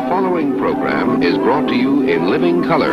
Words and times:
The 0.00 0.08
following 0.08 0.56
program 0.56 1.22
is 1.22 1.36
brought 1.36 1.68
to 1.68 1.76
you 1.76 2.08
in 2.08 2.30
living 2.30 2.64
color. 2.64 2.90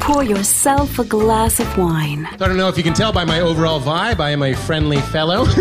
Pour 0.00 0.24
yourself 0.24 0.98
a 0.98 1.04
glass 1.04 1.60
of 1.60 1.76
wine. 1.76 2.24
I 2.24 2.36
don't 2.38 2.56
know 2.56 2.68
if 2.68 2.78
you 2.78 2.82
can 2.82 2.94
tell 2.94 3.12
by 3.12 3.26
my 3.26 3.40
overall 3.40 3.82
vibe, 3.82 4.18
I 4.18 4.30
am 4.30 4.42
a 4.42 4.54
friendly 4.54 5.02
fellow. 5.02 5.44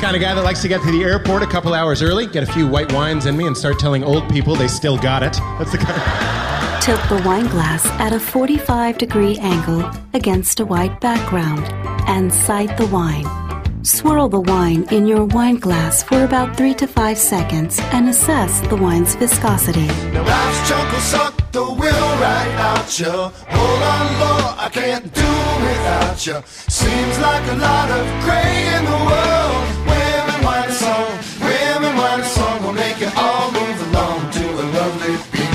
kind 0.00 0.14
of 0.14 0.20
guy 0.20 0.34
that 0.34 0.44
likes 0.44 0.60
to 0.62 0.68
get 0.68 0.82
to 0.82 0.90
the 0.90 1.02
airport 1.02 1.42
a 1.42 1.46
couple 1.46 1.72
hours 1.72 2.02
early, 2.02 2.26
get 2.26 2.42
a 2.42 2.52
few 2.52 2.68
white 2.68 2.92
wines 2.92 3.24
in 3.24 3.38
me, 3.38 3.46
and 3.46 3.56
start 3.56 3.78
telling 3.78 4.04
old 4.04 4.28
people 4.28 4.54
they 4.54 4.68
still 4.68 4.98
got 4.98 5.22
it. 5.22 5.32
That's 5.58 5.72
the 5.72 5.78
kind. 5.78 6.82
Tilt 6.82 7.00
the 7.08 7.26
wine 7.26 7.46
glass 7.46 7.86
at 7.98 8.12
a 8.12 8.20
45 8.20 8.98
degree 8.98 9.38
angle 9.38 9.90
against 10.12 10.60
a 10.60 10.66
white 10.66 11.00
background 11.00 11.66
and 12.06 12.30
sight 12.32 12.76
the 12.76 12.86
wine. 12.88 13.49
Swirl 13.82 14.28
the 14.28 14.40
wine 14.40 14.86
in 14.90 15.06
your 15.06 15.24
wine 15.24 15.56
glass 15.56 16.02
for 16.02 16.24
about 16.24 16.54
3 16.54 16.74
to 16.74 16.86
5 16.86 17.16
seconds 17.16 17.78
and 17.92 18.10
assess 18.10 18.60
the 18.68 18.76
wine's 18.76 19.14
viscosity. 19.14 19.86
Now 20.12 20.22
life's 20.22 20.68
chunk 20.68 20.92
will 20.92 21.00
suck 21.00 21.52
the 21.52 21.64
will 21.64 22.08
right 22.20 22.54
out 22.58 22.98
you. 22.98 23.06
Hold 23.06 23.82
on, 23.82 24.06
Lord, 24.20 24.54
I 24.58 24.68
can't 24.70 25.04
do 25.14 25.30
without 25.64 26.26
you. 26.26 26.42
Seems 26.46 27.18
like 27.20 27.44
a 27.50 27.56
lot 27.56 27.90
of 27.90 28.04
gray 28.24 28.68
in 28.76 28.84
the 28.84 29.00
world. 29.08 29.64
Women, 29.88 30.44
wine 30.44 30.68
a 30.68 30.72
song, 30.72 31.10
women, 31.40 31.96
wine 31.96 32.20
a 32.20 32.24
song 32.24 32.62
will 32.62 32.74
make 32.74 33.00
you 33.00 33.08
all 33.16 33.50
move 33.50 33.80
along 33.88 34.30
to 34.30 34.44
a 34.44 34.64
lovely 34.76 35.16
beat. 35.32 35.50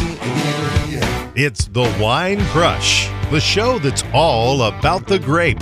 It's 1.38 1.68
the 1.68 1.96
Wine 2.02 2.44
Crush, 2.46 3.08
the 3.30 3.42
show 3.42 3.78
that's 3.78 4.04
all 4.14 4.64
about 4.64 5.06
the 5.06 5.20
grape. 5.20 5.60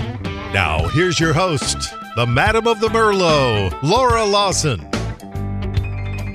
Now, 0.53 0.87
here's 0.89 1.19
your 1.19 1.33
host, 1.33 1.77
the 2.15 2.27
Madam 2.27 2.67
of 2.67 2.79
the 2.79 2.89
Merlot, 2.89 3.75
Laura 3.81 4.23
Lawson. 4.23 4.79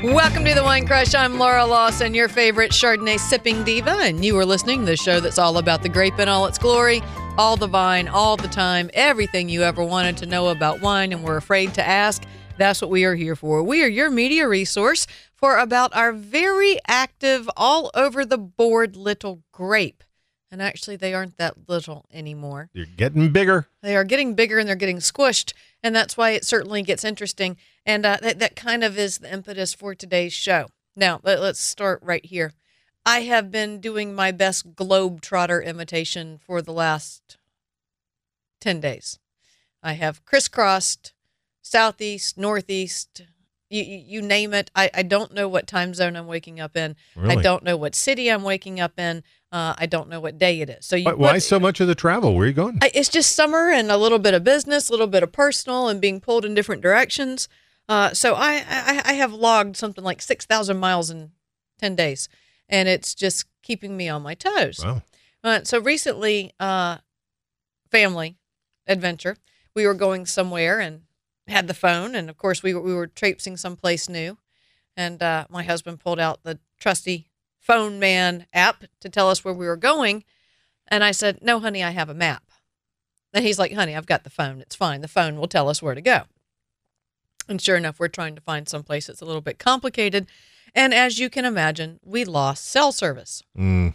Welcome 0.03 0.45
to 0.45 0.53
the 0.53 0.63
Wine 0.65 0.89
Crush. 0.89 1.15
I'm 1.15 1.39
Laura 1.39 1.65
Lawson, 1.65 2.15
your 2.15 2.29
favorite 2.29 2.73
Chardonnay 2.73 3.17
sipping 3.21 3.63
diva, 3.63 3.99
and 4.01 4.25
you 4.25 4.37
are 4.39 4.45
listening 4.45 4.81
to 4.81 4.87
the 4.87 4.97
show 4.97 5.21
that's 5.21 5.39
all 5.39 5.57
about 5.57 5.83
the 5.83 5.89
grape 5.89 6.19
in 6.19 6.29
all 6.29 6.47
its 6.47 6.59
glory, 6.59 7.01
all 7.37 7.57
the 7.57 7.69
vine, 7.69 8.09
all 8.09 8.37
the 8.37 8.49
time, 8.49 8.91
everything 8.93 9.49
you 9.49 9.63
ever 9.63 9.85
wanted 9.85 10.17
to 10.17 10.27
know 10.27 10.49
about 10.49 10.81
wine 10.81 11.13
and 11.13 11.23
were 11.23 11.37
afraid 11.37 11.73
to 11.75 11.87
ask. 11.87 12.25
That's 12.57 12.83
what 12.83 12.91
we 12.91 13.05
are 13.05 13.15
here 13.15 13.37
for. 13.37 13.63
We 13.63 13.85
are 13.85 13.89
your 13.89 14.11
media 14.11 14.49
resource 14.49 15.07
for 15.33 15.59
about 15.59 15.95
our 15.95 16.13
very 16.13 16.81
active, 16.89 17.49
all 17.57 17.93
over 17.95 18.25
the 18.25 18.39
board 18.39 18.97
little 18.97 19.45
grape. 19.53 20.03
And 20.51 20.63
actually, 20.63 20.97
they 20.97 21.13
aren't 21.13 21.37
that 21.37 21.69
little 21.69 22.07
anymore. 22.11 22.71
They're 22.75 22.87
getting 22.87 23.31
bigger. 23.33 23.69
They 23.83 23.95
are 23.95 24.05
getting 24.05 24.35
bigger 24.35 24.59
and 24.59 24.67
they're 24.67 24.77
getting 24.77 24.99
squished, 24.99 25.53
and 25.83 25.95
that's 25.95 26.17
why 26.17 26.31
it 26.31 26.45
certainly 26.45 26.83
gets 26.83 27.05
interesting. 27.05 27.59
And 27.85 28.07
uh, 28.07 28.17
that 28.23 28.39
that 28.39 28.57
kind 28.57 28.83
of 28.83 28.99
is 28.99 29.19
the 29.19 29.33
impetus 29.33 29.75
for 29.75 29.95
today's 29.95 30.33
show. 30.33 30.69
Now 30.97 31.21
let, 31.23 31.39
us 31.39 31.61
start 31.61 32.01
right 32.03 32.25
here. 32.25 32.55
I 33.05 33.21
have 33.21 33.51
been 33.51 33.81
doing 33.81 34.15
my 34.15 34.33
best 34.33 34.75
globetrotter 34.75 35.65
imitation 35.65 36.41
for 36.45 36.63
the 36.63 36.73
last 36.73 37.37
ten 38.61 38.81
days. 38.81 39.19
I 39.83 39.93
have 39.93 40.25
crisscrossed 40.25 41.13
southeast, 41.61 42.39
northeast, 42.39 43.23
you, 43.71 43.83
you 43.83 43.99
you 43.99 44.23
name 44.23 44.55
it. 44.55 44.71
I, 44.75 44.91
I 44.95 45.03
don't 45.03 45.35
know 45.35 45.49
what 45.49 45.67
time 45.67 45.93
zone 45.95 46.17
I'm 46.17 46.27
waking 46.27 46.59
up 46.59 46.77
in. 46.77 46.97
I 47.23 47.37
don't 47.37 47.63
know 47.63 47.77
what 47.77 47.95
city 47.95 48.31
I'm 48.31 48.43
waking 48.43 48.81
up 48.81 48.99
in. 48.99 49.23
Uh, 49.51 49.75
I 49.79 49.87
don't 49.87 50.11
know 50.11 50.21
what 50.21 50.39
day 50.39 50.61
it 50.61 50.69
is. 50.69 50.85
So 50.85 50.95
you, 50.97 51.07
Why, 51.07 51.15
why 51.15 51.39
so 51.39 51.59
much 51.59 51.81
of 51.81 51.89
the 51.89 51.95
travel? 51.95 52.35
Where 52.35 52.45
are 52.45 52.49
you 52.49 52.53
going? 52.53 52.79
I, 52.83 52.91
it's 52.95 53.09
just 53.09 53.35
summer 53.35 53.71
and 53.71 53.91
a 53.91 53.97
little 53.97 54.19
bit 54.19 54.35
of 54.35 54.45
business, 54.45 54.89
a 54.89 54.93
little 54.93 55.07
bit 55.07 55.23
of 55.23 55.33
personal, 55.33 55.89
and 55.89 56.01
being 56.01 56.21
pulled 56.21 56.45
in 56.45 56.55
different 56.55 56.83
directions. 56.83 57.49
Uh, 57.89 58.13
so 58.13 58.35
I, 58.35 58.63
I 58.69 59.03
I 59.07 59.13
have 59.15 59.33
logged 59.33 59.77
something 59.77 60.05
like 60.05 60.21
six 60.21 60.45
thousand 60.45 60.77
miles 60.79 61.09
in 61.09 61.31
ten 61.79 61.97
days, 61.97 62.29
and 62.69 62.89
it's 62.89 63.15
just 63.15 63.47
keeping 63.63 63.97
me 63.97 64.11
on 64.11 64.21
my 64.23 64.35
toes. 64.35 64.85
Wow. 64.85 65.03
Uh, 65.43 65.61
so 65.65 65.81
recently, 65.81 66.53
uh, 66.61 66.99
family 67.91 68.37
adventure, 68.87 69.37
we 69.75 69.87
were 69.87 69.95
going 69.95 70.27
somewhere 70.27 70.79
and 70.79 71.03
had 71.47 71.69
the 71.69 71.75
phone, 71.75 72.15
and 72.15 72.29
of 72.29 72.37
course 72.37 72.63
we 72.63 72.75
were, 72.75 72.83
we 72.83 72.95
were 72.95 73.07
traipsing 73.07 73.57
someplace 73.57 74.11
new, 74.11 74.37
and 74.95 75.23
uh, 75.23 75.47
my 75.49 75.63
husband 75.63 76.01
pulled 76.01 76.21
out 76.21 76.43
the 76.43 76.59
trusty 76.79 77.28
phone 77.69 78.01
man 78.01 78.47
app 78.53 78.85
to 79.01 79.09
tell 79.09 79.31
us 79.31 79.45
where 79.45 79.55
we 79.55 79.67
were 79.67 79.77
going, 79.77 80.25
and 80.89 81.05
I 81.05 81.13
said, 81.13 81.39
"No, 81.43 81.61
honey, 81.61 81.85
I 81.85 81.91
have 81.91 82.09
a 82.09 82.15
map." 82.15 82.43
And 83.33 83.45
he's 83.45 83.59
like, 83.59 83.73
"Honey, 83.75 83.95
I've 83.95 84.07
got 84.07 84.25
the 84.25 84.31
phone. 84.31 84.61
It's 84.61 84.75
fine. 84.75 85.01
The 85.03 85.07
phone 85.09 85.37
will 85.37 85.47
tell 85.49 85.69
us 85.69 85.81
where 85.81 85.95
to 85.95 86.01
go." 86.01 86.23
And 87.49 87.63
sure 87.63 87.77
enough, 87.77 88.01
we're 88.01 88.09
trying 88.09 88.35
to 88.35 88.41
find 88.41 88.69
someplace 88.69 89.07
that's 89.07 89.21
a 89.23 89.25
little 89.25 89.41
bit 89.41 89.59
complicated, 89.59 90.27
and 90.75 90.93
as 90.93 91.19
you 91.19 91.31
can 91.31 91.45
imagine, 91.45 92.01
we 92.03 92.25
lost 92.25 92.67
cell 92.67 92.91
service. 92.91 93.43
Mm, 93.57 93.95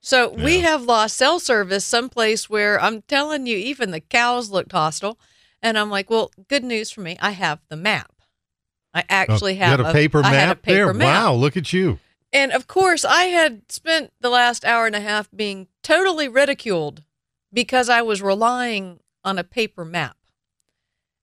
So 0.00 0.28
we 0.28 0.60
have 0.60 0.82
lost 0.82 1.16
cell 1.16 1.38
service 1.40 1.84
someplace 1.84 2.48
where 2.50 2.80
I'm 2.80 3.02
telling 3.02 3.46
you, 3.46 3.56
even 3.56 3.90
the 3.90 4.00
cows 4.00 4.50
looked 4.50 4.72
hostile. 4.72 5.18
And 5.62 5.78
I'm 5.78 5.88
like, 5.88 6.10
well, 6.10 6.30
good 6.48 6.62
news 6.62 6.90
for 6.90 7.00
me. 7.00 7.16
I 7.22 7.30
have 7.30 7.60
the 7.70 7.76
map. 7.76 8.12
I 8.92 9.02
actually 9.08 9.52
oh, 9.52 9.54
you 9.54 9.60
have 9.60 9.78
got 9.80 9.90
a 9.90 9.92
paper 9.94 10.18
I 10.18 10.30
map 10.30 10.32
had 10.32 10.50
a 10.50 10.56
paper 10.56 10.74
there. 10.84 10.94
map. 10.94 11.24
Wow, 11.24 11.34
look 11.34 11.56
at 11.56 11.72
you. 11.72 11.98
And 12.34 12.50
of 12.50 12.66
course, 12.66 13.04
I 13.04 13.26
had 13.26 13.70
spent 13.70 14.12
the 14.20 14.28
last 14.28 14.64
hour 14.64 14.86
and 14.86 14.96
a 14.96 15.00
half 15.00 15.30
being 15.30 15.68
totally 15.84 16.26
ridiculed 16.26 17.04
because 17.52 17.88
I 17.88 18.02
was 18.02 18.20
relying 18.20 18.98
on 19.22 19.38
a 19.38 19.44
paper 19.44 19.84
map. 19.84 20.16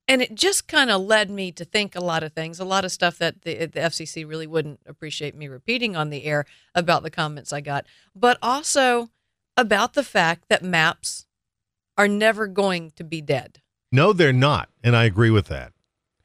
And 0.07 0.21
it 0.21 0.33
just 0.33 0.69
kind 0.69 0.89
of 0.89 1.01
led 1.01 1.29
me 1.29 1.51
to 1.51 1.65
think 1.65 1.95
a 1.95 2.03
lot 2.03 2.23
of 2.23 2.31
things, 2.31 2.59
a 2.59 2.65
lot 2.65 2.85
of 2.85 2.93
stuff 2.93 3.17
that 3.17 3.41
the, 3.41 3.65
the 3.65 3.81
FCC 3.81 4.27
really 4.27 4.47
wouldn't 4.47 4.79
appreciate 4.85 5.35
me 5.35 5.49
repeating 5.49 5.97
on 5.97 6.09
the 6.09 6.23
air 6.23 6.45
about 6.73 7.03
the 7.03 7.11
comments 7.11 7.51
I 7.51 7.59
got, 7.59 7.85
but 8.15 8.37
also 8.41 9.09
about 9.57 9.93
the 9.93 10.03
fact 10.03 10.45
that 10.47 10.63
maps 10.63 11.27
are 11.97 12.07
never 12.07 12.47
going 12.47 12.91
to 12.91 13.03
be 13.03 13.21
dead. 13.21 13.61
No, 13.91 14.13
they're 14.13 14.31
not, 14.31 14.69
and 14.81 14.95
I 14.95 15.03
agree 15.03 15.29
with 15.29 15.47
that. 15.47 15.73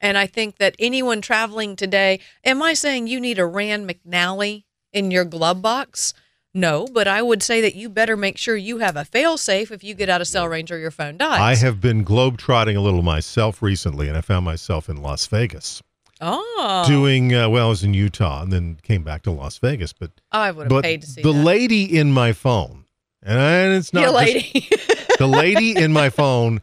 And 0.00 0.16
I 0.16 0.26
think 0.26 0.58
that 0.58 0.76
anyone 0.78 1.20
traveling 1.20 1.74
today, 1.74 2.20
am 2.44 2.62
I 2.62 2.74
saying 2.74 3.08
you 3.08 3.20
need 3.20 3.40
a 3.40 3.46
Rand 3.46 3.90
McNally 3.90 4.64
in 4.96 5.10
your 5.10 5.24
glove 5.24 5.62
box? 5.62 6.14
No, 6.54 6.86
but 6.90 7.06
I 7.06 7.20
would 7.20 7.42
say 7.42 7.60
that 7.60 7.74
you 7.74 7.90
better 7.90 8.16
make 8.16 8.38
sure 8.38 8.56
you 8.56 8.78
have 8.78 8.96
a 8.96 9.04
fail 9.04 9.36
safe 9.36 9.70
if 9.70 9.84
you 9.84 9.94
get 9.94 10.08
out 10.08 10.22
of 10.22 10.26
cell 10.26 10.48
range 10.48 10.72
or 10.72 10.78
your 10.78 10.90
phone 10.90 11.18
dies. 11.18 11.38
I 11.38 11.54
have 11.56 11.82
been 11.82 12.02
globetrotting 12.02 12.74
a 12.74 12.80
little 12.80 13.02
myself 13.02 13.60
recently, 13.60 14.08
and 14.08 14.16
I 14.16 14.22
found 14.22 14.46
myself 14.46 14.88
in 14.88 15.02
Las 15.02 15.26
Vegas 15.26 15.82
oh, 16.22 16.84
doing 16.86 17.34
uh, 17.34 17.50
well. 17.50 17.66
I 17.66 17.68
was 17.68 17.84
in 17.84 17.92
Utah, 17.92 18.40
and 18.40 18.50
then 18.50 18.78
came 18.82 19.02
back 19.02 19.22
to 19.24 19.30
Las 19.30 19.58
Vegas. 19.58 19.92
But 19.92 20.12
I 20.32 20.50
would 20.50 20.72
have 20.72 20.82
paid 20.82 21.02
to 21.02 21.06
see 21.06 21.20
the 21.20 21.32
that. 21.32 21.44
lady 21.44 21.98
in 21.98 22.10
my 22.10 22.32
phone, 22.32 22.86
and, 23.22 23.74
it's 23.74 23.92
not 23.92 24.04
just- 24.04 24.14
lady. 24.14 24.68
the 25.18 25.26
lady 25.26 25.76
in 25.76 25.92
my 25.92 26.08
phone 26.08 26.62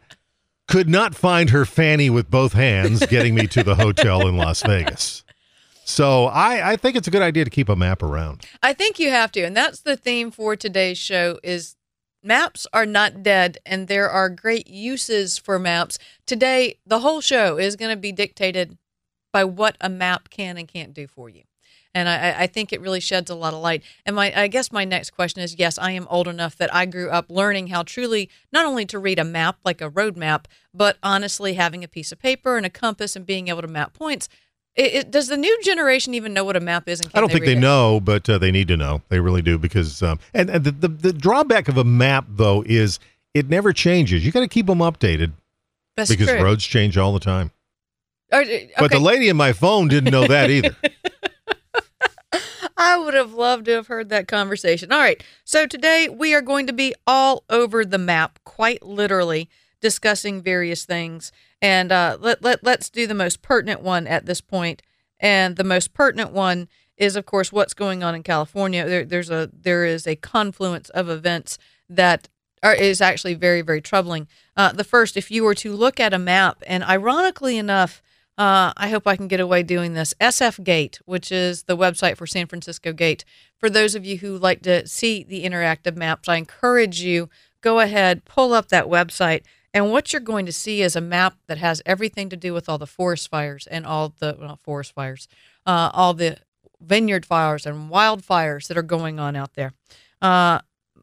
could 0.66 0.88
not 0.88 1.14
find 1.14 1.50
her 1.50 1.64
fanny 1.64 2.10
with 2.10 2.30
both 2.30 2.54
hands 2.54 3.04
getting 3.06 3.34
me 3.34 3.46
to 3.46 3.62
the 3.62 3.76
hotel 3.76 4.26
in 4.26 4.36
Las 4.36 4.62
Vegas. 4.62 5.23
So 5.84 6.26
I, 6.26 6.72
I 6.72 6.76
think 6.76 6.96
it's 6.96 7.06
a 7.08 7.10
good 7.10 7.22
idea 7.22 7.44
to 7.44 7.50
keep 7.50 7.68
a 7.68 7.76
map 7.76 8.02
around. 8.02 8.46
I 8.62 8.72
think 8.72 8.98
you 8.98 9.10
have 9.10 9.30
to, 9.32 9.42
and 9.42 9.56
that's 9.56 9.80
the 9.80 9.96
theme 9.96 10.30
for 10.30 10.56
today's 10.56 10.98
show 10.98 11.38
is 11.42 11.76
maps 12.22 12.66
are 12.72 12.86
not 12.86 13.22
dead 13.22 13.58
and 13.66 13.86
there 13.86 14.08
are 14.08 14.30
great 14.30 14.66
uses 14.66 15.36
for 15.36 15.58
maps. 15.58 15.98
Today, 16.26 16.78
the 16.86 17.00
whole 17.00 17.20
show 17.20 17.58
is 17.58 17.76
going 17.76 17.90
to 17.90 18.00
be 18.00 18.12
dictated 18.12 18.78
by 19.32 19.44
what 19.44 19.76
a 19.80 19.88
map 19.90 20.30
can 20.30 20.56
and 20.56 20.66
can't 20.66 20.94
do 20.94 21.06
for 21.06 21.28
you. 21.28 21.42
And 21.96 22.08
I, 22.08 22.30
I- 22.30 22.40
I 22.42 22.46
think 22.48 22.72
it 22.72 22.80
really 22.80 22.98
sheds 23.00 23.30
a 23.30 23.34
lot 23.36 23.52
of 23.54 23.60
light. 23.60 23.82
And 24.06 24.16
my, 24.16 24.32
I 24.34 24.48
guess 24.48 24.72
my 24.72 24.84
next 24.84 25.10
question 25.10 25.42
is: 25.42 25.56
Yes, 25.58 25.78
I 25.78 25.92
am 25.92 26.08
old 26.08 26.26
enough 26.26 26.56
that 26.56 26.74
I 26.74 26.86
grew 26.86 27.08
up 27.10 27.26
learning 27.28 27.68
how 27.68 27.82
truly 27.84 28.28
not 28.52 28.64
only 28.66 28.84
to 28.86 28.98
read 28.98 29.18
a 29.20 29.24
map 29.24 29.58
like 29.64 29.80
a 29.80 29.88
road 29.88 30.16
map, 30.16 30.48
but 30.72 30.96
honestly 31.04 31.54
having 31.54 31.84
a 31.84 31.88
piece 31.88 32.10
of 32.10 32.18
paper 32.18 32.56
and 32.56 32.66
a 32.66 32.70
compass 32.70 33.14
and 33.14 33.24
being 33.26 33.46
able 33.48 33.62
to 33.62 33.68
map 33.68 33.92
points. 33.92 34.28
It, 34.76 34.94
it, 34.94 35.10
does 35.12 35.28
the 35.28 35.36
new 35.36 35.62
generation 35.62 36.14
even 36.14 36.34
know 36.34 36.42
what 36.42 36.56
a 36.56 36.60
map 36.60 36.88
is? 36.88 37.00
And 37.00 37.10
can 37.10 37.18
I 37.18 37.20
don't 37.20 37.30
think 37.30 37.42
read 37.42 37.48
they 37.48 37.56
it? 37.56 37.60
know, 37.60 38.00
but 38.00 38.28
uh, 38.28 38.38
they 38.38 38.50
need 38.50 38.66
to 38.68 38.76
know. 38.76 39.02
They 39.08 39.20
really 39.20 39.42
do 39.42 39.56
because 39.56 40.02
um, 40.02 40.18
and, 40.32 40.50
and 40.50 40.64
the, 40.64 40.72
the 40.72 40.88
the 40.88 41.12
drawback 41.12 41.68
of 41.68 41.76
a 41.78 41.84
map 41.84 42.26
though 42.28 42.64
is 42.66 42.98
it 43.34 43.48
never 43.48 43.72
changes. 43.72 44.26
You 44.26 44.32
got 44.32 44.40
to 44.40 44.48
keep 44.48 44.66
them 44.66 44.78
updated 44.78 45.32
That's 45.96 46.10
because 46.10 46.28
true. 46.28 46.42
roads 46.42 46.64
change 46.64 46.98
all 46.98 47.12
the 47.12 47.20
time. 47.20 47.52
Or- 48.32 48.40
okay. 48.40 48.72
But 48.78 48.90
the 48.90 48.98
lady 48.98 49.28
in 49.28 49.36
my 49.36 49.52
phone 49.52 49.86
didn't 49.88 50.10
know 50.10 50.26
that 50.26 50.50
either. 50.50 50.74
I 52.76 52.98
would 52.98 53.14
have 53.14 53.32
loved 53.32 53.66
to 53.66 53.72
have 53.72 53.86
heard 53.86 54.08
that 54.08 54.26
conversation. 54.26 54.90
All 54.90 54.98
right. 54.98 55.22
So 55.44 55.66
today 55.66 56.08
we 56.08 56.34
are 56.34 56.42
going 56.42 56.66
to 56.66 56.72
be 56.72 56.94
all 57.06 57.44
over 57.48 57.84
the 57.84 57.98
map, 57.98 58.40
quite 58.44 58.82
literally, 58.82 59.48
discussing 59.88 60.42
various 60.42 60.86
things. 60.86 61.30
And 61.60 61.92
uh, 61.92 62.16
let, 62.18 62.42
let, 62.42 62.64
let's 62.64 62.88
do 62.88 63.06
the 63.06 63.20
most 63.24 63.42
pertinent 63.42 63.82
one 63.82 64.06
at 64.06 64.24
this 64.24 64.40
point. 64.40 64.80
And 65.20 65.56
the 65.56 65.70
most 65.74 65.92
pertinent 65.92 66.32
one 66.32 66.68
is, 66.96 67.16
of 67.16 67.26
course, 67.26 67.52
what's 67.52 67.74
going 67.74 68.02
on 68.02 68.14
in 68.14 68.22
California. 68.22 68.88
There, 68.88 69.04
there's 69.04 69.30
a 69.30 69.50
there 69.68 69.84
is 69.84 70.06
a 70.06 70.16
confluence 70.16 70.88
of 71.00 71.08
events 71.08 71.58
that 71.88 72.28
are, 72.62 72.74
is 72.74 73.00
actually 73.00 73.34
very 73.34 73.62
very 73.62 73.82
troubling. 73.82 74.26
Uh, 74.56 74.72
the 74.72 74.84
first, 74.94 75.16
if 75.16 75.30
you 75.30 75.44
were 75.44 75.56
to 75.56 75.76
look 75.84 76.00
at 76.00 76.14
a 76.14 76.18
map, 76.18 76.56
and 76.66 76.82
ironically 76.96 77.58
enough, 77.58 78.00
Uh, 78.36 78.72
I 78.84 78.88
hope 78.92 79.06
I 79.06 79.16
can 79.16 79.28
get 79.28 79.40
away 79.46 79.62
doing 79.62 79.94
this. 79.94 80.12
SF 80.18 80.56
Gate, 80.64 80.96
which 81.12 81.30
is 81.30 81.64
the 81.64 81.76
website 81.76 82.16
for 82.16 82.26
San 82.26 82.46
Francisco 82.48 82.92
Gate. 82.92 83.24
For 83.60 83.70
those 83.70 83.94
of 83.94 84.04
you 84.04 84.16
who 84.22 84.46
like 84.48 84.60
to 84.62 84.88
see 84.88 85.24
the 85.24 85.44
interactive 85.48 85.96
maps, 85.96 86.28
I 86.28 86.36
encourage 86.38 86.98
you 87.08 87.28
go 87.60 87.78
ahead, 87.78 88.24
pull 88.24 88.52
up 88.52 88.66
that 88.68 88.86
website, 88.88 89.42
and 89.74 89.90
what 89.90 90.12
you're 90.12 90.20
going 90.20 90.46
to 90.46 90.52
see 90.52 90.82
is 90.82 90.94
a 90.94 91.00
map 91.00 91.34
that 91.48 91.58
has 91.58 91.82
everything 91.84 92.28
to 92.30 92.36
do 92.36 92.54
with 92.54 92.68
all 92.68 92.78
the 92.78 92.86
forest 92.86 93.28
fires 93.28 93.66
and 93.66 93.84
all 93.84 94.14
the 94.20 94.36
well, 94.38 94.58
forest 94.62 94.94
fires, 94.94 95.26
uh, 95.66 95.90
all 95.92 96.14
the 96.14 96.38
vineyard 96.80 97.26
fires 97.26 97.66
and 97.66 97.90
wildfires 97.90 98.68
that 98.68 98.78
are 98.78 98.82
going 98.82 99.18
on 99.18 99.34
out 99.34 99.54
there. 99.54 99.72
Uh, 100.22 100.60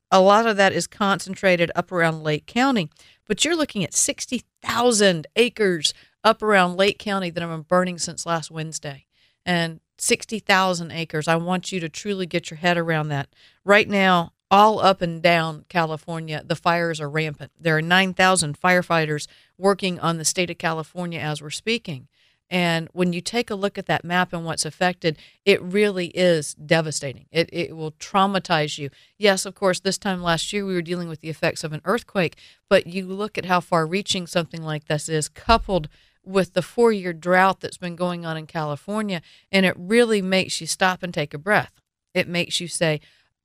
a 0.10 0.22
lot 0.22 0.48
of 0.48 0.58
that 0.58 0.74
is 0.74 0.88
concentrated 0.88 1.70
up 1.76 1.92
around 1.92 2.24
Lake 2.24 2.48
County, 2.48 2.90
but 3.28 3.44
you're 3.44 3.56
looking 3.56 3.84
at 3.84 3.94
60,000 3.94 5.28
acres 5.36 5.94
up 6.24 6.42
around 6.42 6.78
Lake 6.78 6.98
County 6.98 7.30
that 7.30 7.42
have 7.42 7.50
been 7.50 7.62
burning 7.62 7.98
since 7.98 8.26
last 8.26 8.50
Wednesday. 8.50 9.06
And 9.46 9.80
60,000 10.02 10.92
acres. 10.92 11.28
I 11.28 11.36
want 11.36 11.72
you 11.72 11.80
to 11.80 11.90
truly 11.90 12.26
get 12.26 12.50
your 12.50 12.58
head 12.58 12.78
around 12.78 13.10
that. 13.10 13.30
Right 13.64 13.88
now, 13.88 14.34
all 14.52 14.80
up 14.80 15.02
and 15.02 15.22
down 15.22 15.64
California, 15.70 16.44
the 16.46 16.58
fires 16.58 17.00
are 17.00 17.10
rampant. 17.10 17.52
There 17.58 17.78
are 17.78 17.82
9,000 17.82 18.60
firefighters 18.60 19.28
working 19.58 19.98
on 20.00 20.18
the 20.18 20.26
state 20.26 20.52
of 20.52 20.58
California 20.58 21.20
as 21.20 21.42
we're 21.42 21.50
speaking. 21.50 22.10
And 22.50 22.90
when 22.92 23.14
you 23.14 23.22
take 23.22 23.50
a 23.50 23.56
look 23.56 23.78
at 23.78 23.86
that 23.86 24.04
map 24.04 24.34
and 24.34 24.44
what's 24.44 24.66
affected, 24.66 25.18
it 25.46 25.62
really 25.62 26.08
is 26.08 26.54
devastating. 26.54 27.28
It, 27.32 27.50
it 27.54 27.78
will 27.78 27.94
traumatize 27.94 28.78
you. 28.78 28.90
Yes, 29.18 29.46
of 29.46 29.56
course, 29.56 29.80
this 29.80 29.98
time 29.98 30.22
last 30.22 30.52
year 30.52 30.66
we 30.66 30.74
were 30.74 30.82
dealing 30.82 31.08
with 31.08 31.22
the 31.22 31.30
effects 31.30 31.64
of 31.64 31.72
an 31.72 31.82
earthquake, 31.86 32.36
but 32.70 32.88
you 32.88 33.06
look 33.06 33.38
at 33.38 33.46
how 33.46 33.62
far 33.62 33.88
reaching 33.88 34.28
something 34.28 34.62
like 34.62 34.88
this 34.88 35.08
is, 35.08 35.30
coupled 35.30 35.88
with 36.26 36.54
the 36.54 36.62
four 36.62 36.92
year 36.92 37.14
drought 37.14 37.62
that's 37.62 37.78
been 37.78 37.96
going 37.96 38.26
on 38.26 38.36
in 38.36 38.48
California, 38.48 39.22
and 39.50 39.66
it 39.66 39.76
really 39.78 40.22
makes 40.22 40.60
you 40.60 40.68
stop 40.68 41.04
and 41.04 41.14
take 41.14 41.34
a 41.34 41.38
breath. 41.38 41.72
It 42.14 42.28
makes 42.28 42.60
you 42.60 42.68
say, 42.68 43.00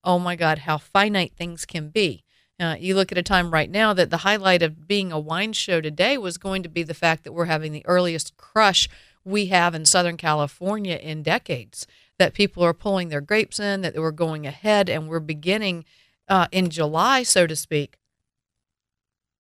oh 0.06 0.19
my 0.19 0.37
God, 0.37 0.61
how 0.61 0.79
finite 0.79 1.35
things 1.37 1.67
can 1.67 1.91
be. 1.91 2.25
Uh, 2.58 2.76
you 2.79 2.94
look 2.94 3.12
at 3.12 3.19
a 3.19 3.23
time 3.23 3.50
right 3.50 3.70
now 3.70 3.93
that 3.93 4.08
the 4.08 4.19
highlight 4.19 4.62
of 4.62 4.88
being 4.88 5.12
a 5.12 5.19
wine 5.19 5.53
show 5.53 5.81
today 5.82 6.17
was 6.17 6.38
going 6.38 6.62
to 6.62 6.70
be 6.70 6.82
the 6.82 6.94
fact 6.94 7.25
that 7.25 7.32
we're 7.32 7.44
having 7.44 7.73
the 7.73 7.85
earliest 7.85 8.35
crush 8.38 8.88
we 9.25 9.47
have 9.47 9.75
in 9.75 9.85
Southern 9.85 10.17
California 10.17 10.97
in 10.97 11.23
decades. 11.23 11.87
That 12.19 12.32
people 12.32 12.62
are 12.62 12.73
pulling 12.73 13.08
their 13.08 13.20
grapes 13.20 13.61
in, 13.61 13.82
that 13.82 13.94
we're 13.94 14.11
going 14.11 14.47
ahead, 14.47 14.88
and 14.88 15.06
we're 15.06 15.20
beginning 15.20 15.85
uh, 16.29 16.47
in 16.50 16.70
July, 16.70 17.23
so 17.25 17.47
to 17.47 17.55
speak, 17.55 17.99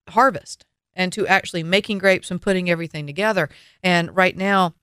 harvest 0.08 0.66
and 0.96 1.12
to 1.12 1.26
actually 1.26 1.62
making 1.62 1.98
grapes 1.98 2.30
and 2.30 2.42
putting 2.42 2.68
everything 2.68 3.06
together. 3.06 3.48
And 3.82 4.16
right 4.16 4.36
now, 4.36 4.74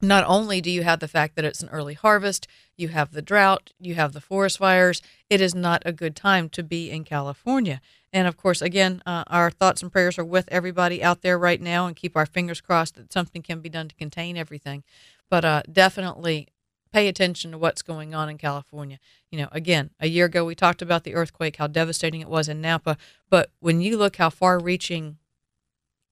not 0.00 0.24
only 0.26 0.60
do 0.60 0.70
you 0.70 0.82
have 0.82 1.00
the 1.00 1.08
fact 1.08 1.36
that 1.36 1.44
it's 1.44 1.62
an 1.62 1.68
early 1.68 1.94
harvest, 1.94 2.48
you 2.80 2.88
have 2.88 3.12
the 3.12 3.22
drought, 3.22 3.72
you 3.78 3.94
have 3.94 4.12
the 4.12 4.20
forest 4.20 4.58
fires. 4.58 5.02
It 5.28 5.40
is 5.40 5.54
not 5.54 5.82
a 5.84 5.92
good 5.92 6.16
time 6.16 6.48
to 6.50 6.62
be 6.62 6.90
in 6.90 7.04
California. 7.04 7.80
And 8.12 8.26
of 8.26 8.36
course, 8.36 8.60
again, 8.60 9.02
uh, 9.06 9.24
our 9.28 9.50
thoughts 9.50 9.82
and 9.82 9.92
prayers 9.92 10.18
are 10.18 10.24
with 10.24 10.48
everybody 10.48 11.02
out 11.02 11.22
there 11.22 11.38
right 11.38 11.60
now 11.60 11.86
and 11.86 11.94
keep 11.94 12.16
our 12.16 12.26
fingers 12.26 12.60
crossed 12.60 12.96
that 12.96 13.12
something 13.12 13.42
can 13.42 13.60
be 13.60 13.68
done 13.68 13.88
to 13.88 13.94
contain 13.94 14.36
everything. 14.36 14.82
But 15.28 15.44
uh, 15.44 15.62
definitely 15.70 16.48
pay 16.92 17.06
attention 17.06 17.52
to 17.52 17.58
what's 17.58 17.82
going 17.82 18.14
on 18.14 18.28
in 18.28 18.36
California. 18.36 18.98
You 19.30 19.38
know, 19.38 19.48
again, 19.52 19.90
a 20.00 20.08
year 20.08 20.26
ago 20.26 20.44
we 20.44 20.56
talked 20.56 20.82
about 20.82 21.04
the 21.04 21.14
earthquake, 21.14 21.56
how 21.56 21.68
devastating 21.68 22.20
it 22.20 22.28
was 22.28 22.48
in 22.48 22.60
Napa. 22.60 22.96
But 23.28 23.50
when 23.60 23.80
you 23.80 23.96
look 23.96 24.16
how 24.16 24.30
far 24.30 24.58
reaching 24.58 25.18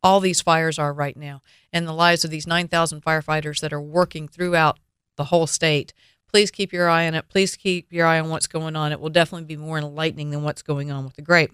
all 0.03 0.21
these 0.21 0.41
fires 0.41 0.79
are 0.79 0.93
right 0.93 1.17
now 1.17 1.43
and 1.73 1.87
the 1.87 1.93
lives 1.93 2.25
of 2.25 2.31
these 2.31 2.47
9,000 2.47 3.03
firefighters 3.03 3.61
that 3.61 3.73
are 3.73 3.81
working 3.81 4.29
throughout 4.29 4.79
the 5.17 5.25
whole 5.25 5.47
state. 5.47 5.93
Please 6.29 6.51
keep 6.51 6.73
your 6.73 6.89
eye 6.89 7.07
on 7.07 7.15
it. 7.15 7.29
Please 7.29 7.57
keep 7.57 7.93
your 7.93 8.07
eye 8.07 8.21
on 8.21 8.29
what's 8.29 8.47
going 8.47 8.77
on. 8.77 8.93
It 8.93 9.01
will 9.01 9.09
definitely 9.09 9.47
be 9.47 9.57
more 9.57 9.79
enlightening 9.79 10.31
than 10.31 10.43
what's 10.43 10.63
going 10.63 10.91
on 10.91 11.05
with 11.05 11.15
the 11.15 11.23
grape. 11.23 11.53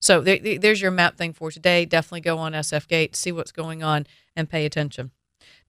So 0.00 0.20
there, 0.20 0.38
there's 0.58 0.80
your 0.80 0.90
map 0.90 1.16
thing 1.16 1.32
for 1.32 1.50
today. 1.50 1.84
Definitely 1.84 2.22
go 2.22 2.38
on 2.38 2.52
SF 2.52 2.88
Gate, 2.88 3.14
see 3.14 3.32
what's 3.32 3.52
going 3.52 3.82
on, 3.82 4.06
and 4.34 4.50
pay 4.50 4.64
attention. 4.64 5.12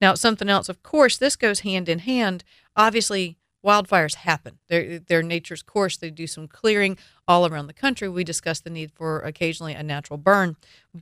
Now, 0.02 0.14
something 0.16 0.50
else, 0.50 0.70
of 0.70 0.82
course, 0.84 1.18
this 1.18 1.36
goes 1.36 1.62
hand 1.62 1.90
in 1.90 2.00
hand. 2.00 2.44
Obviously, 2.76 3.38
wildfires 3.66 4.16
happen. 4.16 4.60
They're, 4.68 5.00
they're 5.00 5.24
nature's 5.24 5.62
course. 5.62 5.98
They 5.98 6.10
do 6.10 6.28
some 6.28 6.48
clearing 6.48 6.98
all 7.28 7.46
around 7.46 7.68
the 7.68 7.74
country. 7.74 8.08
We 8.08 8.24
discussed 8.24 8.64
the 8.64 8.70
need 8.70 8.92
for 8.92 9.20
occasionally 9.20 9.74
a 9.74 9.84
natural 9.84 10.18
burn. 10.18 10.56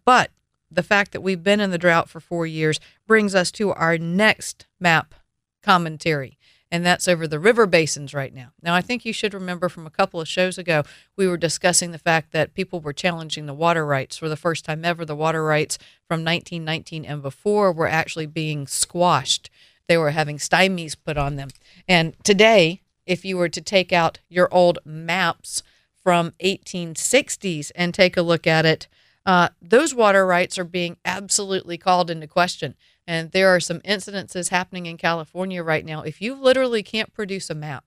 But 0.05 0.31
the 0.71 0.83
fact 0.83 1.11
that 1.11 1.21
we've 1.21 1.43
been 1.43 1.59
in 1.59 1.71
the 1.71 1.77
drought 1.77 2.09
for 2.09 2.19
four 2.19 2.45
years 2.45 2.79
brings 3.05 3.35
us 3.35 3.51
to 3.51 3.71
our 3.73 3.97
next 3.97 4.65
map 4.79 5.15
commentary, 5.61 6.36
and 6.71 6.85
that's 6.85 7.07
over 7.07 7.27
the 7.27 7.39
river 7.39 7.65
basins 7.65 8.13
right 8.13 8.33
now. 8.33 8.51
Now, 8.61 8.75
I 8.75 8.81
think 8.81 9.05
you 9.05 9.13
should 9.13 9.33
remember 9.33 9.69
from 9.69 9.87
a 9.87 9.91
couple 9.91 10.19
of 10.19 10.27
shows 10.27 10.57
ago, 10.57 10.83
we 11.15 11.27
were 11.27 11.37
discussing 11.37 11.91
the 11.91 11.97
fact 11.97 12.31
that 12.31 12.53
people 12.53 12.81
were 12.81 12.93
challenging 12.93 13.45
the 13.45 13.53
water 13.53 13.85
rights 13.85 14.17
for 14.17 14.27
the 14.27 14.35
first 14.35 14.65
time 14.65 14.83
ever. 14.83 15.05
The 15.05 15.15
water 15.15 15.43
rights 15.43 15.77
from 16.07 16.25
1919 16.25 17.05
and 17.05 17.21
before 17.21 17.71
were 17.71 17.87
actually 17.87 18.25
being 18.25 18.67
squashed, 18.67 19.49
they 19.87 19.97
were 19.97 20.11
having 20.11 20.37
stymies 20.37 20.95
put 21.01 21.17
on 21.17 21.37
them. 21.37 21.49
And 21.87 22.15
today, 22.23 22.81
if 23.05 23.23
you 23.23 23.37
were 23.37 23.49
to 23.49 23.61
take 23.61 23.93
out 23.93 24.19
your 24.27 24.53
old 24.53 24.79
maps 24.83 25.63
from 26.03 26.31
1860s 26.43 27.71
and 27.75 27.93
take 27.93 28.17
a 28.17 28.21
look 28.21 28.45
at 28.45 28.65
it, 28.65 28.87
uh, 29.25 29.49
those 29.61 29.93
water 29.93 30.25
rights 30.25 30.57
are 30.57 30.63
being 30.63 30.97
absolutely 31.03 31.77
called 31.77 32.09
into 32.09 32.27
question. 32.27 32.75
And 33.07 33.31
there 33.31 33.47
are 33.47 33.61
some 33.61 33.79
incidences 33.79 34.49
happening 34.49 34.85
in 34.85 34.97
California 34.97 35.63
right 35.63 35.85
now. 35.85 36.01
If 36.01 36.21
you 36.21 36.35
literally 36.35 36.83
can't 36.83 37.13
produce 37.13 37.49
a 37.49 37.55
map, 37.55 37.85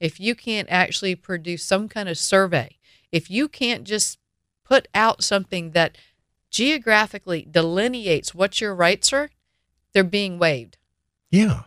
if 0.00 0.18
you 0.18 0.34
can't 0.34 0.68
actually 0.70 1.14
produce 1.14 1.62
some 1.62 1.88
kind 1.88 2.08
of 2.08 2.18
survey, 2.18 2.76
if 3.12 3.30
you 3.30 3.48
can't 3.48 3.84
just 3.84 4.18
put 4.64 4.88
out 4.92 5.22
something 5.22 5.70
that 5.70 5.96
geographically 6.50 7.46
delineates 7.48 8.34
what 8.34 8.60
your 8.60 8.74
rights 8.74 9.12
are, 9.12 9.30
they're 9.92 10.02
being 10.02 10.38
waived. 10.38 10.78
Yeah. 11.30 11.62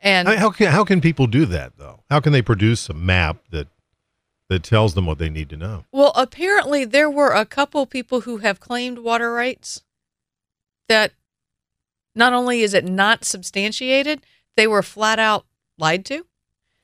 And 0.00 0.26
I 0.26 0.32
mean, 0.32 0.40
how 0.40 0.50
can 0.50 0.72
how 0.72 0.84
can 0.84 1.00
people 1.00 1.26
do 1.26 1.46
that 1.46 1.76
though? 1.76 2.02
How 2.10 2.20
can 2.20 2.32
they 2.32 2.42
produce 2.42 2.88
a 2.88 2.94
map 2.94 3.38
that 3.50 3.68
that 4.48 4.62
tells 4.62 4.94
them 4.94 5.06
what 5.06 5.18
they 5.18 5.30
need 5.30 5.48
to 5.50 5.56
know? 5.56 5.84
Well, 5.92 6.12
apparently 6.16 6.84
there 6.84 7.10
were 7.10 7.30
a 7.30 7.46
couple 7.46 7.86
people 7.86 8.22
who 8.22 8.38
have 8.38 8.58
claimed 8.58 8.98
water 8.98 9.32
rights 9.32 9.82
that 10.88 11.12
not 12.14 12.32
only 12.32 12.62
is 12.62 12.74
it 12.74 12.84
not 12.84 13.24
substantiated, 13.24 14.24
they 14.56 14.66
were 14.66 14.82
flat 14.82 15.18
out 15.18 15.46
lied 15.78 16.04
to. 16.06 16.26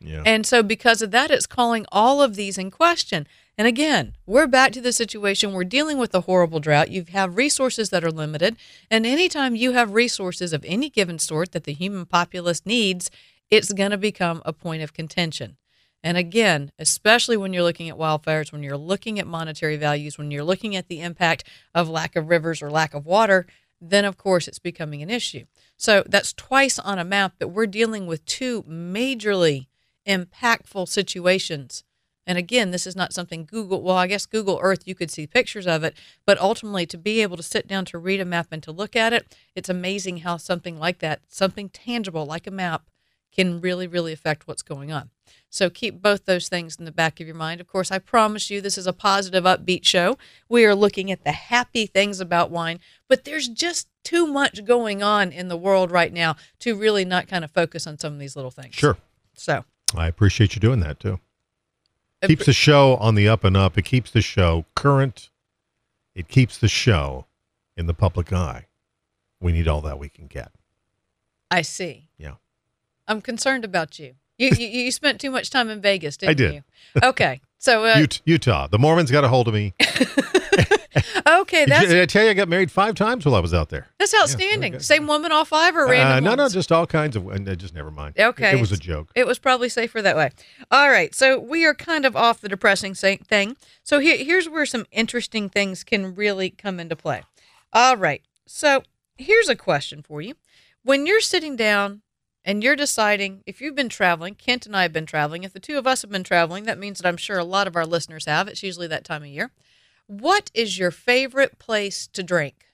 Yeah. 0.00 0.22
And 0.24 0.46
so 0.46 0.62
because 0.62 1.02
of 1.02 1.10
that, 1.10 1.30
it's 1.30 1.46
calling 1.46 1.84
all 1.90 2.22
of 2.22 2.36
these 2.36 2.56
in 2.56 2.70
question. 2.70 3.26
And 3.56 3.66
again, 3.66 4.14
we're 4.24 4.46
back 4.46 4.70
to 4.72 4.80
the 4.80 4.92
situation 4.92 5.52
we're 5.52 5.64
dealing 5.64 5.98
with 5.98 6.14
a 6.14 6.22
horrible 6.22 6.60
drought. 6.60 6.90
You 6.90 7.04
have 7.12 7.36
resources 7.36 7.90
that 7.90 8.04
are 8.04 8.12
limited. 8.12 8.56
And 8.88 9.04
anytime 9.04 9.56
you 9.56 9.72
have 9.72 9.92
resources 9.92 10.52
of 10.52 10.64
any 10.64 10.88
given 10.88 11.18
sort 11.18 11.50
that 11.52 11.64
the 11.64 11.72
human 11.72 12.06
populace 12.06 12.64
needs, 12.64 13.10
it's 13.50 13.72
going 13.72 13.90
to 13.90 13.98
become 13.98 14.42
a 14.44 14.52
point 14.52 14.82
of 14.82 14.92
contention. 14.92 15.56
And 16.04 16.16
again, 16.16 16.70
especially 16.78 17.36
when 17.36 17.52
you're 17.52 17.64
looking 17.64 17.88
at 17.88 17.98
wildfires, 17.98 18.52
when 18.52 18.62
you're 18.62 18.76
looking 18.76 19.18
at 19.18 19.26
monetary 19.26 19.76
values, 19.76 20.16
when 20.16 20.30
you're 20.30 20.44
looking 20.44 20.76
at 20.76 20.86
the 20.86 21.00
impact 21.00 21.42
of 21.74 21.88
lack 21.88 22.14
of 22.14 22.28
rivers 22.28 22.62
or 22.62 22.70
lack 22.70 22.94
of 22.94 23.04
water, 23.04 23.46
then 23.80 24.04
of 24.04 24.16
course 24.16 24.48
it's 24.48 24.58
becoming 24.58 25.02
an 25.02 25.10
issue. 25.10 25.44
So 25.76 26.02
that's 26.06 26.32
twice 26.32 26.78
on 26.78 26.98
a 26.98 27.04
map 27.04 27.34
that 27.38 27.48
we're 27.48 27.66
dealing 27.66 28.06
with 28.06 28.24
two 28.24 28.62
majorly 28.64 29.66
impactful 30.06 30.88
situations. 30.88 31.84
And 32.26 32.36
again, 32.36 32.72
this 32.72 32.86
is 32.86 32.94
not 32.94 33.14
something 33.14 33.46
Google, 33.46 33.80
well, 33.82 33.96
I 33.96 34.06
guess 34.06 34.26
Google 34.26 34.58
Earth, 34.60 34.86
you 34.86 34.94
could 34.94 35.10
see 35.10 35.26
pictures 35.26 35.66
of 35.66 35.82
it, 35.82 35.96
but 36.26 36.38
ultimately 36.38 36.84
to 36.86 36.98
be 36.98 37.22
able 37.22 37.38
to 37.38 37.42
sit 37.42 37.66
down 37.66 37.86
to 37.86 37.98
read 37.98 38.20
a 38.20 38.24
map 38.26 38.48
and 38.50 38.62
to 38.64 38.72
look 38.72 38.94
at 38.94 39.14
it, 39.14 39.34
it's 39.54 39.70
amazing 39.70 40.18
how 40.18 40.36
something 40.36 40.78
like 40.78 40.98
that, 40.98 41.20
something 41.28 41.70
tangible 41.70 42.26
like 42.26 42.46
a 42.46 42.50
map, 42.50 42.90
can 43.32 43.60
really, 43.60 43.86
really 43.86 44.12
affect 44.12 44.46
what's 44.46 44.62
going 44.62 44.92
on. 44.92 45.10
So 45.50 45.70
keep 45.70 46.02
both 46.02 46.24
those 46.24 46.48
things 46.48 46.76
in 46.76 46.84
the 46.84 46.92
back 46.92 47.20
of 47.20 47.26
your 47.26 47.36
mind. 47.36 47.60
Of 47.60 47.66
course, 47.66 47.90
I 47.90 47.98
promise 47.98 48.50
you 48.50 48.60
this 48.60 48.78
is 48.78 48.86
a 48.86 48.92
positive, 48.92 49.44
upbeat 49.44 49.84
show. 49.84 50.18
We 50.48 50.64
are 50.64 50.74
looking 50.74 51.10
at 51.10 51.24
the 51.24 51.32
happy 51.32 51.86
things 51.86 52.20
about 52.20 52.50
wine, 52.50 52.80
but 53.08 53.24
there's 53.24 53.48
just 53.48 53.88
too 54.04 54.26
much 54.26 54.64
going 54.64 55.02
on 55.02 55.32
in 55.32 55.48
the 55.48 55.56
world 55.56 55.90
right 55.90 56.12
now 56.12 56.36
to 56.60 56.74
really 56.74 57.04
not 57.04 57.28
kind 57.28 57.44
of 57.44 57.50
focus 57.50 57.86
on 57.86 57.98
some 57.98 58.12
of 58.12 58.18
these 58.18 58.36
little 58.36 58.50
things. 58.50 58.74
Sure. 58.74 58.96
So 59.34 59.64
I 59.96 60.06
appreciate 60.06 60.54
you 60.54 60.60
doing 60.60 60.80
that 60.80 61.00
too. 61.00 61.20
Keeps 62.22 62.46
the 62.46 62.52
show 62.52 62.96
on 62.96 63.14
the 63.14 63.28
up 63.28 63.44
and 63.44 63.56
up. 63.56 63.78
It 63.78 63.84
keeps 63.84 64.10
the 64.10 64.22
show 64.22 64.64
current. 64.74 65.30
It 66.14 66.28
keeps 66.28 66.58
the 66.58 66.68
show 66.68 67.26
in 67.76 67.86
the 67.86 67.94
public 67.94 68.32
eye. 68.32 68.66
We 69.40 69.52
need 69.52 69.68
all 69.68 69.80
that 69.82 70.00
we 70.00 70.08
can 70.08 70.26
get. 70.26 70.50
I 71.50 71.62
see. 71.62 72.08
Yeah. 72.18 72.34
I'm 73.06 73.20
concerned 73.22 73.64
about 73.64 73.98
you. 73.98 74.14
You 74.38 74.50
you, 74.56 74.66
you 74.68 74.90
spent 74.92 75.20
too 75.20 75.30
much 75.30 75.50
time 75.50 75.68
in 75.68 75.80
Vegas, 75.80 76.16
didn't 76.16 76.30
I 76.30 76.34
did. 76.34 76.54
you? 76.54 76.62
Okay. 77.02 77.40
So 77.58 77.84
uh, 77.84 77.94
Ut- 77.96 78.20
Utah. 78.24 78.68
The 78.68 78.78
Mormons 78.78 79.10
got 79.10 79.24
a 79.24 79.28
hold 79.28 79.48
of 79.48 79.54
me. 79.54 79.74
Okay, 81.26 81.60
Did, 81.66 81.68
that's 81.68 81.88
did 81.88 82.00
I 82.00 82.06
tell 82.06 82.24
you 82.24 82.30
I 82.30 82.34
got 82.34 82.48
married 82.48 82.70
five 82.70 82.94
times 82.94 83.24
while 83.24 83.34
I 83.34 83.40
was 83.40 83.52
out 83.52 83.68
there? 83.68 83.86
that's 83.98 84.14
outstanding. 84.14 84.76
okay. 84.76 84.82
Same 84.82 85.06
woman 85.06 85.30
all 85.30 85.44
five 85.44 85.76
or 85.76 85.86
random? 85.86 86.16
Uh, 86.16 86.20
no, 86.30 86.34
no, 86.34 86.42
ones? 86.44 86.54
just 86.54 86.72
all 86.72 86.86
kinds 86.86 87.14
of. 87.14 87.28
and, 87.28 87.46
uh, 87.48 87.54
Just 87.54 87.74
never 87.74 87.90
mind. 87.90 88.18
Okay. 88.18 88.52
It 88.52 88.60
was 88.60 88.72
a 88.72 88.76
joke. 88.76 89.10
It 89.14 89.26
was 89.26 89.38
probably 89.38 89.68
safer 89.68 90.00
that 90.02 90.16
way. 90.16 90.30
All 90.70 90.88
right, 90.90 91.14
so 91.14 91.38
we 91.38 91.64
are 91.66 91.74
kind 91.74 92.04
of 92.06 92.16
off 92.16 92.40
the 92.40 92.48
depressing 92.48 92.94
sa- 92.94 93.16
thing. 93.22 93.56
So 93.84 93.98
here, 94.00 94.16
here's 94.16 94.48
where 94.48 94.66
some 94.66 94.86
interesting 94.90 95.48
things 95.50 95.84
can 95.84 96.14
really 96.14 96.50
come 96.50 96.80
into 96.80 96.96
play. 96.96 97.22
All 97.72 97.96
right, 97.96 98.22
so 98.46 98.82
here's 99.18 99.48
a 99.48 99.56
question 99.56 100.02
for 100.02 100.20
you: 100.22 100.34
When 100.82 101.06
you're 101.06 101.20
sitting 101.20 101.54
down 101.54 102.00
and 102.44 102.62
you're 102.62 102.76
deciding 102.76 103.42
if 103.46 103.60
you've 103.60 103.74
been 103.74 103.88
traveling, 103.88 104.34
Kent 104.34 104.66
and 104.66 104.76
I 104.76 104.82
have 104.82 104.92
been 104.92 105.06
traveling. 105.06 105.44
If 105.44 105.52
the 105.52 105.60
two 105.60 105.78
of 105.78 105.86
us 105.86 106.02
have 106.02 106.10
been 106.10 106.24
traveling, 106.24 106.64
that 106.64 106.78
means 106.78 106.98
that 106.98 107.08
I'm 107.08 107.16
sure 107.16 107.38
a 107.38 107.44
lot 107.44 107.66
of 107.66 107.76
our 107.76 107.86
listeners 107.86 108.24
have. 108.26 108.48
It's 108.48 108.62
usually 108.62 108.86
that 108.86 109.04
time 109.04 109.22
of 109.22 109.28
year. 109.28 109.50
What 110.06 110.50
is 110.54 110.78
your 110.78 110.90
favorite 110.90 111.58
place 111.58 112.06
to 112.08 112.22
drink? 112.22 112.68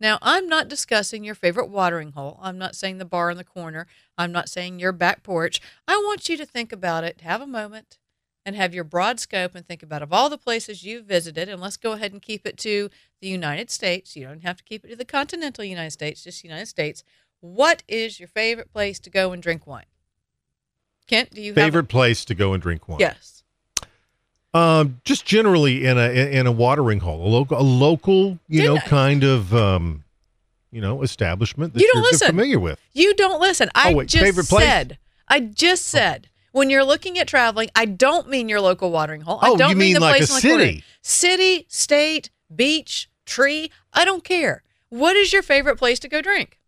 Now, 0.00 0.18
I'm 0.20 0.48
not 0.48 0.68
discussing 0.68 1.22
your 1.22 1.34
favorite 1.36 1.68
watering 1.68 2.12
hole. 2.12 2.40
I'm 2.42 2.58
not 2.58 2.74
saying 2.74 2.98
the 2.98 3.04
bar 3.04 3.30
in 3.30 3.36
the 3.36 3.44
corner. 3.44 3.86
I'm 4.18 4.32
not 4.32 4.48
saying 4.48 4.80
your 4.80 4.90
back 4.90 5.22
porch. 5.22 5.60
I 5.86 5.96
want 5.96 6.28
you 6.28 6.36
to 6.38 6.46
think 6.46 6.72
about 6.72 7.04
it, 7.04 7.20
have 7.20 7.40
a 7.40 7.46
moment, 7.46 7.98
and 8.44 8.56
have 8.56 8.74
your 8.74 8.82
broad 8.82 9.20
scope 9.20 9.54
and 9.54 9.64
think 9.64 9.82
about 9.82 10.02
of 10.02 10.12
all 10.12 10.28
the 10.28 10.38
places 10.38 10.82
you've 10.82 11.04
visited. 11.04 11.48
And 11.48 11.60
let's 11.60 11.76
go 11.76 11.92
ahead 11.92 12.12
and 12.12 12.20
keep 12.20 12.46
it 12.46 12.56
to 12.58 12.90
the 13.20 13.28
United 13.28 13.70
States. 13.70 14.16
You 14.16 14.26
don't 14.26 14.42
have 14.42 14.56
to 14.56 14.64
keep 14.64 14.84
it 14.84 14.88
to 14.88 14.96
the 14.96 15.04
continental 15.04 15.64
United 15.64 15.92
States, 15.92 16.24
just 16.24 16.42
United 16.42 16.66
States. 16.66 17.04
What 17.42 17.82
is 17.88 18.20
your 18.20 18.28
favorite 18.28 18.72
place 18.72 19.00
to 19.00 19.10
go 19.10 19.32
and 19.32 19.42
drink 19.42 19.66
wine? 19.66 19.84
Kent, 21.08 21.30
do 21.34 21.42
you 21.42 21.52
Favorite 21.52 21.88
place 21.88 22.24
to 22.26 22.36
go 22.36 22.52
and 22.52 22.62
drink 22.62 22.88
wine? 22.88 23.00
yes? 23.00 23.42
Um, 24.54 25.00
just 25.04 25.26
generally 25.26 25.84
in 25.84 25.98
a 25.98 26.08
in 26.10 26.46
a 26.46 26.52
watering 26.52 27.00
hole, 27.00 27.26
a 27.26 27.28
local, 27.28 27.58
a 27.58 27.62
local, 27.62 28.38
you 28.48 28.62
know, 28.62 28.74
Didn't 28.74 28.86
I- 28.86 28.88
kind 28.88 29.24
of, 29.24 29.52
um, 29.54 30.04
you 30.70 30.80
know, 30.80 31.02
establishment 31.02 31.72
that 31.74 31.80
You 31.80 31.90
don't 31.92 32.02
listen. 32.02 32.28
familiar 32.28 32.60
with. 32.60 32.78
You 32.92 33.12
don't 33.14 33.40
listen. 33.40 33.70
I 33.74 33.92
Oh, 33.92 33.96
wait, 33.96 34.08
just 34.08 34.22
favorite 34.22 34.48
place? 34.48 34.64
said. 34.64 34.98
I 35.26 35.40
just 35.40 35.86
said. 35.86 36.28
When 36.52 36.68
you're 36.70 36.84
looking 36.84 37.18
at 37.18 37.26
traveling, 37.26 37.70
I 37.74 37.86
don't 37.86 38.28
mean 38.28 38.48
your 38.50 38.60
local 38.60 38.90
watering 38.92 39.22
hole. 39.22 39.38
I 39.42 39.48
Oh, 39.48 39.56
don't 39.56 39.70
you 39.70 39.76
mean, 39.76 39.86
mean 39.86 39.94
the 39.94 40.00
like 40.00 40.16
place 40.18 40.38
a 40.38 40.40
corner. 40.48 40.64
city. 40.64 40.84
City, 41.00 41.64
state, 41.68 42.28
beach, 42.54 43.08
tree. 43.24 43.70
I 43.94 44.04
don't 44.04 44.22
care. 44.22 44.62
What 44.90 45.16
is 45.16 45.32
your 45.32 45.42
favorite 45.42 45.76
place 45.78 45.98
to 46.00 46.08
go 46.08 46.20
drink? 46.20 46.58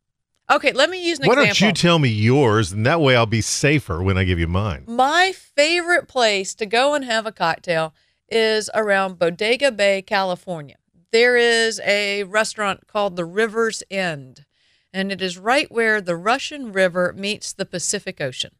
Okay, 0.50 0.72
let 0.72 0.90
me 0.90 1.06
use 1.06 1.18
an 1.18 1.26
Why 1.26 1.32
example. 1.32 1.46
don't 1.46 1.60
you 1.60 1.72
tell 1.72 1.98
me 1.98 2.08
yours, 2.10 2.70
and 2.70 2.84
that 2.84 3.00
way 3.00 3.16
I'll 3.16 3.24
be 3.24 3.40
safer 3.40 4.02
when 4.02 4.18
I 4.18 4.24
give 4.24 4.38
you 4.38 4.46
mine. 4.46 4.84
My 4.86 5.32
favorite 5.32 6.06
place 6.06 6.54
to 6.56 6.66
go 6.66 6.94
and 6.94 7.04
have 7.04 7.24
a 7.26 7.32
cocktail 7.32 7.94
is 8.28 8.68
around 8.74 9.18
Bodega 9.18 9.72
Bay, 9.72 10.02
California. 10.02 10.76
There 11.12 11.36
is 11.36 11.80
a 11.84 12.24
restaurant 12.24 12.86
called 12.86 13.16
the 13.16 13.24
River's 13.24 13.82
End, 13.90 14.44
and 14.92 15.10
it 15.10 15.22
is 15.22 15.38
right 15.38 15.70
where 15.72 16.00
the 16.00 16.16
Russian 16.16 16.72
River 16.72 17.14
meets 17.16 17.52
the 17.52 17.64
Pacific 17.64 18.20
Ocean. 18.20 18.50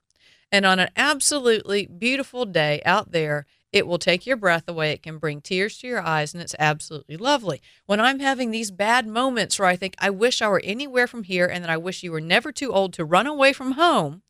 And 0.50 0.64
on 0.64 0.78
an 0.78 0.90
absolutely 0.96 1.86
beautiful 1.86 2.46
day 2.46 2.80
out 2.86 3.10
there, 3.10 3.44
it 3.75 3.88
will 3.88 3.99
take 3.99 4.25
your 4.25 4.37
breath 4.37 4.69
away. 4.69 4.93
It 4.93 5.02
can 5.02 5.19
bring 5.19 5.40
tears 5.40 5.78
to 5.78 5.88
your 5.88 6.00
eyes, 6.00 6.33
and 6.33 6.40
it's 6.40 6.54
absolutely 6.61 7.16
lovely. 7.16 7.61
When 7.87 8.00
I'm 8.00 8.21
having 8.21 8.52
these 8.52 8.71
bad 8.71 9.04
moments 9.04 9.59
where 9.59 9.66
I 9.66 9.75
think, 9.75 9.97
I 9.99 10.11
wish 10.11 10.40
I 10.40 10.47
were 10.47 10.62
anywhere 10.62 11.09
from 11.09 11.25
here, 11.25 11.47
and 11.47 11.64
that 11.64 11.71
I 11.71 11.76
wish 11.76 12.04
you 12.04 12.12
were 12.12 12.21
never 12.21 12.52
too 12.52 12.73
old 12.73 12.93
to 12.93 13.04
run 13.04 13.26
away 13.26 13.52
from 13.52 13.73
home, 13.73 14.23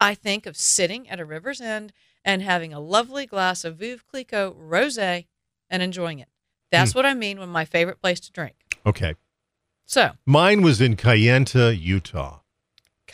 I 0.00 0.16
think 0.16 0.44
of 0.44 0.56
sitting 0.56 1.08
at 1.08 1.20
a 1.20 1.24
river's 1.24 1.60
end 1.60 1.92
and 2.24 2.42
having 2.42 2.72
a 2.72 2.80
lovely 2.80 3.26
glass 3.26 3.64
of 3.64 3.76
Veuve 3.76 4.04
Clicquot 4.04 4.56
rosé 4.58 5.26
and 5.70 5.80
enjoying 5.80 6.18
it. 6.18 6.28
That's 6.72 6.92
hmm. 6.92 6.98
what 6.98 7.06
I 7.06 7.14
mean 7.14 7.38
when 7.38 7.50
my 7.50 7.64
favorite 7.64 8.00
place 8.00 8.18
to 8.20 8.32
drink. 8.32 8.56
Okay, 8.84 9.14
So, 9.86 10.10
mine 10.26 10.62
was 10.62 10.80
in 10.80 10.96
Kayenta, 10.96 11.80
Utah. 11.80 12.40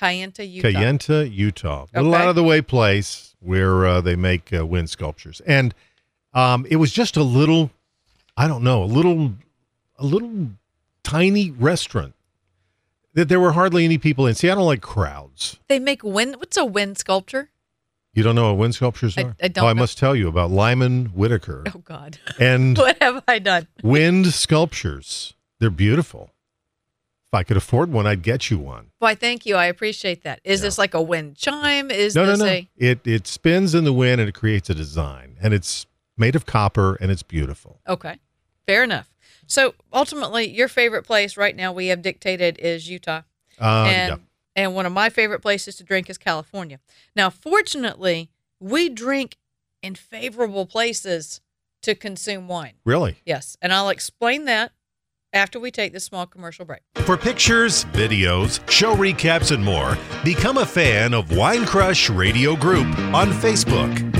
Kayenta, 0.00 0.48
Utah. 0.50 0.68
Kayenta, 0.68 1.30
Utah, 1.32 1.86
a 1.94 2.00
little 2.02 2.14
out 2.14 2.28
of 2.28 2.34
the 2.36 2.42
way 2.44 2.62
place 2.62 3.34
where 3.40 3.86
uh, 3.86 4.00
they 4.00 4.16
make 4.16 4.52
uh, 4.52 4.64
wind 4.66 4.88
sculptures, 4.90 5.40
and 5.46 5.74
um, 6.32 6.66
it 6.70 6.76
was 6.76 6.92
just 6.92 7.16
a 7.16 7.22
little, 7.22 7.70
I 8.36 8.46
don't 8.48 8.62
know, 8.64 8.82
a 8.82 8.86
little, 8.86 9.32
a 9.98 10.04
little 10.04 10.48
tiny 11.02 11.50
restaurant 11.50 12.14
that 13.14 13.28
there 13.28 13.40
were 13.40 13.52
hardly 13.52 13.84
any 13.84 13.98
people 13.98 14.26
in. 14.26 14.34
See, 14.34 14.48
I 14.48 14.54
don't 14.54 14.66
like 14.66 14.80
crowds. 14.80 15.58
They 15.68 15.78
make 15.78 16.02
wind. 16.02 16.36
What's 16.36 16.56
a 16.56 16.64
wind 16.64 16.96
sculpture? 16.98 17.50
You 18.14 18.22
don't 18.22 18.34
know 18.34 18.48
what 18.48 18.58
wind 18.58 18.74
sculptures 18.74 19.16
I- 19.18 19.22
are? 19.22 19.36
I 19.42 19.48
don't 19.48 19.64
Oh, 19.64 19.68
I 19.68 19.72
must 19.72 19.98
tell 19.98 20.16
you 20.16 20.28
about 20.28 20.50
Lyman 20.50 21.06
Whitaker 21.06 21.64
Oh 21.74 21.78
God, 21.84 22.18
and 22.38 22.76
what 22.78 23.00
have 23.02 23.22
I 23.28 23.38
done? 23.38 23.68
wind 23.82 24.28
sculptures. 24.28 25.34
They're 25.58 25.70
beautiful. 25.70 26.30
If 27.32 27.34
I 27.34 27.44
could 27.44 27.56
afford 27.56 27.92
one, 27.92 28.08
I'd 28.08 28.22
get 28.22 28.50
you 28.50 28.58
one. 28.58 28.90
Why, 28.98 29.14
thank 29.14 29.46
you. 29.46 29.54
I 29.54 29.66
appreciate 29.66 30.24
that. 30.24 30.40
Is 30.42 30.62
this 30.62 30.78
like 30.78 30.94
a 30.94 31.00
wind 31.02 31.36
chime? 31.36 31.88
Is 31.88 32.16
No, 32.16 32.24
no, 32.24 32.34
no. 32.34 32.44
a 32.44 32.68
It 32.76 33.06
it 33.06 33.28
spins 33.28 33.72
in 33.72 33.84
the 33.84 33.92
wind 33.92 34.20
and 34.20 34.28
it 34.28 34.32
creates 34.32 34.68
a 34.68 34.74
design, 34.74 35.36
and 35.40 35.54
it's 35.54 35.86
made 36.16 36.34
of 36.34 36.44
copper 36.44 36.96
and 37.00 37.08
it's 37.12 37.22
beautiful. 37.22 37.78
okay? 37.86 38.18
Fair 38.66 38.82
enough. 38.82 39.14
So 39.46 39.74
ultimately, 39.92 40.50
your 40.50 40.66
favorite 40.66 41.04
place 41.04 41.36
right 41.36 41.54
now 41.54 41.72
we 41.72 41.86
have 41.86 42.02
dictated 42.02 42.58
is 42.58 42.88
Utah. 42.88 43.22
Uh, 43.60 43.84
and 43.86 44.08
yeah. 44.10 44.16
and 44.56 44.74
one 44.74 44.84
of 44.86 44.92
my 44.92 45.08
favorite 45.08 45.40
places 45.40 45.76
to 45.76 45.84
drink 45.84 46.10
is 46.10 46.18
California. 46.18 46.80
Now, 47.14 47.30
fortunately, 47.30 48.30
we 48.58 48.88
drink 48.88 49.36
in 49.82 49.94
favorable 49.94 50.66
places 50.66 51.40
to 51.82 51.94
consume 51.94 52.48
wine. 52.48 52.74
Really? 52.84 53.18
Yes, 53.24 53.56
and 53.62 53.72
I'll 53.72 53.88
explain 53.88 54.46
that 54.46 54.72
after 55.32 55.58
we 55.60 55.70
take 55.70 55.92
this 55.92 56.04
small 56.04 56.26
commercial 56.26 56.64
break. 56.64 56.80
For 56.96 57.16
pictures, 57.16 57.84
videos, 57.86 58.68
show 58.70 58.94
recaps, 58.94 59.52
and 59.54 59.64
more, 59.64 59.96
become 60.24 60.58
a 60.58 60.66
fan 60.66 61.14
of 61.14 61.36
Wine 61.36 61.64
Crush 61.66 62.10
Radio 62.10 62.56
Group 62.56 62.86
on 63.14 63.30
Facebook. 63.30 64.19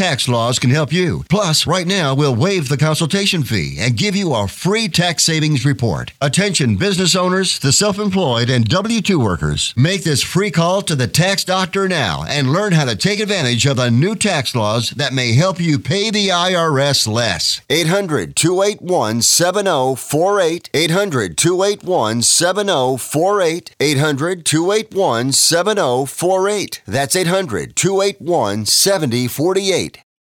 laws 0.27 0.57
can 0.57 0.71
help 0.71 0.91
you. 0.91 1.23
Plus, 1.29 1.67
right 1.67 1.85
now 1.85 2.15
we'll 2.15 2.35
waive 2.35 2.69
the 2.69 2.77
consultation 2.77 3.43
fee 3.43 3.77
and 3.79 3.95
give 3.95 4.15
you 4.15 4.33
our 4.33 4.47
free 4.47 4.87
tax 4.87 5.23
savings 5.23 5.63
report. 5.63 6.11
Attention 6.19 6.75
business 6.75 7.15
owners, 7.15 7.59
the 7.59 7.71
self-employed, 7.71 8.49
and 8.49 8.67
W-2 8.67 9.23
workers. 9.23 9.75
Make 9.77 10.03
this 10.03 10.23
free 10.23 10.49
call 10.49 10.81
to 10.81 10.95
the 10.95 11.07
tax 11.07 11.43
doctor 11.43 11.87
now 11.87 12.25
and 12.27 12.51
learn 12.51 12.73
how 12.73 12.85
to 12.85 12.95
take 12.95 13.19
advantage 13.19 13.67
of 13.67 13.77
the 13.77 13.91
new 13.91 14.15
tax 14.15 14.55
laws 14.55 14.89
that 14.91 15.13
may 15.13 15.33
help 15.33 15.59
you 15.59 15.77
pay 15.77 16.09
the 16.09 16.29
IRS 16.29 17.07
less. 17.07 17.61
800 17.69 18.35
281 18.35 19.21
7048. 19.21 20.69
800 20.73 21.37
281 21.37 22.23
7048. 22.23 23.75
800 23.79 24.45
281 24.45 25.31
7048. 25.31 26.81
That's 26.87 27.15
800 27.15 27.75
281 27.75 28.65
7048. 28.65 29.90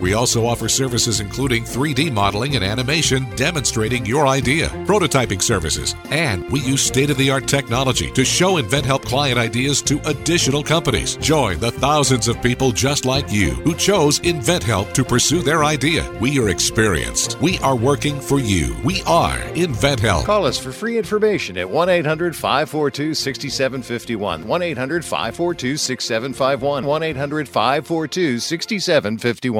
We 0.00 0.14
also 0.14 0.46
offer 0.46 0.68
services 0.68 1.20
including 1.20 1.64
3D 1.64 2.12
modeling 2.12 2.56
and 2.56 2.64
animation 2.64 3.26
demonstrating 3.36 4.04
your 4.06 4.26
idea, 4.26 4.68
prototyping 4.86 5.42
services, 5.42 5.94
and 6.10 6.48
we 6.50 6.60
use 6.60 6.82
state 6.82 7.10
of 7.10 7.16
the 7.16 7.30
art 7.30 7.46
technology 7.46 8.10
to 8.12 8.24
show 8.24 8.60
InventHelp 8.60 9.02
client 9.02 9.38
ideas 9.38 9.82
to 9.82 10.00
additional 10.08 10.62
companies. 10.62 11.16
Join 11.16 11.58
the 11.60 11.70
thousands 11.70 12.28
of 12.28 12.42
people 12.42 12.72
just 12.72 13.04
like 13.04 13.30
you 13.32 13.50
who 13.50 13.74
chose 13.74 14.20
InventHelp 14.20 14.92
to 14.94 15.04
pursue 15.04 15.42
their 15.42 15.64
idea. 15.64 16.10
We 16.20 16.38
are 16.38 16.48
experienced. 16.48 17.40
We 17.40 17.58
are 17.58 17.76
working 17.76 18.20
for 18.20 18.38
you. 18.38 18.76
We 18.84 19.02
are 19.06 19.38
InventHelp. 19.54 20.24
Call 20.24 20.46
us 20.46 20.58
for 20.58 20.72
free 20.72 20.98
information 20.98 21.56
at 21.58 21.68
1 21.68 21.88
800 21.88 22.36
542 22.36 23.14
6751. 23.14 24.46
1 24.46 24.62
800 24.62 25.04
542 25.04 25.76
6751. 25.76 26.84
1 26.84 27.02
800 27.02 27.48
542 27.48 28.38
6751. 28.38 29.53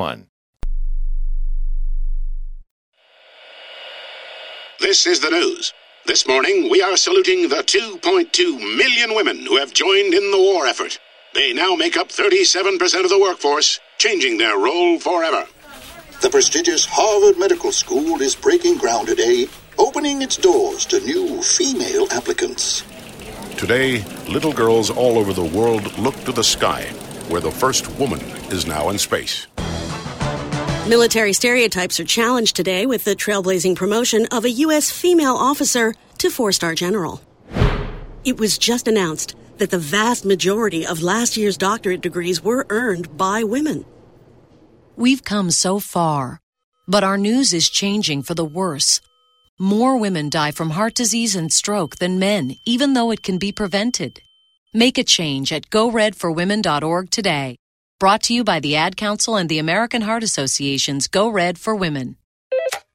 This 4.80 5.06
is 5.06 5.20
the 5.20 5.30
news. 5.30 5.72
This 6.06 6.26
morning, 6.26 6.68
we 6.70 6.82
are 6.82 6.96
saluting 6.96 7.48
the 7.48 7.62
2.2 7.62 8.76
million 8.76 9.14
women 9.14 9.46
who 9.46 9.56
have 9.56 9.72
joined 9.72 10.12
in 10.12 10.30
the 10.30 10.38
war 10.38 10.66
effort. 10.66 10.98
They 11.32 11.52
now 11.52 11.74
make 11.74 11.96
up 11.96 12.08
37% 12.08 13.04
of 13.04 13.08
the 13.08 13.18
workforce, 13.18 13.80
changing 13.98 14.36
their 14.36 14.58
role 14.58 15.00
forever. 15.00 15.46
The 16.20 16.30
prestigious 16.30 16.84
Harvard 16.84 17.38
Medical 17.38 17.72
School 17.72 18.20
is 18.20 18.36
breaking 18.36 18.76
ground 18.78 19.08
today, 19.08 19.46
opening 19.78 20.22
its 20.22 20.36
doors 20.36 20.84
to 20.86 21.00
new 21.00 21.42
female 21.42 22.06
applicants. 22.10 22.84
Today, 23.56 24.04
little 24.28 24.52
girls 24.52 24.90
all 24.90 25.18
over 25.18 25.32
the 25.32 25.44
world 25.44 25.96
look 25.98 26.16
to 26.24 26.32
the 26.32 26.44
sky, 26.44 26.84
where 27.28 27.40
the 27.40 27.50
first 27.50 27.88
woman 27.98 28.20
is 28.50 28.66
now 28.66 28.90
in 28.90 28.98
space. 28.98 29.46
Military 30.86 31.32
stereotypes 31.32 31.98
are 31.98 32.04
challenged 32.04 32.54
today 32.54 32.84
with 32.84 33.04
the 33.04 33.16
trailblazing 33.16 33.74
promotion 33.74 34.26
of 34.26 34.44
a 34.44 34.50
U.S. 34.50 34.90
female 34.90 35.34
officer 35.34 35.94
to 36.18 36.28
four 36.28 36.52
star 36.52 36.74
general. 36.74 37.22
It 38.22 38.38
was 38.38 38.58
just 38.58 38.86
announced 38.86 39.34
that 39.56 39.70
the 39.70 39.78
vast 39.78 40.26
majority 40.26 40.86
of 40.86 41.02
last 41.02 41.38
year's 41.38 41.56
doctorate 41.56 42.02
degrees 42.02 42.44
were 42.44 42.66
earned 42.68 43.16
by 43.16 43.44
women. 43.44 43.86
We've 44.94 45.24
come 45.24 45.50
so 45.50 45.80
far, 45.80 46.42
but 46.86 47.02
our 47.02 47.16
news 47.16 47.54
is 47.54 47.70
changing 47.70 48.22
for 48.22 48.34
the 48.34 48.44
worse. 48.44 49.00
More 49.58 49.96
women 49.96 50.28
die 50.28 50.50
from 50.50 50.68
heart 50.68 50.92
disease 50.92 51.34
and 51.34 51.50
stroke 51.50 51.96
than 51.96 52.18
men, 52.18 52.56
even 52.66 52.92
though 52.92 53.10
it 53.10 53.22
can 53.22 53.38
be 53.38 53.52
prevented. 53.52 54.20
Make 54.74 54.98
a 54.98 55.04
change 55.04 55.50
at 55.50 55.70
goredforwomen.org 55.70 57.08
today. 57.10 57.56
Brought 58.00 58.24
to 58.24 58.34
you 58.34 58.42
by 58.42 58.58
the 58.58 58.74
Ad 58.74 58.96
Council 58.96 59.36
and 59.36 59.48
the 59.48 59.60
American 59.60 60.02
Heart 60.02 60.24
Association's 60.24 61.06
Go 61.06 61.28
Red 61.28 61.58
for 61.58 61.76
Women. 61.76 62.16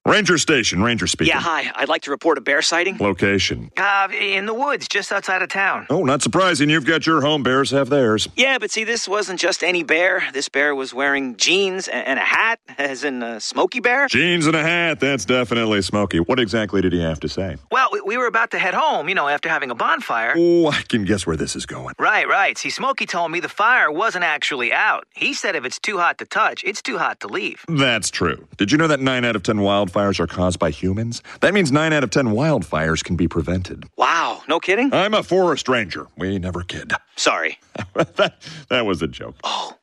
Ranger 0.08 0.38
Station, 0.38 0.82
Ranger 0.82 1.08
speaking. 1.08 1.34
Yeah, 1.34 1.42
hi. 1.42 1.72
I'd 1.76 1.90
like 1.90 2.04
to 2.04 2.12
report 2.12 2.38
a 2.38 2.42
bear 2.42 2.62
sighting. 2.62 2.98
Location. 3.00 3.70
Uh, 3.76 4.08
in 4.18 4.46
the 4.46 4.54
woods, 4.54 4.88
just 4.88 5.12
outside 5.12 5.42
of 5.42 5.50
town. 5.50 5.88
Oh, 5.90 6.04
not 6.06 6.22
surprising. 6.22 6.70
You've 6.70 6.86
got 6.86 7.06
your 7.06 7.20
home. 7.22 7.44
Bears 7.44 7.70
have 7.72 7.90
theirs. 7.90 8.28
Yeah, 8.38 8.58
but 8.60 8.72
see, 8.72 8.86
this 8.86 9.10
wasn't 9.10 9.42
just 9.42 9.62
any 9.62 9.84
bear. 9.84 10.24
This 10.32 10.48
bear 10.48 10.74
was 10.74 10.94
wearing 10.94 11.36
jeans 11.36 11.90
and 11.90 12.18
a 12.18 12.24
hat, 12.24 12.60
as 12.78 13.04
in 13.04 13.22
a 13.22 13.42
Smokey 13.42 13.82
Bear. 13.82 14.08
Jeans 14.08 14.48
and 14.48 14.56
a 14.56 14.64
hat. 14.64 15.02
That's 15.02 15.26
definitely 15.26 15.82
Smokey. 15.82 16.20
What 16.22 16.40
exactly 16.40 16.82
did 16.82 16.94
he 16.94 17.02
have 17.02 17.20
to 17.20 17.28
say? 17.30 17.58
Well, 17.70 17.90
we 18.06 18.18
were 18.18 18.26
about 18.28 18.52
to 18.52 18.58
head 18.58 18.74
home, 18.74 19.10
you 19.10 19.16
know, 19.16 19.28
after 19.28 19.50
having 19.50 19.70
a 19.70 19.76
bonfire. 19.76 20.34
Oh, 20.38 20.68
I 20.70 20.82
can 20.82 21.04
guess 21.04 21.28
where 21.28 21.36
this 21.36 21.58
is 21.58 21.66
going. 21.66 21.94
Right, 22.00 22.28
right. 22.28 22.58
See, 22.58 22.70
Smokey 22.70 23.06
told 23.06 23.32
me 23.32 23.42
the 23.42 23.50
fire 23.50 23.92
wasn't 23.92 24.24
actually 24.24 24.72
out. 24.72 25.08
He 25.14 25.34
said 25.34 25.58
if 25.58 25.66
it's 25.66 25.78
too 25.80 25.98
hot 25.98 26.18
to 26.20 26.26
touch, 26.26 26.64
it's 26.64 26.82
too 26.82 26.98
hot 26.98 27.20
to 27.20 27.28
leave. 27.28 27.66
That's 27.68 28.10
true. 28.10 28.48
Did 28.58 28.72
you 28.72 28.78
know 28.78 28.88
that 28.88 29.02
9 29.02 29.26
out 29.26 29.36
of 29.36 29.44
10 29.44 29.60
wildfires 29.90 30.20
are 30.20 30.28
caused 30.28 30.60
by 30.60 30.70
humans? 30.72 31.22
That 31.42 31.54
means 31.54 31.72
9 31.72 31.94
out 31.94 32.04
of 32.04 32.10
10 32.10 32.28
wildfires 32.28 33.04
can 33.04 33.16
be 33.16 33.28
prevented. 33.28 33.86
Wow, 33.98 34.42
no 34.48 34.60
kidding? 34.60 34.94
I'm 34.94 35.14
a 35.14 35.24
forest 35.24 35.68
ranger. 35.68 36.08
We 36.18 36.40
never 36.40 36.62
kid. 36.64 36.94
Sorry. 37.16 37.60
that, 37.94 38.36
that 38.70 38.86
was 38.86 39.02
a 39.02 39.08
joke. 39.08 39.36
Oh. 39.44 39.76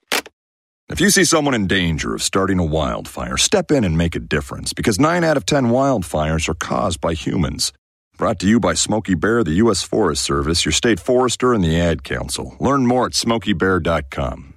If 0.89 1.01
you 1.01 1.11
see 1.11 1.25
someone 1.25 1.55
in 1.55 1.67
danger 1.67 2.15
of 2.15 2.23
starting 2.23 2.59
a 2.59 2.65
wildfire, 2.65 3.37
step 3.37 3.71
in 3.71 3.83
and 3.83 3.99
make 3.99 4.15
a 4.15 4.21
difference 4.21 4.73
because 4.73 5.01
9 5.01 5.25
out 5.25 5.37
of 5.37 5.45
10 5.47 5.67
wildfires 5.67 6.49
are 6.49 6.55
caused 6.55 7.01
by 7.01 7.15
humans. 7.15 7.73
Brought 8.17 8.39
to 8.41 8.49
you 8.49 8.61
by 8.61 8.73
Smokey 8.73 9.15
Bear, 9.15 9.45
the 9.45 9.59
U.S. 9.65 9.83
Forest 9.83 10.23
Service, 10.23 10.65
your 10.65 10.73
state 10.73 10.99
forester, 10.99 11.53
and 11.53 11.63
the 11.63 11.79
Ad 11.79 12.03
Council. 12.03 12.57
Learn 12.61 12.87
more 12.87 13.07
at 13.07 13.13
smokeybear.com. 13.13 14.55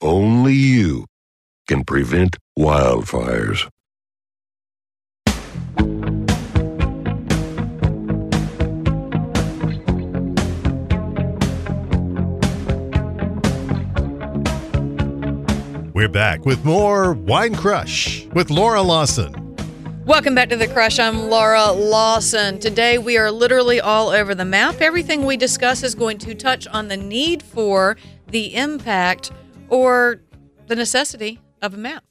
Only 0.00 0.54
you 0.54 1.04
can 1.66 1.84
prevent 1.84 2.38
wildfires. 2.58 3.68
We're 15.98 16.06
back 16.06 16.46
with 16.46 16.64
more 16.64 17.12
Wine 17.12 17.56
Crush 17.56 18.24
with 18.26 18.50
Laura 18.50 18.82
Lawson. 18.82 19.56
Welcome 20.06 20.32
back 20.32 20.48
to 20.50 20.56
The 20.56 20.68
Crush. 20.68 21.00
I'm 21.00 21.28
Laura 21.28 21.72
Lawson. 21.72 22.60
Today 22.60 22.98
we 22.98 23.18
are 23.18 23.32
literally 23.32 23.80
all 23.80 24.10
over 24.10 24.32
the 24.32 24.44
map. 24.44 24.80
Everything 24.80 25.26
we 25.26 25.36
discuss 25.36 25.82
is 25.82 25.96
going 25.96 26.18
to 26.18 26.36
touch 26.36 26.68
on 26.68 26.86
the 26.86 26.96
need 26.96 27.42
for, 27.42 27.96
the 28.28 28.54
impact, 28.54 29.32
or 29.70 30.22
the 30.68 30.76
necessity 30.76 31.40
of 31.60 31.74
a 31.74 31.78
map. 31.78 32.04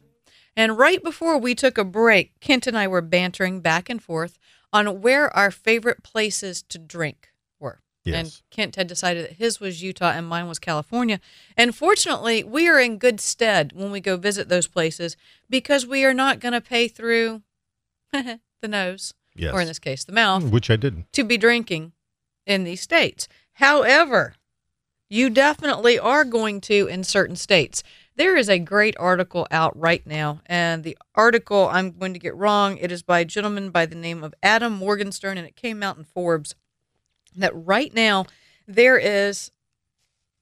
And 0.58 0.78
right 0.78 1.02
before 1.02 1.38
we 1.38 1.56
took 1.56 1.78
a 1.78 1.86
break, 1.86 2.38
Kent 2.42 2.68
and 2.68 2.78
I 2.78 2.90
were 2.90 3.02
bantering 3.02 3.62
back 3.62 3.90
and 3.90 4.04
forth 4.04 4.38
on 4.74 5.00
where 5.00 5.34
our 5.34 5.50
favorite 5.50 6.04
places 6.04 6.62
to 6.64 6.78
drink. 6.78 7.30
Yes. 8.08 8.16
And 8.16 8.42
Kent 8.52 8.76
had 8.76 8.88
decided 8.88 9.24
that 9.26 9.34
his 9.34 9.60
was 9.60 9.82
Utah 9.84 10.12
and 10.12 10.28
mine 10.28 10.48
was 10.48 10.60
California. 10.60 11.20
And 11.56 11.76
fortunately, 11.76 12.44
we 12.44 12.68
are 12.68 12.80
in 12.80 12.98
good 12.98 13.20
stead 13.20 13.74
when 13.74 13.92
we 13.92 14.00
go 14.00 14.18
visit 14.18 14.50
those 14.50 14.68
places 14.68 15.16
because 15.50 15.86
we 15.86 16.04
are 16.06 16.14
not 16.14 16.40
going 16.40 16.54
to 16.54 16.62
pay 16.62 16.88
through 16.88 17.42
the 18.14 18.40
nose, 18.68 19.14
Yes. 19.36 19.54
or 19.54 19.62
in 19.62 19.68
this 19.68 19.80
case, 19.80 20.04
the 20.04 20.12
mouth, 20.14 20.44
mm, 20.44 20.52
Which 20.52 20.70
I 20.70 20.76
didn't. 20.78 21.12
to 21.14 21.24
be 21.24 21.38
drinking 21.38 21.92
in 22.46 22.64
these 22.64 22.82
states. 22.82 23.28
However, 23.54 24.36
you 25.10 25.30
definitely 25.30 25.98
are 26.00 26.26
going 26.26 26.60
to 26.62 26.88
in 26.88 27.04
certain 27.04 27.36
states. 27.36 27.84
There 28.16 28.36
is 28.36 28.50
a 28.50 28.58
great 28.60 28.96
article 29.00 29.46
out 29.52 29.78
right 29.80 30.06
now, 30.08 30.42
and 30.48 30.84
the 30.84 30.98
article 31.16 31.70
I'm 31.72 31.92
going 31.92 32.14
to 32.14 32.20
get 32.20 32.36
wrong. 32.36 32.78
It 32.78 32.92
is 32.92 33.04
by 33.04 33.20
a 33.20 33.26
gentleman 33.26 33.70
by 33.70 33.86
the 33.86 33.96
name 33.96 34.24
of 34.24 34.34
Adam 34.42 34.74
Morgenstern, 34.74 35.38
and 35.38 35.46
it 35.48 35.56
came 35.56 35.84
out 35.84 35.98
in 35.98 36.04
Forbes. 36.04 36.56
That 37.38 37.54
right 37.56 37.94
now 37.94 38.26
there 38.68 38.98
is 38.98 39.52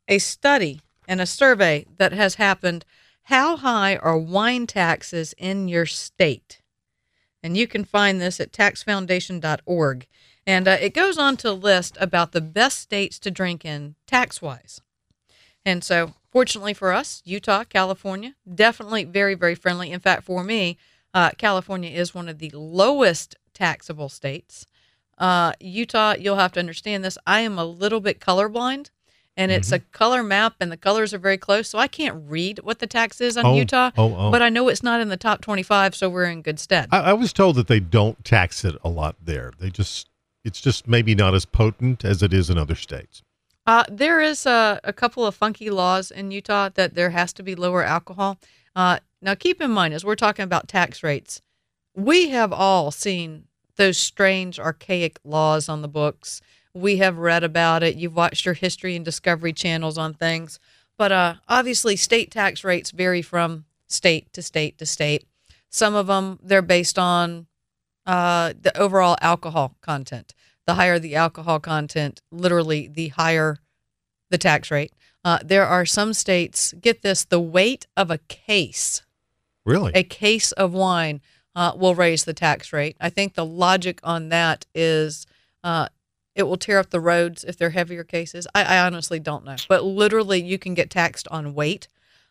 a 0.08 0.17
study 0.17 0.81
and 1.08 1.21
a 1.21 1.25
survey 1.25 1.86
that 1.97 2.13
has 2.13 2.36
happened. 2.36 2.86
How 3.23 3.58
high 3.58 3.97
are 3.97 4.17
wine 4.17 4.67
taxes 4.67 5.34
in 5.38 5.67
your 5.67 5.86
state? 5.86 6.62
And 7.43 7.55
you 7.55 7.67
can 7.67 7.84
find 7.84 8.19
this 8.19 8.39
at 8.39 8.51
taxfoundation.org. 8.51 10.08
And 10.47 10.67
uh, 10.67 10.77
it 10.79 10.93
goes 10.93 11.17
on 11.17 11.38
to 11.38 11.51
list 11.51 11.97
about 11.99 12.31
the 12.31 12.41
best 12.41 12.79
states 12.79 13.19
to 13.19 13.31
drink 13.31 13.65
in 13.65 13.95
tax 14.08 14.41
wise. 14.41 14.81
And 15.65 15.84
so, 15.84 16.13
fortunately 16.31 16.73
for 16.73 16.93
us, 16.93 17.21
Utah, 17.25 17.63
California, 17.63 18.36
definitely 18.53 19.03
very, 19.03 19.34
very 19.34 19.55
friendly. 19.55 19.91
In 19.91 19.99
fact, 19.99 20.23
for 20.23 20.43
me, 20.43 20.77
uh, 21.13 21.31
California 21.38 21.89
is 21.89 22.13
one 22.13 22.29
of 22.29 22.39
the 22.39 22.51
lowest 22.53 23.36
taxable 23.53 24.10
states. 24.10 24.65
Uh, 25.17 25.54
Utah, 25.60 26.15
you'll 26.19 26.36
have 26.38 26.51
to 26.54 26.60
understand 26.60 27.04
this. 27.04 27.17
I 27.25 27.41
am 27.41 27.58
a 27.58 27.65
little 27.65 27.99
bit 28.01 28.19
colorblind, 28.19 28.89
and 29.38 29.51
it's 29.51 29.71
a 29.71 29.80
color 29.80 30.23
map, 30.23 30.56
and 30.60 30.71
the 30.71 30.78
colors 30.78 31.13
are 31.13 31.17
very 31.17 31.38
close, 31.38 31.69
so 31.69 31.78
I 31.80 31.88
can't 31.88 32.15
read 32.30 32.60
what 32.63 32.80
the 32.80 32.88
tax 32.88 33.19
is 33.21 33.38
on 33.38 33.45
Oh, 33.45 33.56
Utah. 33.56 33.91
oh, 33.97 34.15
oh. 34.17 34.32
But 34.32 34.41
I 34.41 34.49
know 34.49 34.67
it's 34.69 34.84
not 34.84 35.01
in 35.01 35.10
the 35.10 35.17
top 35.17 35.41
25, 35.41 35.95
so 35.95 36.10
we're 36.10 36.25
in 36.25 36.41
good 36.41 36.60
stead. 36.60 36.89
I, 36.91 36.99
I 36.99 37.13
was 37.13 37.34
told 37.34 37.56
that 37.58 37.67
they 37.67 37.80
don't 37.80 38.23
tax 38.25 38.63
it 38.65 38.75
a 38.84 38.89
lot 38.89 39.15
there. 39.23 39.51
They 39.60 39.69
just, 39.69 40.10
it's 40.43 40.62
just 40.62 40.88
maybe 40.88 41.15
not 41.15 41.34
as 41.34 41.45
potent 41.45 42.04
as 42.06 42.21
it 42.23 42.34
is 42.34 42.49
in 42.49 42.58
other 42.58 42.75
states. 42.75 43.23
Uh, 43.67 43.84
there 43.89 44.21
is 44.21 44.45
a, 44.45 44.80
a 44.84 44.93
couple 44.93 45.25
of 45.25 45.34
funky 45.36 45.69
laws 45.69 46.12
in 46.12 46.32
Utah 46.32 46.69
that 46.75 46.93
there 46.93 47.10
has 47.10 47.34
to 47.34 47.43
be 47.43 47.56
lower 47.56 47.84
alcohol. 47.84 48.38
Uh, 48.75 48.99
now, 49.21 49.34
keep 49.34 49.60
in 49.62 49.71
mind, 49.71 49.93
as 49.93 50.06
we're 50.06 50.15
talking 50.15 50.43
about 50.43 50.67
tax 50.67 51.01
rates, 51.04 51.41
we 51.95 52.30
have 52.30 52.54
all 52.54 52.91
seen 52.91 53.45
those 53.77 53.97
strange, 53.97 54.59
archaic 54.59 55.19
laws 55.23 55.69
on 55.69 55.81
the 55.81 55.88
books. 55.88 56.41
We 56.73 56.97
have 56.97 57.17
read 57.17 57.43
about 57.43 57.83
it. 57.83 57.95
You've 57.95 58.15
watched 58.15 58.45
your 58.45 58.53
history 58.53 58.95
and 58.95 59.05
discovery 59.05 59.53
channels 59.53 59.97
on 59.97 60.13
things. 60.13 60.59
But 60.97 61.11
uh, 61.11 61.35
obviously, 61.47 61.95
state 61.95 62.31
tax 62.31 62.63
rates 62.63 62.91
vary 62.91 63.21
from 63.21 63.65
state 63.88 64.31
to 64.33 64.41
state 64.41 64.77
to 64.77 64.85
state. 64.85 65.25
Some 65.69 65.95
of 65.95 66.07
them, 66.07 66.39
they're 66.41 66.61
based 66.61 66.97
on 66.97 67.47
uh, 68.05 68.53
the 68.59 68.77
overall 68.77 69.17
alcohol 69.21 69.75
content. 69.81 70.33
The 70.65 70.75
higher 70.75 70.99
the 70.99 71.15
alcohol 71.15 71.59
content, 71.59 72.21
literally, 72.31 72.88
the 72.88 73.09
higher 73.09 73.57
the 74.29 74.38
tax 74.38 74.71
rate. 74.71 74.93
Uh, 75.23 75.39
there 75.43 75.65
are 75.65 75.85
some 75.85 76.13
states, 76.13 76.73
get 76.79 77.01
this, 77.01 77.25
the 77.25 77.39
weight 77.39 77.88
of 77.97 78.09
a 78.09 78.19
case 78.19 79.01
Really? 79.65 79.91
A 79.95 80.03
case 80.03 80.51
of 80.53 80.73
wine 80.73 81.21
uh, 81.55 81.73
will 81.75 81.95
raise 81.95 82.25
the 82.25 82.33
tax 82.33 82.73
rate. 82.73 82.97
I 82.99 83.09
think 83.09 83.33
the 83.33 83.45
logic 83.45 83.99
on 84.03 84.29
that 84.29 84.65
is 84.75 85.25
uh, 85.63 85.87
it 86.35 86.43
will 86.43 86.57
tear 86.57 86.79
up 86.79 86.89
the 86.89 86.99
roads 86.99 87.43
if 87.43 87.57
they're 87.57 87.69
heavier 87.69 88.03
cases. 88.03 88.45
I, 88.53 88.63
I 88.63 88.85
honestly 88.85 89.19
don't 89.19 89.45
know, 89.45 89.55
but 89.69 89.83
literally, 89.83 90.41
you 90.41 90.59
can 90.59 90.73
get 90.73 90.89
taxed 90.89 91.27
on 91.29 91.53
weight. 91.53 91.87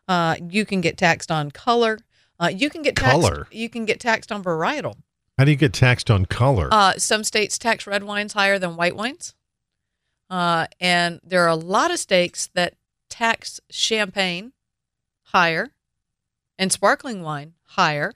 Uh, 0.07 0.37
you 0.51 0.67
can 0.67 0.81
get 0.81 0.99
taxed 0.99 1.31
on 1.31 1.51
color. 1.51 1.99
Uh, 2.39 2.49
you 2.55 2.69
can 2.69 2.83
get 2.83 2.97
taxed, 2.97 3.13
Color? 3.13 3.49
You 3.51 3.69
can 3.69 3.85
get 3.85 4.01
taxed 4.01 4.31
on 4.31 4.43
varietal. 4.43 4.97
How 5.39 5.45
do 5.45 5.51
you 5.51 5.57
get 5.57 5.73
taxed 5.73 6.11
on 6.11 6.27
color? 6.27 6.69
Uh, 6.71 6.95
some 6.99 7.25
states 7.25 7.59
tax 7.59 7.87
red 7.87 8.05
wines 8.05 8.35
higher 8.35 8.59
than 8.59 8.77
white 8.77 8.95
wines. 8.95 9.35
Uh, 10.31 10.67
and 10.81 11.21
there 11.25 11.43
are 11.45 11.49
a 11.49 11.57
lot 11.57 11.91
of 11.91 11.99
states 11.99 12.49
that 12.55 12.75
tax 13.09 13.61
champagne 13.71 14.53
higher 15.27 15.71
and 16.59 16.73
sparkling 16.73 17.23
wine 17.23 17.55
higher 17.69 18.13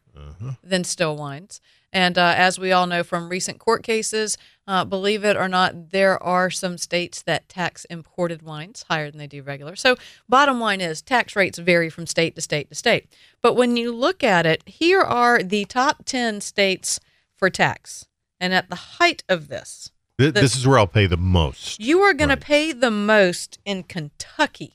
than 0.63 0.85
still 0.85 1.17
wines. 1.17 1.61
And 1.91 2.19
uh, 2.19 2.35
as 2.37 2.59
we 2.59 2.71
all 2.71 2.87
know 2.87 3.03
from 3.03 3.31
recent 3.31 3.59
court 3.59 3.83
cases, 3.83 4.37
uh, 4.67 4.85
believe 4.85 5.25
it 5.25 5.39
or 5.39 5.49
not, 5.49 5.91
there 5.91 6.23
are 6.23 6.51
some 6.51 6.77
states 6.77 7.23
that 7.23 7.49
tax 7.49 7.87
imported 7.87 8.43
wines 8.43 8.85
higher 8.91 9.11
than 9.11 9.19
they 9.19 9.27
do 9.27 9.43
regular. 9.43 9.75
So, 9.75 9.97
bottom 10.29 10.61
line 10.61 10.83
is 10.83 11.01
tax 11.01 11.35
rates 11.35 11.59
vary 11.59 11.89
from 11.89 12.07
state 12.07 12.35
to 12.35 12.43
state 12.43 12.69
to 12.69 12.75
state. 12.75 13.07
But 13.41 13.55
when 13.55 13.79
you 13.79 13.91
look 13.95 14.23
at 14.23 14.45
it, 14.45 14.63
here 14.69 15.01
are 15.01 15.43
the 15.43 15.65
top 15.65 16.05
10 16.05 16.43
states 16.43 17.01
for 17.37 17.49
tax. 17.49 18.07
And 18.39 18.53
at 18.53 18.69
the 18.69 18.77
height 19.01 19.25
of 19.29 19.49
this, 19.49 19.91
Th- 20.19 20.35
the- 20.35 20.41
this 20.43 20.57
is 20.57 20.67
where 20.67 20.79
I'll 20.79 20.87
pay 20.87 21.07
the 21.07 21.17
most. 21.17 21.81
you 21.81 22.01
are 22.01 22.13
going 22.13 22.29
to 22.31 22.37
pay 22.37 22.73
the 22.73 22.91
most 22.91 23.59
in 23.65 23.83
Kentucky. 23.85 24.75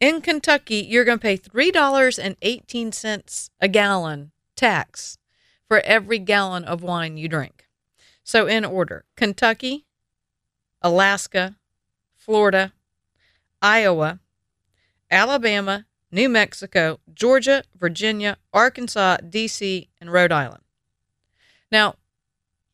In 0.00 0.22
Kentucky, 0.22 0.76
you're 0.76 1.04
going 1.04 1.18
to 1.18 1.22
pay 1.22 1.36
$3.18 1.36 3.50
a 3.60 3.68
gallon 3.68 4.30
tax 4.56 5.18
for 5.68 5.80
every 5.80 6.18
gallon 6.18 6.64
of 6.64 6.82
wine 6.82 7.18
you 7.18 7.28
drink. 7.28 7.66
So, 8.24 8.46
in 8.46 8.64
order 8.64 9.04
Kentucky, 9.14 9.84
Alaska, 10.80 11.56
Florida, 12.16 12.72
Iowa, 13.60 14.20
Alabama, 15.10 15.84
New 16.10 16.30
Mexico, 16.30 16.98
Georgia, 17.12 17.62
Virginia, 17.78 18.38
Arkansas, 18.54 19.18
D.C., 19.28 19.90
and 20.00 20.10
Rhode 20.10 20.32
Island. 20.32 20.62
Now, 21.70 21.96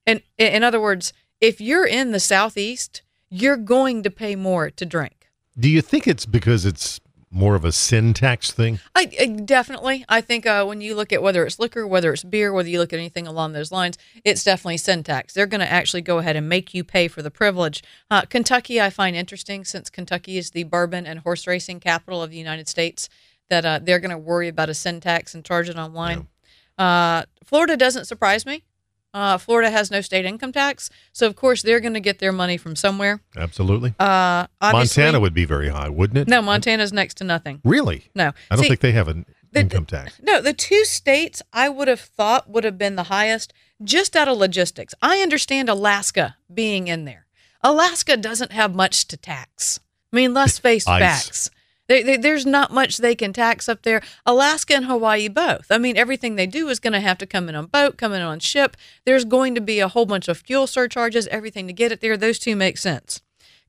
in, 0.06 0.22
in 0.38 0.62
other 0.62 0.80
words, 0.80 1.12
if 1.40 1.60
you're 1.60 1.86
in 1.86 2.12
the 2.12 2.20
Southeast, 2.20 3.02
you're 3.28 3.56
going 3.56 4.04
to 4.04 4.10
pay 4.10 4.36
more 4.36 4.70
to 4.70 4.86
drink. 4.86 5.32
Do 5.58 5.68
you 5.68 5.82
think 5.82 6.06
it's 6.06 6.26
because 6.26 6.64
it's 6.64 7.00
more 7.37 7.55
of 7.55 7.64
a 7.64 7.72
sin 7.72 8.14
tax 8.14 8.51
thing? 8.51 8.81
I, 8.94 9.11
I 9.20 9.27
definitely. 9.27 10.05
I 10.09 10.20
think 10.20 10.46
uh, 10.46 10.64
when 10.64 10.81
you 10.81 10.94
look 10.94 11.12
at 11.12 11.22
whether 11.22 11.44
it's 11.44 11.59
liquor, 11.59 11.87
whether 11.87 12.12
it's 12.12 12.25
beer, 12.25 12.53
whether 12.53 12.68
you 12.68 12.79
look 12.79 12.92
at 12.92 12.99
anything 12.99 13.27
along 13.27 13.53
those 13.53 13.70
lines, 13.70 13.99
it's 14.25 14.42
definitely 14.42 14.79
sin 14.79 15.05
tax. 15.05 15.35
They're 15.35 15.46
going 15.46 15.61
to 15.61 15.70
actually 15.70 16.03
go 16.03 16.18
ahead 16.18 16.37
and 16.37 16.49
make 16.49 16.72
you 16.75 16.83
pay 16.83 17.09
for 17.09 17.22
the 17.22 17.31
privilege. 17.31 17.83
Uh, 18.11 18.22
Kentucky, 18.22 18.81
I 18.81 18.90
find 18.90 19.14
interesting 19.14 19.64
since 19.64 19.90
Kentucky 19.90 20.38
is 20.38 20.51
the 20.51 20.64
bourbon 20.64 21.07
and 21.07 21.20
horse 21.20 21.46
racing 21.46 21.81
capital 21.81 22.22
of 22.22 22.31
the 22.31 22.38
United 22.38 22.68
States. 22.68 23.09
That 23.49 23.64
uh, 23.64 23.79
they're 23.81 24.01
going 24.01 24.11
to 24.11 24.18
worry 24.18 24.49
about 24.49 24.70
a 24.70 24.75
sin 24.75 25.01
tax 25.01 25.33
and 25.33 25.44
charge 25.44 25.68
it 25.68 25.77
on 25.77 25.92
wine. 25.92 26.27
Uh, 26.77 27.22
Florida 27.44 27.77
doesn't 27.77 28.07
surprise 28.07 28.44
me. 28.44 28.64
Uh, 29.16 29.38
Florida 29.38 29.70
has 29.70 29.90
no 29.90 30.02
state 30.02 30.26
income 30.26 30.52
tax, 30.52 30.90
so 31.12 31.26
of 31.26 31.35
course 31.37 31.62
they're 31.62 31.81
going 31.81 31.94
to 31.94 32.00
get 32.00 32.18
their 32.18 32.33
money 32.33 32.59
from 32.59 32.76
somewhere. 32.76 33.20
Absolutely. 33.35 33.94
Uh, 33.98 34.46
Montana 34.61 35.18
would 35.20 35.33
be 35.33 35.46
very 35.46 35.70
high, 35.70 35.88
wouldn't 35.88 36.18
it? 36.18 36.29
No, 36.29 36.42
Montana's 36.42 36.92
next 36.92 37.14
to 37.16 37.24
nothing. 37.24 37.61
Really? 37.64 38.11
No. 38.14 38.33
I 38.50 38.57
don't 38.57 38.64
See, 38.64 38.68
think 38.68 38.81
they 38.81 38.92
have 38.92 39.09
an 39.09 39.24
the- 39.52 39.61
income 39.61 39.87
tax. 39.87 40.20
No, 40.22 40.42
the 40.42 40.52
two 40.52 40.85
states 40.85 41.40
I 41.50 41.70
would 41.70 41.88
have 41.88 42.00
thought 42.00 42.50
would 42.50 42.64
have 42.64 42.76
been 42.76 42.96
the 42.96 43.05
highest 43.05 43.55
just 43.83 44.14
out 44.16 44.29
of 44.29 44.37
logistics. 44.37 44.94
I 45.00 45.20
understand 45.20 45.70
Alaska 45.70 46.37
being 46.52 46.88
in 46.88 47.07
there. 47.07 47.26
Alaska 47.62 48.18
doesn't 48.18 48.52
have 48.52 48.74
much 48.74 49.07
to 49.09 49.16
tax. 49.16 49.81
I 50.12 50.16
mean, 50.16 50.35
let's 50.35 50.59
face 50.68 50.87
Ice. 50.87 51.00
facts. 51.00 51.50
They, 51.88 52.03
they, 52.03 52.16
there's 52.16 52.44
not 52.44 52.72
much 52.72 52.96
they 52.96 53.14
can 53.14 53.33
tax 53.33 53.68
up 53.68 53.83
there. 53.83 54.03
Alaska 54.25 54.75
and 54.75 54.87
Hawaii 54.87 55.29
both. 55.29 55.66
I 55.70 55.79
mean, 55.79 55.96
everything 55.96 56.35
they 56.37 56.46
do 56.46 56.68
is 56.68 56.81
going 56.81 56.92
to 56.94 57.01
have 57.01 57.18
to 57.18 57.27
come 57.27 57.49
in 57.49 57.55
on 57.55 57.66
boat, 57.66 57.96
come 57.96 58.12
in 58.12 58.22
on 58.22 58.40
ship. 58.40 58.77
There's 59.05 59.25
going 59.25 59.55
to 59.55 59.61
be 59.61 59.79
a 59.81 59.88
whole 59.88 60.07
bunch 60.07 60.27
of 60.29 60.38
fuel 60.38 60.66
surcharges, 60.66 61.27
everything 61.29 61.66
to 61.68 61.72
get 61.72 61.92
it 61.92 62.01
there. 62.01 62.16
Those 62.16 62.38
two 62.40 62.57
make 62.57 62.77
sense. 62.79 63.22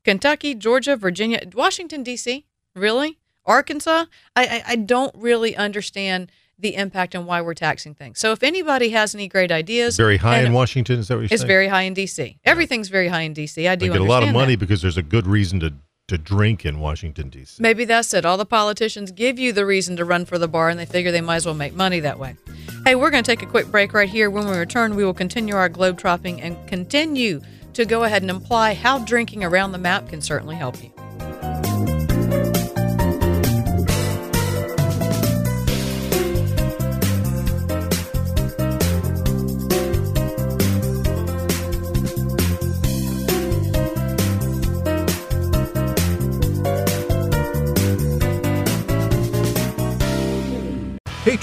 Kentucky, 0.04 0.54
Georgia, 0.54 0.96
Virginia, 0.96 1.40
Washington, 1.54 2.02
D.C., 2.02 2.44
really? 2.74 3.18
Arkansas? 3.44 4.06
I, 4.36 4.46
I, 4.46 4.62
I 4.72 4.76
don't 4.76 5.14
really 5.16 5.54
understand 5.56 6.30
the 6.58 6.74
impact 6.74 7.14
and 7.14 7.24
why 7.24 7.40
we're 7.40 7.54
taxing 7.54 7.94
things. 7.94 8.18
So 8.18 8.32
if 8.32 8.42
anybody 8.42 8.90
has 8.90 9.14
any 9.14 9.28
great 9.28 9.52
ideas, 9.52 9.96
Very 9.96 10.16
high 10.16 10.40
in 10.40 10.52
Washington, 10.52 10.98
is 10.98 11.06
that 11.08 11.14
what 11.14 11.20
you're 11.20 11.28
It's 11.30 11.42
saying? 11.42 11.46
very 11.46 11.68
high 11.68 11.82
in 11.82 11.94
D.C. 11.94 12.38
Everything's 12.44 12.88
very 12.88 13.08
high 13.08 13.20
in 13.22 13.32
D.C. 13.32 13.68
I 13.68 13.76
do 13.76 13.86
They 13.86 13.92
get 13.92 14.00
a 14.00 14.04
lot 14.04 14.24
of 14.24 14.32
money 14.32 14.54
that. 14.56 14.58
because 14.60 14.82
there's 14.82 14.96
a 14.96 15.02
good 15.02 15.26
reason 15.28 15.60
to, 15.60 15.74
to 16.08 16.18
drink 16.18 16.66
in 16.66 16.80
Washington, 16.80 17.28
D.C. 17.28 17.62
Maybe 17.62 17.84
that's 17.84 18.12
it. 18.14 18.24
All 18.24 18.36
the 18.36 18.46
politicians 18.46 19.12
give 19.12 19.38
you 19.38 19.52
the 19.52 19.64
reason 19.64 19.96
to 19.96 20.04
run 20.04 20.24
for 20.24 20.38
the 20.38 20.48
bar, 20.48 20.68
and 20.70 20.80
they 20.80 20.86
figure 20.86 21.12
they 21.12 21.20
might 21.20 21.36
as 21.36 21.46
well 21.46 21.54
make 21.54 21.74
money 21.74 22.00
that 22.00 22.18
way. 22.18 22.36
Hey, 22.84 22.94
we're 22.94 23.10
going 23.10 23.22
to 23.22 23.30
take 23.30 23.42
a 23.42 23.50
quick 23.50 23.66
break 23.70 23.92
right 23.92 24.08
here. 24.08 24.30
When 24.30 24.48
we 24.48 24.56
return, 24.56 24.96
we 24.96 25.04
will 25.04 25.14
continue 25.14 25.54
our 25.54 25.68
globe 25.68 25.98
tropping 25.98 26.40
and 26.40 26.56
continue 26.66 27.40
to 27.74 27.84
go 27.84 28.04
ahead 28.04 28.22
and 28.22 28.30
imply 28.30 28.74
how 28.74 28.98
drinking 29.04 29.44
around 29.44 29.72
the 29.72 29.78
map 29.78 30.08
can 30.08 30.20
certainly 30.20 30.56
help 30.56 30.82
you. 30.82 30.90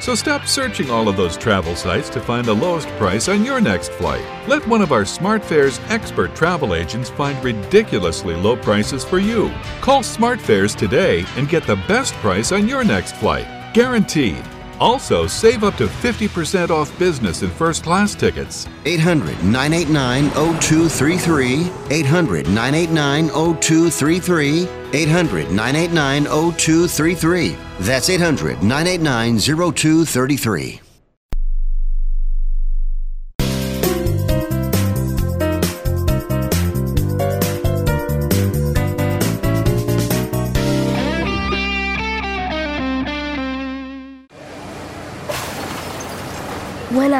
So 0.00 0.14
stop 0.14 0.46
searching 0.46 0.90
all 0.90 1.08
of 1.08 1.16
those 1.16 1.36
travel 1.36 1.74
sites 1.74 2.10
to 2.10 2.20
find 2.20 2.44
the 2.44 2.54
lowest 2.54 2.88
price 2.98 3.28
on 3.28 3.44
your 3.44 3.60
next 3.60 3.92
flight. 3.92 4.24
Let 4.48 4.66
one 4.68 4.82
of 4.82 4.92
our 4.92 5.02
SmartFares 5.02 5.80
expert 5.90 6.34
travel 6.34 6.74
agents 6.74 7.10
find 7.10 7.42
ridiculously 7.42 8.34
low 8.34 8.56
prices 8.56 9.04
for 9.04 9.18
you. 9.18 9.50
Call 9.80 10.02
SmartFares 10.02 10.76
today 10.76 11.24
and 11.36 11.48
get 11.48 11.66
the 11.66 11.76
best 11.88 12.14
price 12.14 12.52
on 12.52 12.68
your 12.68 12.84
next 12.84 13.16
flight. 13.16 13.46
Guaranteed. 13.74 14.53
Also, 14.80 15.26
save 15.26 15.64
up 15.64 15.76
to 15.76 15.86
50% 15.86 16.70
off 16.70 16.96
business 16.98 17.42
and 17.42 17.52
first 17.52 17.84
class 17.84 18.14
tickets. 18.14 18.66
800 18.84 19.42
989 19.44 20.30
0233. 20.60 21.70
800 21.90 22.48
989 22.48 23.28
0233. 23.60 24.68
800 24.92 25.50
989 25.50 26.24
0233. 26.24 27.56
That's 27.80 28.10
800 28.10 28.62
989 28.62 29.38
0233. 29.38 30.83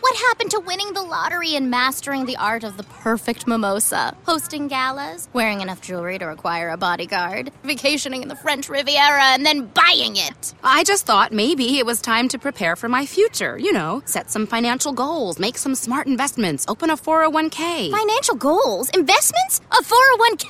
What 0.00 0.16
happened 0.16 0.50
to 0.52 0.60
winning 0.60 0.94
the 0.94 1.02
lottery 1.02 1.56
and 1.56 1.70
mastering 1.70 2.24
the 2.24 2.36
art 2.38 2.64
of 2.64 2.78
the 2.78 2.84
perfect 2.84 3.46
mimosa? 3.46 4.16
Hosting 4.24 4.66
galas, 4.66 5.28
wearing 5.34 5.60
enough 5.60 5.82
jewelry 5.82 6.18
to 6.18 6.24
require 6.24 6.70
a 6.70 6.78
bodyguard, 6.78 7.52
vacationing 7.64 8.22
in 8.22 8.28
the 8.28 8.34
French 8.34 8.70
Riviera, 8.70 9.24
and 9.34 9.44
then 9.44 9.66
buying 9.66 10.16
it. 10.16 10.54
I 10.64 10.84
just 10.84 11.04
thought 11.04 11.32
maybe 11.32 11.78
it 11.78 11.84
was 11.84 12.00
time 12.00 12.28
to 12.28 12.38
prepare 12.38 12.76
for 12.76 12.88
my 12.88 13.04
future. 13.04 13.58
You 13.58 13.74
know, 13.74 14.00
set 14.06 14.30
some 14.30 14.46
financial 14.46 14.94
goals, 14.94 15.38
make 15.38 15.58
some 15.58 15.74
smart 15.74 16.06
investments, 16.06 16.64
open 16.66 16.88
a 16.88 16.96
401k. 16.96 17.90
Financial 17.90 18.36
goals? 18.36 18.88
Investments? 18.90 19.60
A 19.70 19.82
401k? 19.82 20.48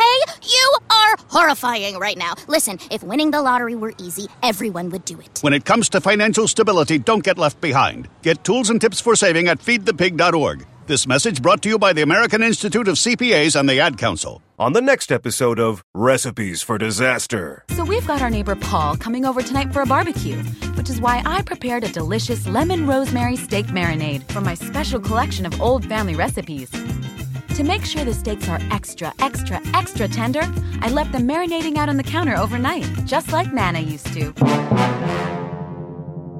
You 0.48 0.76
are 0.90 1.16
horrifying 1.26 1.98
right 1.98 2.16
now. 2.16 2.34
Listen, 2.46 2.78
if 2.92 3.02
winning 3.02 3.32
the 3.32 3.42
lottery 3.42 3.74
were 3.74 3.94
easy, 3.98 4.28
everyone 4.44 4.90
would 4.90 5.04
do 5.04 5.18
it. 5.18 5.40
When 5.40 5.54
it 5.54 5.64
comes 5.64 5.88
to 5.88 6.00
financial 6.00 6.46
stability, 6.46 6.98
don't 6.98 7.24
get 7.24 7.36
left 7.36 7.60
behind. 7.60 8.08
Get 8.22 8.44
tools 8.44 8.70
and 8.70 8.80
tips 8.80 9.00
for 9.00 9.16
saving 9.16 9.39
at 9.48 9.58
feedthepig.org. 9.58 10.66
This 10.86 11.06
message 11.06 11.40
brought 11.40 11.62
to 11.62 11.68
you 11.68 11.78
by 11.78 11.92
the 11.92 12.02
American 12.02 12.42
Institute 12.42 12.88
of 12.88 12.96
CPAs 12.96 13.58
and 13.58 13.68
the 13.68 13.78
Ad 13.78 13.96
Council. 13.96 14.42
On 14.58 14.72
the 14.72 14.80
next 14.80 15.12
episode 15.12 15.60
of 15.60 15.84
Recipes 15.94 16.62
for 16.62 16.78
Disaster. 16.78 17.64
So 17.70 17.84
we've 17.84 18.06
got 18.06 18.22
our 18.22 18.28
neighbor 18.28 18.56
Paul 18.56 18.96
coming 18.96 19.24
over 19.24 19.40
tonight 19.40 19.72
for 19.72 19.82
a 19.82 19.86
barbecue, 19.86 20.36
which 20.74 20.90
is 20.90 21.00
why 21.00 21.22
I 21.24 21.42
prepared 21.42 21.84
a 21.84 21.92
delicious 21.92 22.46
lemon 22.46 22.86
rosemary 22.86 23.36
steak 23.36 23.66
marinade 23.66 24.30
from 24.32 24.44
my 24.44 24.54
special 24.54 24.98
collection 24.98 25.46
of 25.46 25.60
old 25.60 25.84
family 25.84 26.16
recipes. 26.16 26.70
To 27.54 27.62
make 27.62 27.84
sure 27.84 28.04
the 28.04 28.12
steaks 28.12 28.48
are 28.48 28.58
extra, 28.70 29.12
extra, 29.20 29.60
extra 29.74 30.08
tender, 30.08 30.42
I 30.80 30.90
left 30.90 31.12
them 31.12 31.28
marinating 31.28 31.76
out 31.76 31.88
on 31.88 31.98
the 31.98 32.02
counter 32.02 32.36
overnight, 32.36 32.86
just 33.04 33.32
like 33.32 33.52
Nana 33.52 33.80
used 33.80 34.12
to. 34.14 35.39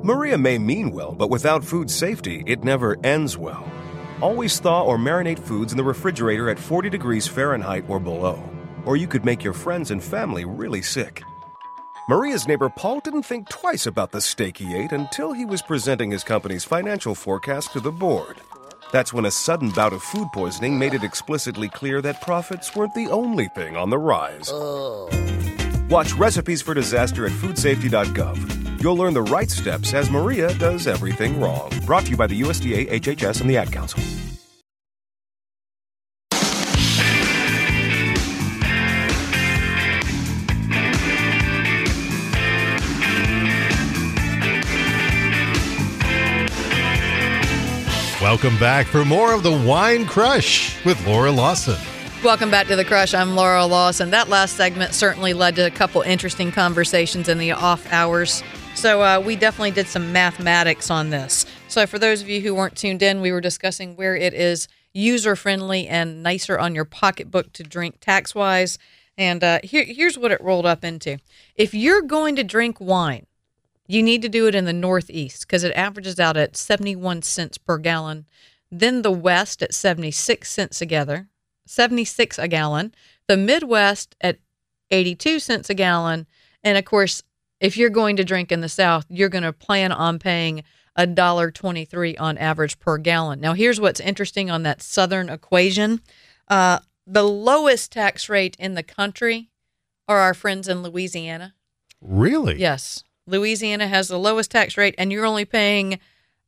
Maria 0.02 0.38
may 0.38 0.56
mean 0.56 0.90
well, 0.92 1.12
but 1.12 1.28
without 1.28 1.62
food 1.62 1.90
safety, 1.90 2.42
it 2.46 2.64
never 2.64 2.96
ends 3.04 3.36
well. 3.36 3.70
Always 4.22 4.58
thaw 4.58 4.82
or 4.84 4.96
marinate 4.96 5.38
foods 5.38 5.72
in 5.72 5.76
the 5.76 5.84
refrigerator 5.84 6.48
at 6.48 6.58
40 6.58 6.88
degrees 6.88 7.26
Fahrenheit 7.26 7.84
or 7.86 8.00
below, 8.00 8.42
or 8.86 8.96
you 8.96 9.06
could 9.06 9.26
make 9.26 9.44
your 9.44 9.52
friends 9.52 9.90
and 9.90 10.02
family 10.02 10.46
really 10.46 10.80
sick. 10.80 11.22
Maria's 12.08 12.48
neighbor 12.48 12.70
Paul 12.70 13.00
didn't 13.00 13.24
think 13.24 13.50
twice 13.50 13.86
about 13.86 14.10
the 14.10 14.22
steak 14.22 14.56
he 14.56 14.74
ate 14.74 14.92
until 14.92 15.32
he 15.32 15.44
was 15.44 15.60
presenting 15.60 16.10
his 16.10 16.24
company's 16.24 16.64
financial 16.64 17.14
forecast 17.14 17.74
to 17.74 17.80
the 17.80 17.92
board. 17.92 18.40
That's 18.92 19.12
when 19.12 19.26
a 19.26 19.30
sudden 19.30 19.70
bout 19.70 19.92
of 19.92 20.02
food 20.02 20.28
poisoning 20.32 20.78
made 20.78 20.94
it 20.94 21.04
explicitly 21.04 21.68
clear 21.68 22.00
that 22.00 22.22
profits 22.22 22.74
weren't 22.74 22.94
the 22.94 23.08
only 23.08 23.48
thing 23.48 23.76
on 23.76 23.90
the 23.90 23.98
rise. 23.98 24.48
Oh. 24.50 25.10
Watch 25.90 26.14
Recipes 26.14 26.62
for 26.62 26.72
Disaster 26.72 27.26
at 27.26 27.32
foodsafety.gov. 27.32 28.60
You'll 28.82 28.96
learn 28.96 29.12
the 29.12 29.22
right 29.22 29.50
steps 29.50 29.92
as 29.92 30.10
Maria 30.10 30.54
does 30.54 30.86
everything 30.86 31.38
wrong. 31.38 31.70
Brought 31.84 32.06
to 32.06 32.10
you 32.10 32.16
by 32.16 32.26
the 32.26 32.40
USDA, 32.40 32.88
HHS, 32.88 33.42
and 33.42 33.50
the 33.50 33.58
Ad 33.58 33.70
Council. 33.70 34.02
Welcome 48.22 48.58
back 48.58 48.86
for 48.86 49.04
more 49.04 49.34
of 49.34 49.42
the 49.42 49.52
Wine 49.66 50.06
Crush 50.06 50.82
with 50.86 51.06
Laura 51.06 51.30
Lawson. 51.30 51.76
Welcome 52.22 52.50
back 52.50 52.66
to 52.68 52.76
the 52.76 52.84
Crush. 52.84 53.12
I'm 53.12 53.34
Laura 53.34 53.64
Lawson. 53.66 54.10
That 54.10 54.28
last 54.28 54.56
segment 54.56 54.94
certainly 54.94 55.32
led 55.34 55.56
to 55.56 55.66
a 55.66 55.70
couple 55.70 56.00
interesting 56.02 56.52
conversations 56.52 57.28
in 57.28 57.38
the 57.38 57.52
off 57.52 57.90
hours. 57.92 58.42
So 58.80 59.02
uh, 59.02 59.20
we 59.20 59.36
definitely 59.36 59.72
did 59.72 59.88
some 59.88 60.10
mathematics 60.10 60.90
on 60.90 61.10
this. 61.10 61.44
So 61.68 61.86
for 61.86 61.98
those 61.98 62.22
of 62.22 62.30
you 62.30 62.40
who 62.40 62.54
weren't 62.54 62.78
tuned 62.78 63.02
in, 63.02 63.20
we 63.20 63.30
were 63.30 63.42
discussing 63.42 63.94
where 63.94 64.16
it 64.16 64.32
is 64.32 64.68
user 64.94 65.36
friendly 65.36 65.86
and 65.86 66.22
nicer 66.22 66.58
on 66.58 66.74
your 66.74 66.86
pocketbook 66.86 67.52
to 67.52 67.62
drink 67.62 68.00
tax 68.00 68.34
wise. 68.34 68.78
And 69.18 69.44
uh, 69.44 69.58
here, 69.62 69.84
here's 69.84 70.16
what 70.16 70.32
it 70.32 70.40
rolled 70.40 70.64
up 70.64 70.82
into. 70.82 71.18
If 71.56 71.74
you're 71.74 72.00
going 72.00 72.36
to 72.36 72.42
drink 72.42 72.80
wine, 72.80 73.26
you 73.86 74.02
need 74.02 74.22
to 74.22 74.30
do 74.30 74.46
it 74.46 74.54
in 74.54 74.64
the 74.64 74.72
Northeast 74.72 75.46
because 75.46 75.62
it 75.62 75.76
averages 75.76 76.18
out 76.18 76.38
at 76.38 76.56
71 76.56 77.20
cents 77.20 77.58
per 77.58 77.76
gallon. 77.76 78.24
Then 78.72 79.02
the 79.02 79.10
West 79.10 79.62
at 79.62 79.74
76 79.74 80.50
cents 80.50 80.78
together, 80.78 81.28
76 81.66 82.38
a 82.38 82.48
gallon. 82.48 82.94
The 83.26 83.36
Midwest 83.36 84.16
at 84.22 84.38
82 84.90 85.38
cents 85.38 85.68
a 85.68 85.74
gallon. 85.74 86.26
And 86.64 86.78
of 86.78 86.86
course, 86.86 87.22
if 87.61 87.77
you're 87.77 87.90
going 87.90 88.16
to 88.16 88.25
drink 88.25 88.51
in 88.51 88.61
the 88.61 88.68
South, 88.68 89.07
you're 89.09 89.29
going 89.29 89.44
to 89.44 89.53
plan 89.53 89.92
on 89.92 90.18
paying 90.18 90.64
a 90.96 91.07
dollar 91.07 91.51
23 91.51 92.16
on 92.16 92.37
average 92.38 92.79
per 92.79 92.99
gallon. 92.99 93.40
Now, 93.40 93.53
here's 93.53 93.81
what's 93.81 94.01
interesting 94.01 94.51
on 94.51 94.62
that 94.64 94.83
Southern 94.83 95.29
equation. 95.29 96.01
Uh, 96.49 96.81
the 97.07 97.23
lowest 97.23 97.92
tax 97.92 98.29
rate 98.29 98.57
in 98.59 98.75
the 98.75 98.83
country 98.83 99.51
are 100.09 100.18
our 100.18 100.35
friends 100.35 100.68
in 100.68 100.83
Louisiana. 100.83 101.55
Really? 102.01 102.59
Yes. 102.59 103.05
Louisiana 103.27 103.87
has 103.87 104.09
the 104.09 104.18
lowest 104.18 104.51
tax 104.51 104.77
rate, 104.77 104.94
and 104.99 105.12
you're 105.12 105.27
only 105.27 105.44
paying 105.44 106.01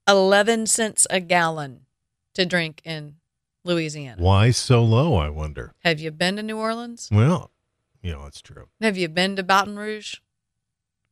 11 0.09 0.66
cents 0.66 1.07
a 1.11 1.20
gallon 1.20 1.87
to 2.35 2.44
drink 2.44 2.81
in 2.85 3.16
Louisiana. 3.64 4.20
Why 4.20 4.51
so 4.51 4.83
low, 4.83 5.14
I 5.14 5.29
wonder? 5.29 5.75
Have 5.85 6.01
you 6.01 6.11
been 6.11 6.37
to 6.37 6.42
New 6.42 6.59
Orleans? 6.59 7.09
Well, 7.12 7.53
you 8.03 8.12
know, 8.12 8.25
it's 8.27 8.42
true. 8.42 8.66
Have 8.81 8.96
you 8.96 9.09
been 9.09 9.37
to 9.37 9.42
Baton 9.42 9.79
Rouge? 9.79 10.16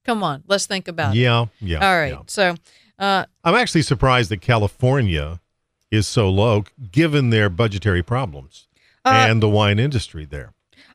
Come 0.04 0.22
on, 0.22 0.42
let's 0.46 0.66
think 0.66 0.88
about 0.88 1.14
it. 1.14 1.18
Yeah, 1.20 1.46
yeah. 1.60 1.86
All 1.86 1.96
right. 1.98 2.12
yeah. 2.12 2.22
So, 2.26 2.54
uh, 2.98 3.26
I'm 3.44 3.54
actually 3.54 3.82
surprised 3.82 4.30
that 4.30 4.40
California 4.40 5.40
is 5.90 6.06
so 6.06 6.28
low 6.30 6.64
given 6.90 7.30
their 7.30 7.48
budgetary 7.50 8.02
problems 8.02 8.66
Uh, 9.04 9.26
and 9.28 9.42
the 9.42 9.48
wine 9.48 9.78
industry 9.78 10.24
there. 10.24 10.52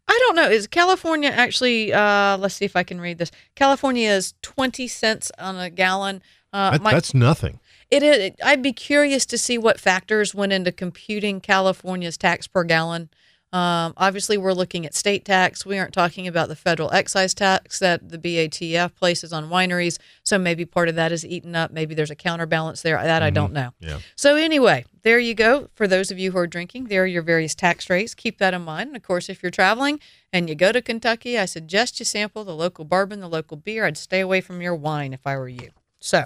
I 0.07 0.17
don't 0.27 0.35
know. 0.35 0.49
Is 0.49 0.67
California 0.67 1.29
actually? 1.29 1.91
Uh, 1.91 2.37
let's 2.37 2.55
see 2.55 2.65
if 2.65 2.75
I 2.75 2.83
can 2.83 3.01
read 3.01 3.17
this. 3.17 3.31
California 3.55 4.09
is 4.09 4.33
twenty 4.41 4.87
cents 4.87 5.31
on 5.39 5.57
a 5.59 5.69
gallon. 5.69 6.21
Uh, 6.53 6.71
That- 6.71 6.81
my- 6.81 6.93
that's 6.93 7.13
nothing. 7.13 7.59
It 7.91 8.01
is. 8.03 8.31
I'd 8.43 8.61
be 8.63 8.73
curious 8.73 9.25
to 9.27 9.37
see 9.37 9.57
what 9.57 9.79
factors 9.79 10.33
went 10.33 10.53
into 10.53 10.71
computing 10.71 11.41
California's 11.41 12.17
tax 12.17 12.47
per 12.47 12.63
gallon. 12.63 13.09
Um, 13.53 13.93
obviously, 13.95 14.37
we're 14.37 14.53
looking 14.53 14.85
at 14.85 14.93
state 14.93 15.23
tax. 15.23 15.65
We 15.65 15.77
aren't 15.77 15.93
talking 15.93 16.27
about 16.27 16.49
the 16.49 16.55
federal 16.55 16.91
excise 16.91 17.33
tax 17.33 17.79
that 17.79 18.09
the 18.09 18.17
BATF 18.17 18.95
places 18.95 19.31
on 19.31 19.49
wineries. 19.49 19.97
So 20.23 20.37
maybe 20.37 20.65
part 20.65 20.89
of 20.89 20.95
that 20.95 21.13
is 21.13 21.25
eaten 21.25 21.55
up. 21.55 21.71
Maybe 21.71 21.95
there's 21.95 22.11
a 22.11 22.15
counterbalance 22.15 22.81
there. 22.81 23.01
That 23.01 23.23
I 23.23 23.29
don't 23.29 23.53
know. 23.53 23.71
Yeah. 23.79 23.99
So 24.15 24.35
anyway, 24.35 24.83
there 25.03 25.19
you 25.19 25.33
go. 25.33 25.69
For 25.73 25.87
those 25.87 26.11
of 26.11 26.19
you 26.19 26.33
who 26.33 26.37
are 26.37 26.47
drinking, 26.47 26.85
there 26.85 27.03
are 27.03 27.07
your 27.07 27.21
various 27.21 27.55
tax 27.55 27.89
rates. 27.89 28.13
Keep 28.13 28.39
that 28.39 28.53
in 28.53 28.63
mind. 28.63 28.87
And 28.87 28.97
of 28.97 29.03
course, 29.03 29.29
if 29.29 29.41
you're 29.41 29.51
traveling 29.51 30.01
and 30.33 30.49
you 30.49 30.55
go 30.55 30.73
to 30.73 30.81
Kentucky, 30.81 31.39
I 31.39 31.45
suggest 31.45 31.99
you 31.99 32.05
sample 32.05 32.43
the 32.43 32.55
local 32.55 32.83
bourbon, 32.83 33.21
the 33.21 33.29
local 33.29 33.55
beer. 33.55 33.85
I'd 33.85 33.97
stay 33.97 34.19
away 34.19 34.41
from 34.41 34.61
your 34.61 34.75
wine 34.75 35.13
if 35.13 35.25
I 35.25 35.37
were 35.37 35.47
you. 35.47 35.69
So, 35.99 36.25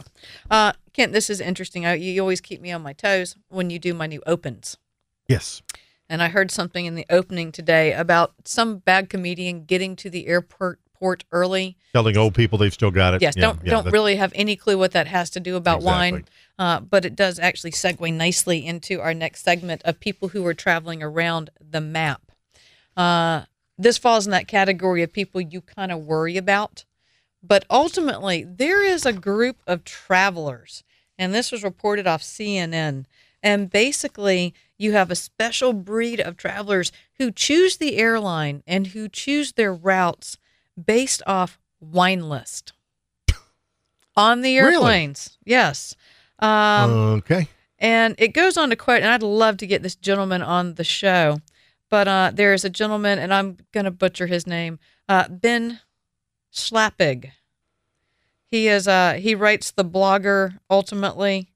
uh, 0.50 0.74
Kent, 0.94 1.14
this 1.14 1.30
is 1.30 1.40
interesting. 1.40 1.86
I, 1.86 1.94
you 1.94 2.20
always 2.22 2.42
keep 2.42 2.60
me 2.60 2.72
on 2.72 2.82
my 2.82 2.94
toes 2.94 3.36
when 3.50 3.70
you 3.70 3.78
do 3.78 3.94
my 3.94 4.08
new 4.08 4.22
opens. 4.26 4.78
Yes. 5.28 5.62
And 6.10 6.24
I 6.24 6.30
heard 6.30 6.50
something 6.50 6.86
in 6.86 6.96
the 6.96 7.06
opening 7.10 7.52
today 7.52 7.94
about 7.94 8.34
some 8.44 8.78
bad 8.78 9.10
comedian 9.10 9.66
getting 9.66 9.96
to 9.98 10.10
the 10.10 10.28
airport 10.28 10.80
port 11.00 11.24
early. 11.32 11.78
Telling 11.94 12.18
old 12.18 12.36
people 12.36 12.58
they've 12.58 12.74
still 12.74 12.92
got 12.92 13.14
it. 13.14 13.22
Yes, 13.22 13.36
Yeah, 13.38 13.42
don't 13.42 13.60
yeah, 13.64 13.70
don't 13.72 13.92
really 13.92 14.18
have 14.18 14.32
any 14.36 14.56
clue 14.56 14.78
what 14.78 14.92
that 14.92 15.08
has 15.08 15.30
to 15.32 15.40
do 15.40 15.56
about 15.56 15.82
wine, 15.82 16.26
uh, 16.58 16.82
but 16.82 17.06
it 17.06 17.16
does 17.16 17.40
actually 17.40 17.72
segue 17.72 18.14
nicely 18.14 18.66
into 18.66 19.00
our 19.00 19.14
next 19.14 19.44
segment 19.44 19.82
of 19.86 20.00
people 20.00 20.30
who 20.30 20.46
are 20.46 20.54
traveling 20.54 21.02
around 21.02 21.50
the 21.60 21.82
map. 21.82 22.32
Uh, 22.98 23.44
this 23.78 23.98
falls 23.98 24.28
in 24.28 24.32
that 24.32 24.48
category 24.48 25.02
of 25.04 25.14
people 25.14 25.40
you 25.40 25.62
kind 25.62 25.92
of 25.92 26.00
worry 26.06 26.38
about. 26.38 26.84
But 27.42 27.64
ultimately, 27.70 28.44
there 28.44 28.84
is 28.84 29.06
a 29.06 29.14
group 29.14 29.62
of 29.66 29.86
travelers, 29.86 30.84
and 31.18 31.34
this 31.34 31.52
was 31.52 31.64
reported 31.64 32.06
off 32.06 32.22
CNN. 32.22 33.06
And 33.42 33.70
basically, 33.70 34.54
you 34.78 34.92
have 34.94 35.10
a 35.12 35.16
special 35.16 35.74
breed 35.74 36.20
of 36.20 36.36
travelers 36.38 36.92
who 37.18 37.32
choose 37.32 37.78
the 37.78 37.98
airline 37.98 38.64
and 38.68 38.88
who 38.88 39.08
choose 39.10 39.54
their 39.54 39.74
routes 39.74 40.38
based 40.84 41.22
off 41.26 41.58
wine 41.80 42.28
list 42.30 42.74
on 44.16 44.42
the 44.42 44.58
Really? 44.58 44.74
airplanes. 44.76 45.38
Yes. 45.46 45.96
Um, 46.40 46.92
okay. 47.20 47.48
and 47.80 48.16
it 48.18 48.30
goes 48.30 48.58
on 48.58 48.70
to 48.70 48.76
quote, 48.76 49.02
and 49.02 49.10
I'd 49.12 49.24
love 49.24 49.58
to 49.58 49.68
get 49.68 49.84
this 49.84 49.96
gentleman 49.96 50.42
on 50.42 50.76
the 50.76 50.84
show, 50.86 51.40
but 51.90 52.08
uh, 52.08 52.32
there 52.34 52.54
is 52.54 52.64
a 52.64 52.70
gentleman, 52.70 53.20
and 53.20 53.34
I'm 53.34 53.58
going 53.74 53.84
to 53.86 53.92
butcher 53.92 54.28
his 54.28 54.48
name, 54.48 54.80
uh, 55.10 55.28
Ben 55.30 55.80
Schlappig. 56.54 57.32
He 58.52 58.68
is 58.68 58.88
uh, 58.88 59.14
he 59.14 59.36
writes 59.36 59.72
the 59.72 59.86
blogger 59.86 60.58
ultimately. 60.70 61.50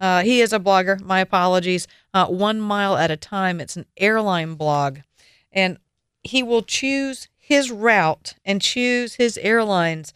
Uh, 0.00 0.22
he 0.22 0.40
is 0.40 0.52
a 0.52 0.60
blogger. 0.60 1.00
My 1.00 1.20
apologies. 1.20 1.86
Uh, 2.14 2.26
one 2.26 2.60
mile 2.60 2.96
at 2.96 3.10
a 3.10 3.16
time. 3.16 3.60
It's 3.60 3.76
an 3.76 3.86
airline 3.96 4.54
blog, 4.54 4.98
and 5.52 5.78
he 6.22 6.42
will 6.42 6.62
choose 6.62 7.28
his 7.36 7.70
route 7.70 8.34
and 8.44 8.60
choose 8.62 9.14
his 9.14 9.38
airlines. 9.38 10.12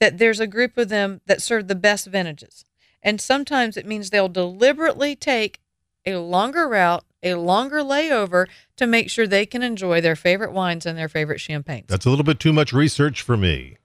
That 0.00 0.18
there's 0.18 0.40
a 0.40 0.46
group 0.46 0.76
of 0.76 0.88
them 0.88 1.20
that 1.26 1.40
serve 1.40 1.68
the 1.68 1.74
best 1.74 2.06
vintages, 2.06 2.64
and 3.02 3.20
sometimes 3.20 3.76
it 3.76 3.86
means 3.86 4.10
they'll 4.10 4.28
deliberately 4.28 5.16
take 5.16 5.60
a 6.04 6.16
longer 6.16 6.68
route, 6.68 7.04
a 7.22 7.34
longer 7.34 7.78
layover 7.78 8.46
to 8.76 8.86
make 8.86 9.08
sure 9.08 9.26
they 9.26 9.46
can 9.46 9.62
enjoy 9.62 10.00
their 10.00 10.16
favorite 10.16 10.52
wines 10.52 10.84
and 10.84 10.98
their 10.98 11.08
favorite 11.08 11.40
champagnes. 11.40 11.88
That's 11.88 12.06
a 12.06 12.10
little 12.10 12.24
bit 12.24 12.38
too 12.38 12.52
much 12.52 12.72
research 12.72 13.22
for 13.22 13.36
me. 13.36 13.78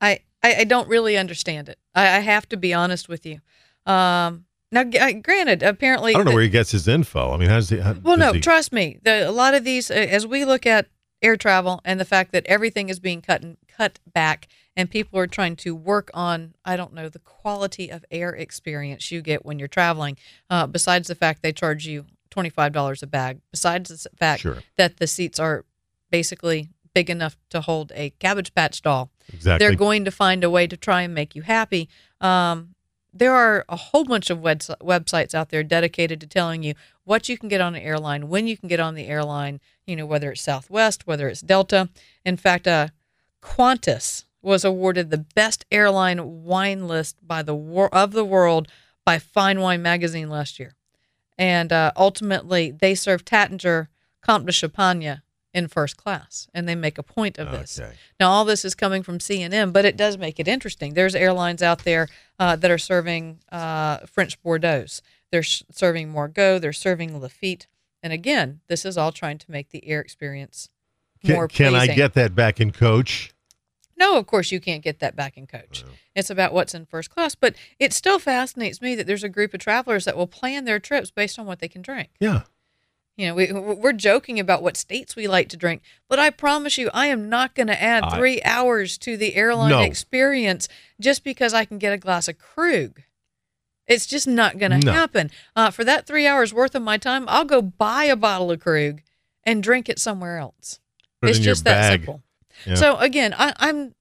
I, 0.00 0.20
I, 0.42 0.54
I 0.56 0.64
don't 0.64 0.88
really 0.88 1.18
understand 1.18 1.68
it. 1.68 1.78
I, 1.94 2.16
I 2.16 2.20
have 2.20 2.48
to 2.50 2.56
be 2.56 2.72
honest 2.72 3.08
with 3.08 3.26
you. 3.26 3.40
Um, 3.84 4.46
now, 4.72 4.82
I- 5.00 5.12
granted, 5.12 5.62
apparently, 5.62 6.12
I 6.14 6.18
don't 6.18 6.24
know 6.26 6.30
the- 6.30 6.34
where 6.36 6.42
he 6.44 6.48
gets 6.48 6.70
his 6.70 6.86
info. 6.88 7.32
I 7.32 7.36
mean, 7.36 7.48
how's 7.48 7.68
he? 7.70 7.78
How, 7.78 7.94
well, 7.94 8.16
no, 8.16 8.32
he- 8.32 8.40
trust 8.40 8.72
me. 8.72 8.98
The, 9.02 9.28
a 9.28 9.32
lot 9.32 9.54
of 9.54 9.64
these, 9.64 9.90
uh, 9.90 9.94
as 9.94 10.26
we 10.26 10.44
look 10.44 10.66
at 10.66 10.86
air 11.22 11.36
travel 11.36 11.80
and 11.84 11.98
the 12.00 12.04
fact 12.04 12.32
that 12.32 12.46
everything 12.46 12.88
is 12.88 12.98
being 13.00 13.20
cut 13.20 13.42
and 13.42 13.56
cut 13.68 13.98
back, 14.12 14.48
and 14.76 14.90
people 14.90 15.18
are 15.18 15.26
trying 15.26 15.56
to 15.56 15.74
work 15.74 16.10
on, 16.14 16.54
I 16.64 16.76
don't 16.76 16.94
know, 16.94 17.08
the 17.08 17.18
quality 17.18 17.90
of 17.90 18.04
air 18.10 18.30
experience 18.30 19.10
you 19.10 19.20
get 19.20 19.44
when 19.44 19.58
you're 19.58 19.68
traveling. 19.68 20.16
Uh, 20.48 20.66
besides 20.66 21.08
the 21.08 21.14
fact 21.14 21.42
they 21.42 21.52
charge 21.52 21.86
you 21.86 22.06
twenty 22.30 22.48
five 22.50 22.72
dollars 22.72 23.02
a 23.02 23.06
bag. 23.06 23.40
Besides 23.50 23.90
the 23.90 24.08
fact 24.16 24.42
Sure. 24.42 24.58
that 24.76 24.98
the 24.98 25.06
seats 25.06 25.38
are 25.40 25.64
basically 26.10 26.68
big 26.94 27.10
enough 27.10 27.36
to 27.50 27.60
hold 27.60 27.92
a 27.94 28.10
Cabbage 28.18 28.54
Patch 28.54 28.80
doll. 28.82 29.10
Exactly. 29.32 29.66
They're 29.66 29.76
going 29.76 30.04
to 30.04 30.10
find 30.10 30.42
a 30.42 30.50
way 30.50 30.66
to 30.66 30.76
try 30.76 31.02
and 31.02 31.14
make 31.14 31.34
you 31.34 31.42
happy. 31.42 31.88
Um, 32.20 32.74
there 33.12 33.34
are 33.34 33.64
a 33.68 33.76
whole 33.76 34.04
bunch 34.04 34.30
of 34.30 34.40
webs- 34.40 34.70
websites 34.80 35.34
out 35.34 35.50
there 35.50 35.62
dedicated 35.62 36.20
to 36.20 36.26
telling 36.26 36.62
you 36.62 36.74
what 37.04 37.28
you 37.28 37.36
can 37.36 37.48
get 37.48 37.60
on 37.60 37.74
an 37.74 37.82
airline, 37.82 38.28
when 38.28 38.46
you 38.46 38.56
can 38.56 38.68
get 38.68 38.80
on 38.80 38.94
the 38.94 39.06
airline, 39.06 39.60
you 39.86 39.96
know, 39.96 40.06
whether 40.06 40.30
it's 40.30 40.42
Southwest, 40.42 41.06
whether 41.06 41.28
it's 41.28 41.40
Delta. 41.40 41.88
In 42.24 42.36
fact, 42.36 42.68
uh, 42.68 42.88
Qantas 43.42 44.24
was 44.42 44.64
awarded 44.64 45.10
the 45.10 45.18
best 45.18 45.64
airline 45.70 46.44
wine 46.44 46.86
list 46.86 47.16
by 47.26 47.42
the 47.42 47.54
wor- 47.54 47.94
of 47.94 48.12
the 48.12 48.24
world 48.24 48.68
by 49.04 49.18
Fine 49.18 49.60
Wine 49.60 49.82
magazine 49.82 50.30
last 50.30 50.58
year. 50.58 50.76
And 51.36 51.72
uh, 51.72 51.92
ultimately, 51.96 52.70
they 52.70 52.94
serve 52.94 53.24
Taittinger 53.24 53.88
Comte 54.22 54.46
de 54.46 54.52
Champagne 54.52 55.22
in 55.52 55.68
first 55.68 55.96
class, 55.96 56.48
and 56.54 56.68
they 56.68 56.74
make 56.74 56.98
a 56.98 57.02
point 57.02 57.38
of 57.38 57.50
this. 57.50 57.80
Now, 58.18 58.30
all 58.30 58.44
this 58.44 58.64
is 58.64 58.74
coming 58.74 59.02
from 59.02 59.18
CNN, 59.18 59.72
but 59.72 59.84
it 59.84 59.96
does 59.96 60.16
make 60.16 60.38
it 60.38 60.46
interesting. 60.46 60.94
There's 60.94 61.14
airlines 61.14 61.62
out 61.62 61.84
there 61.84 62.08
uh, 62.38 62.56
that 62.56 62.70
are 62.70 62.78
serving 62.78 63.40
uh, 63.50 63.98
French 64.06 64.40
Bordeaux. 64.42 64.86
They're 65.32 65.42
sh- 65.42 65.62
serving 65.70 66.10
Margaux. 66.12 66.58
They're 66.58 66.72
serving 66.72 67.20
Lafite. 67.20 67.66
And 68.02 68.12
again, 68.12 68.60
this 68.68 68.84
is 68.84 68.96
all 68.96 69.12
trying 69.12 69.38
to 69.38 69.50
make 69.50 69.70
the 69.70 69.86
air 69.88 70.00
experience 70.00 70.68
Can, 71.24 71.34
more 71.34 71.48
can 71.48 71.74
I 71.74 71.86
get 71.88 72.14
that 72.14 72.34
back 72.34 72.60
in 72.60 72.70
coach? 72.70 73.34
No, 73.98 74.16
of 74.16 74.26
course 74.26 74.50
you 74.50 74.60
can't 74.60 74.82
get 74.82 75.00
that 75.00 75.14
back 75.14 75.36
in 75.36 75.46
coach. 75.46 75.84
It's 76.14 76.30
about 76.30 76.54
what's 76.54 76.74
in 76.74 76.86
first 76.86 77.10
class, 77.10 77.34
but 77.34 77.54
it 77.78 77.92
still 77.92 78.18
fascinates 78.18 78.80
me 78.80 78.94
that 78.94 79.06
there's 79.06 79.22
a 79.22 79.28
group 79.28 79.52
of 79.52 79.60
travelers 79.60 80.06
that 80.06 80.16
will 80.16 80.26
plan 80.26 80.64
their 80.64 80.78
trips 80.78 81.10
based 81.10 81.38
on 81.38 81.44
what 81.44 81.58
they 81.58 81.68
can 81.68 81.82
drink. 81.82 82.08
Yeah. 82.18 82.42
You 83.16 83.26
know, 83.26 83.34
we 83.34 83.52
we're 83.52 83.92
joking 83.92 84.40
about 84.40 84.62
what 84.62 84.76
states 84.78 85.14
we 85.14 85.26
like 85.28 85.48
to 85.50 85.56
drink, 85.56 85.82
but 86.08 86.18
I 86.18 86.30
promise 86.30 86.78
you, 86.78 86.88
I 86.94 87.06
am 87.08 87.28
not 87.28 87.54
going 87.54 87.66
to 87.66 87.80
add 87.82 88.04
I- 88.04 88.16
three 88.16 88.40
hours 88.42 88.96
to 88.98 89.16
the 89.16 89.34
airline 89.34 89.70
No. 89.70 89.80
experience 89.82 90.68
just 91.00 91.22
because 91.22 91.52
I 91.52 91.64
can 91.66 91.78
get 91.78 91.92
a 91.92 91.98
glass 91.98 92.28
of 92.28 92.38
Krug. 92.38 93.02
It's 93.86 94.06
just 94.06 94.26
not 94.28 94.58
going 94.58 94.70
to 94.70 94.78
No. 94.78 94.92
happen. 94.92 95.30
Uh, 95.56 95.70
for 95.70 95.84
that 95.84 96.06
three 96.06 96.26
hours 96.26 96.54
worth 96.54 96.74
of 96.74 96.82
my 96.82 96.96
time, 96.96 97.24
I'll 97.28 97.44
go 97.44 97.60
buy 97.60 98.04
a 98.04 98.16
bottle 98.16 98.50
of 98.52 98.60
Krug 98.60 99.02
and 99.44 99.62
drink 99.62 99.88
it 99.88 99.98
somewhere 99.98 100.38
else. 100.38 100.78
Put 101.20 101.28
it 101.28 101.36
it's 101.36 101.38
your 101.40 101.52
just 101.54 101.64
that 101.64 101.90
simple. 101.92 102.22
Yeah. 102.64 102.74
So 102.76 102.96
again, 102.98 103.34
I, 103.36 103.52
I'm 103.58 103.94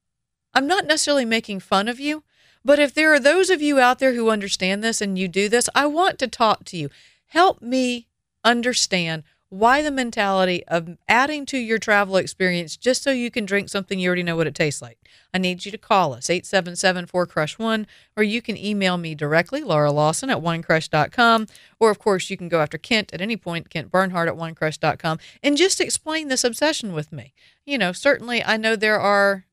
I'm 0.53 0.67
not 0.67 0.85
necessarily 0.85 1.25
making 1.25 1.59
fun 1.61 1.87
of 1.87 1.99
you, 1.99 2.23
but 2.63 2.79
if 2.79 2.93
there 2.93 3.13
are 3.13 3.19
those 3.19 3.49
of 3.49 3.61
you 3.61 3.79
out 3.79 3.99
there 3.99 4.13
who 4.13 4.29
understand 4.29 4.83
this 4.83 5.01
and 5.01 5.17
you 5.17 5.27
do 5.27 5.49
this, 5.49 5.69
I 5.75 5.85
want 5.87 6.19
to 6.19 6.27
talk 6.27 6.63
to 6.65 6.77
you. 6.77 6.89
Help 7.27 7.61
me 7.61 8.07
understand 8.49 9.23
why 9.49 9.81
the 9.81 9.91
mentality 9.91 10.63
of 10.67 10.95
adding 11.07 11.43
to 11.43 11.57
your 11.57 11.79
travel 11.79 12.17
experience 12.17 12.77
just 12.77 13.01
so 13.01 13.11
you 13.11 13.31
can 13.31 13.45
drink 13.45 13.67
something 13.67 13.99
you 13.99 14.07
already 14.07 14.21
know 14.21 14.35
what 14.35 14.45
it 14.45 14.53
tastes 14.53 14.81
like. 14.81 14.99
I 15.33 15.39
need 15.39 15.65
you 15.65 15.71
to 15.71 15.77
call 15.77 16.13
us 16.13 16.27
877-4crush1 16.27 17.85
or 18.15 18.23
you 18.23 18.43
can 18.43 18.55
email 18.55 18.97
me 18.97 19.15
directly 19.15 19.61
Laura 19.63 19.91
Lawson 19.91 20.29
at 20.29 20.37
winecrush.com 20.37 21.47
or 21.79 21.89
of 21.89 21.97
course 21.97 22.29
you 22.29 22.37
can 22.37 22.47
go 22.47 22.61
after 22.61 22.77
Kent 22.77 23.11
at 23.11 23.21
any 23.21 23.37
point 23.37 23.71
Kent 23.71 23.91
Bernhardt 23.91 24.29
at 24.29 24.35
winecrush.com 24.35 25.17
and 25.41 25.57
just 25.57 25.81
explain 25.81 26.27
this 26.27 26.43
obsession 26.43 26.93
with 26.93 27.11
me. 27.11 27.33
You 27.65 27.79
know, 27.79 27.91
certainly 27.91 28.43
I 28.43 28.57
know 28.57 28.75
there 28.75 28.99
are 28.99 29.45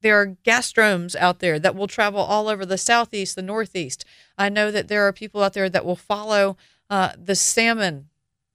there 0.00 0.20
are 0.20 0.36
gastromes 0.44 1.16
out 1.16 1.40
there 1.40 1.58
that 1.58 1.74
will 1.74 1.88
travel 1.88 2.20
all 2.20 2.48
over 2.48 2.64
the 2.64 2.78
southeast, 2.78 3.34
the 3.34 3.42
northeast. 3.42 4.04
I 4.36 4.48
know 4.48 4.70
that 4.70 4.88
there 4.88 5.02
are 5.08 5.12
people 5.12 5.42
out 5.42 5.54
there 5.54 5.68
that 5.68 5.84
will 5.84 5.96
follow 5.96 6.56
uh, 6.88 7.12
the 7.16 7.34
salmon 7.34 8.07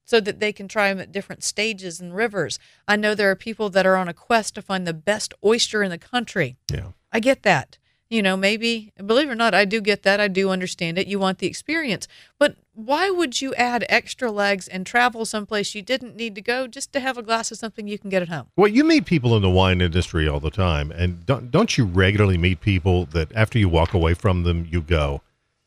so 0.06 0.20
that 0.20 0.40
they 0.40 0.52
can 0.52 0.68
try 0.68 0.90
them 0.90 1.00
at 1.00 1.12
different 1.12 1.44
stages 1.44 2.00
and 2.00 2.16
rivers. 2.16 2.60
I 2.88 2.96
know 2.96 3.16
there 3.16 3.32
are 3.32 3.36
people 3.36 3.70
that 3.70 3.86
are 3.86 3.96
on 3.96 4.08
a 4.08 4.14
quest 4.14 4.56
to 4.56 4.62
find 4.62 4.86
the 4.86 4.94
best 4.94 5.34
oyster 5.44 5.84
in 5.84 5.90
the 5.90 5.98
country. 5.98 6.58
Yeah. 6.72 6.90
I 7.12 7.20
get 7.20 7.44
that. 7.44 7.78
You 8.10 8.22
know, 8.22 8.38
maybe, 8.38 8.92
believe 9.04 9.28
it 9.28 9.32
or 9.32 9.36
not, 9.36 9.56
I 9.56 9.66
do 9.66 9.82
get 9.82 10.04
that. 10.04 10.20
I 10.20 10.28
do 10.28 10.52
understand 10.52 11.00
it. 11.00 11.08
You 11.08 11.18
want 11.18 11.40
the 11.40 11.48
experience. 11.48 12.08
But 12.38 12.58
why 12.76 13.10
would 13.10 13.42
you 13.42 13.56
add 13.56 13.86
extra 13.90 14.32
legs 14.32 14.68
and 14.68 14.86
travel 14.86 15.26
someplace 15.26 15.74
you 15.74 15.82
didn't 15.82 16.16
need 16.16 16.36
to 16.36 16.42
go 16.42 16.68
just 16.68 16.94
to 16.94 17.00
have 17.00 17.18
a 17.18 17.24
glass 17.24 17.50
of 17.50 17.58
something 17.58 17.88
you 17.88 17.98
can 17.98 18.12
get 18.12 18.22
at 18.22 18.30
home? 18.30 18.50
Well, 18.56 18.68
you 18.68 18.84
meet 18.84 19.06
people 19.06 19.36
in 19.36 19.42
the 19.42 19.50
wine 19.50 19.82
industry 19.82 20.28
all 20.28 20.40
the 20.40 20.52
time, 20.52 20.92
and 20.92 21.26
don't 21.26 21.50
don't 21.50 21.76
you 21.76 21.86
regularly 21.86 22.38
meet 22.38 22.62
people 22.62 23.06
that 23.08 23.32
after 23.34 23.58
you 23.58 23.68
walk 23.68 23.96
away 23.96 24.14
from 24.14 24.44
them, 24.44 24.68
you 24.70 24.82
go, 24.82 25.22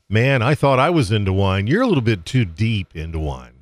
"Man, 0.08 0.40
I 0.40 0.54
thought 0.54 0.78
I 0.78 0.90
was 0.90 1.10
into 1.10 1.32
wine. 1.32 1.66
You're 1.66 1.82
a 1.82 1.88
little 1.88 2.00
bit 2.00 2.24
too 2.24 2.44
deep 2.44 2.94
into 2.94 3.18
wine." 3.18 3.55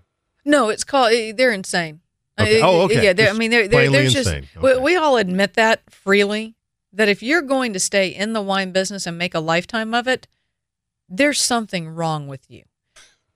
No, 0.44 0.68
it's 0.68 0.84
called. 0.84 1.12
eh, 1.12 1.32
They're 1.36 1.52
insane. 1.52 2.00
Okay. 2.38 2.60
Uh, 2.60 2.66
Oh, 2.66 2.80
okay. 2.82 3.12
Yeah, 3.14 3.30
I 3.30 3.32
mean, 3.32 3.50
they're, 3.50 3.68
they're, 3.68 3.90
they're 3.90 4.04
just. 4.08 4.28
insane. 4.28 4.48
We, 4.60 4.76
we 4.78 4.96
all 4.96 5.16
admit 5.16 5.54
that 5.54 5.82
freely. 5.90 6.54
That 6.92 7.08
if 7.08 7.22
you're 7.22 7.42
going 7.42 7.72
to 7.72 7.80
stay 7.80 8.08
in 8.08 8.34
the 8.34 8.40
wine 8.42 8.70
business 8.70 9.04
and 9.06 9.18
make 9.18 9.34
a 9.34 9.40
lifetime 9.40 9.94
of 9.94 10.06
it, 10.06 10.28
there's 11.08 11.40
something 11.40 11.88
wrong 11.88 12.28
with 12.28 12.48
you. 12.48 12.62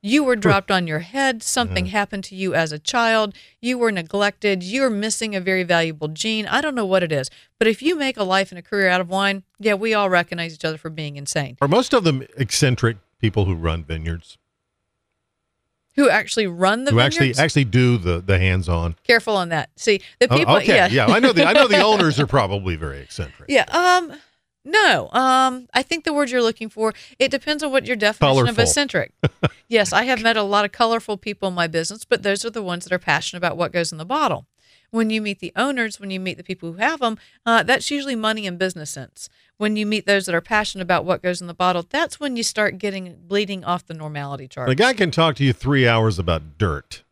You 0.00 0.22
were 0.22 0.36
dropped 0.36 0.70
on 0.70 0.86
your 0.86 1.00
head. 1.00 1.42
Something 1.42 1.86
happened 1.86 2.22
to 2.24 2.36
you 2.36 2.54
as 2.54 2.70
a 2.70 2.78
child. 2.78 3.34
You 3.60 3.78
were 3.78 3.90
neglected. 3.90 4.62
You're 4.62 4.90
missing 4.90 5.34
a 5.34 5.40
very 5.40 5.64
valuable 5.64 6.06
gene. 6.06 6.46
I 6.46 6.60
don't 6.60 6.76
know 6.76 6.86
what 6.86 7.02
it 7.02 7.10
is, 7.10 7.30
but 7.58 7.66
if 7.66 7.82
you 7.82 7.96
make 7.96 8.16
a 8.16 8.22
life 8.22 8.52
and 8.52 8.58
a 8.60 8.62
career 8.62 8.88
out 8.88 9.00
of 9.00 9.08
wine, 9.08 9.42
yeah, 9.58 9.74
we 9.74 9.92
all 9.92 10.08
recognize 10.08 10.54
each 10.54 10.64
other 10.64 10.78
for 10.78 10.88
being 10.88 11.16
insane. 11.16 11.56
Are 11.60 11.66
most 11.66 11.92
of 11.92 12.04
them 12.04 12.22
eccentric 12.36 12.98
people 13.18 13.44
who 13.44 13.54
run 13.56 13.82
vineyards? 13.82 14.38
Who 15.98 16.08
actually 16.08 16.46
run 16.46 16.84
the 16.84 16.92
who 16.92 17.00
actually 17.00 17.18
vineyards? 17.32 17.38
actually 17.40 17.64
do 17.64 17.98
the 17.98 18.20
the 18.20 18.38
hands 18.38 18.68
on? 18.68 18.94
Careful 19.04 19.36
on 19.36 19.48
that. 19.50 19.70
See, 19.76 20.00
the 20.20 20.32
Oh, 20.32 20.36
people. 20.38 20.56
okay, 20.56 20.76
yeah, 20.76 20.86
yeah. 20.86 21.06
I 21.06 21.18
know 21.18 21.32
the 21.32 21.44
I 21.44 21.52
know 21.52 21.66
the 21.68 21.82
owners 21.82 22.18
are 22.20 22.26
probably 22.26 22.76
very 22.76 23.00
eccentric. 23.00 23.48
Yeah. 23.50 23.64
Um. 23.70 24.16
No. 24.64 25.08
Um. 25.12 25.66
I 25.74 25.82
think 25.82 26.04
the 26.04 26.12
word 26.12 26.30
you're 26.30 26.42
looking 26.42 26.68
for. 26.68 26.94
It 27.18 27.30
depends 27.30 27.62
on 27.62 27.72
what 27.72 27.84
your 27.86 27.96
definition 27.96 28.48
of 28.48 28.58
eccentric. 28.58 29.12
yes, 29.68 29.92
I 29.92 30.04
have 30.04 30.22
met 30.22 30.36
a 30.36 30.42
lot 30.42 30.64
of 30.64 30.72
colorful 30.72 31.16
people 31.16 31.48
in 31.48 31.54
my 31.54 31.66
business, 31.66 32.04
but 32.04 32.22
those 32.22 32.44
are 32.44 32.50
the 32.50 32.62
ones 32.62 32.84
that 32.84 32.92
are 32.92 32.98
passionate 32.98 33.38
about 33.38 33.56
what 33.56 33.72
goes 33.72 33.90
in 33.92 33.98
the 33.98 34.04
bottle. 34.04 34.46
When 34.90 35.10
you 35.10 35.20
meet 35.20 35.40
the 35.40 35.52
owners, 35.54 36.00
when 36.00 36.10
you 36.10 36.18
meet 36.20 36.38
the 36.38 36.42
people 36.44 36.72
who 36.72 36.78
have 36.78 37.00
them, 37.00 37.18
uh, 37.44 37.62
that's 37.62 37.90
usually 37.90 38.16
money 38.16 38.46
and 38.46 38.58
business 38.58 38.88
sense. 38.90 39.28
When 39.58 39.74
you 39.76 39.86
meet 39.86 40.06
those 40.06 40.26
that 40.26 40.34
are 40.34 40.40
passionate 40.40 40.82
about 40.82 41.04
what 41.04 41.20
goes 41.20 41.40
in 41.40 41.48
the 41.48 41.54
bottle, 41.54 41.84
that's 41.88 42.20
when 42.20 42.36
you 42.36 42.44
start 42.44 42.78
getting 42.78 43.16
bleeding 43.26 43.64
off 43.64 43.84
the 43.84 43.94
normality 43.94 44.46
chart. 44.46 44.68
The 44.68 44.76
guy 44.76 44.94
can 44.94 45.10
talk 45.10 45.34
to 45.36 45.44
you 45.44 45.52
three 45.52 45.86
hours 45.86 46.18
about 46.18 46.58
dirt. 46.58 47.02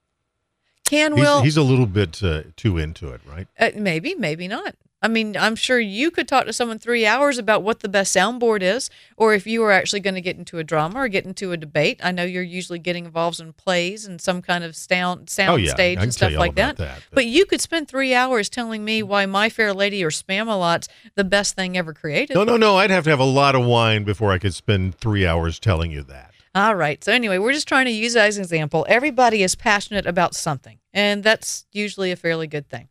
Can 0.85 1.17
He's, 1.17 1.21
Will 1.21 1.43
he's 1.43 1.57
a 1.57 1.63
little 1.63 1.87
bit 1.87 2.23
uh, 2.23 2.45
too 2.55 2.79
into 2.79 3.11
it, 3.11 3.21
right? 3.29 3.49
Uh, 3.59 3.71
maybe, 3.75 4.15
maybe 4.15 4.47
not. 4.47 4.77
I 5.07 5.09
mean, 5.09 5.37
I'm 5.37 5.55
sure 5.55 5.79
you 5.79 6.11
could 6.11 6.27
talk 6.27 6.47
to 6.47 6.53
someone 6.53 6.81
three 6.81 7.07
hours 7.07 7.39
about 7.39 7.63
what 7.63 7.79
the 7.79 7.89
best 7.89 8.13
soundboard 8.13 8.61
is, 8.61 8.91
or 9.17 9.35
if 9.35 9.47
you 9.47 9.61
were 9.61 9.71
actually 9.71 10.01
going 10.01 10.17
to 10.17 10.21
get 10.21 10.37
into 10.37 10.59
a 10.59 10.65
drama 10.65 10.99
or 10.99 11.07
get 11.07 11.25
into 11.25 11.53
a 11.53 11.57
debate. 11.57 12.01
I 12.03 12.11
know 12.11 12.25
you're 12.25 12.43
usually 12.43 12.81
getting 12.81 13.05
involved 13.05 13.39
in 13.39 13.53
plays 13.53 14.05
and 14.05 14.21
some 14.21 14.43
kind 14.43 14.65
of 14.65 14.75
sound 14.75 15.31
sound 15.31 15.51
Oh, 15.53 15.55
yeah, 15.55 15.71
stage 15.71 15.99
and 16.01 16.13
stuff 16.13 16.33
like 16.33 16.57
that. 16.57 16.77
that, 16.79 17.03
but. 17.13 17.25
you 17.25 17.47
could 17.47 17.61
spend 17.61 17.87
three 17.87 18.15
hours 18.15 18.49
telling 18.49 18.85
me 18.85 19.01
why 19.01 19.27
My 19.27 19.49
Fair 19.49 19.73
Lady 19.73 20.03
or 20.03 20.11
Spamalot's 20.11 20.89
the 21.15 21.23
best 21.23 21.55
thing 21.55 21.79
ever 21.79 21.95
created. 21.95 22.35
No, 22.35 22.43
no, 22.43 22.57
no. 22.57 22.77
I'd 22.79 22.91
have 22.91 23.05
to 23.05 23.11
have 23.11 23.21
a 23.21 23.25
lot 23.25 23.55
of 23.55 23.65
wine 23.65 24.03
before 24.03 24.33
I 24.33 24.39
could 24.39 24.55
spend 24.55 24.97
three 24.97 25.25
hours 25.25 25.61
telling 25.61 25.93
you 25.93 26.03
that. 26.03 26.33
All 26.57 26.75
right. 26.75 27.05
So 27.05 27.13
anyway, 27.13 27.39
we're 27.39 27.53
just 27.53 27.69
trying 27.69 27.85
to 27.85 27.93
use 27.93 28.15
that 28.15 28.27
as 28.27 28.39
an 28.39 28.43
example. 28.43 28.85
Everybody 28.89 29.45
is 29.45 29.55
passionate 29.55 30.05
about 30.05 30.35
something, 30.35 30.79
and 30.93 31.23
that's 31.23 31.65
usually 31.71 32.11
a 32.11 32.17
fairly 32.17 32.49
good 32.49 32.69
thing. 32.69 32.89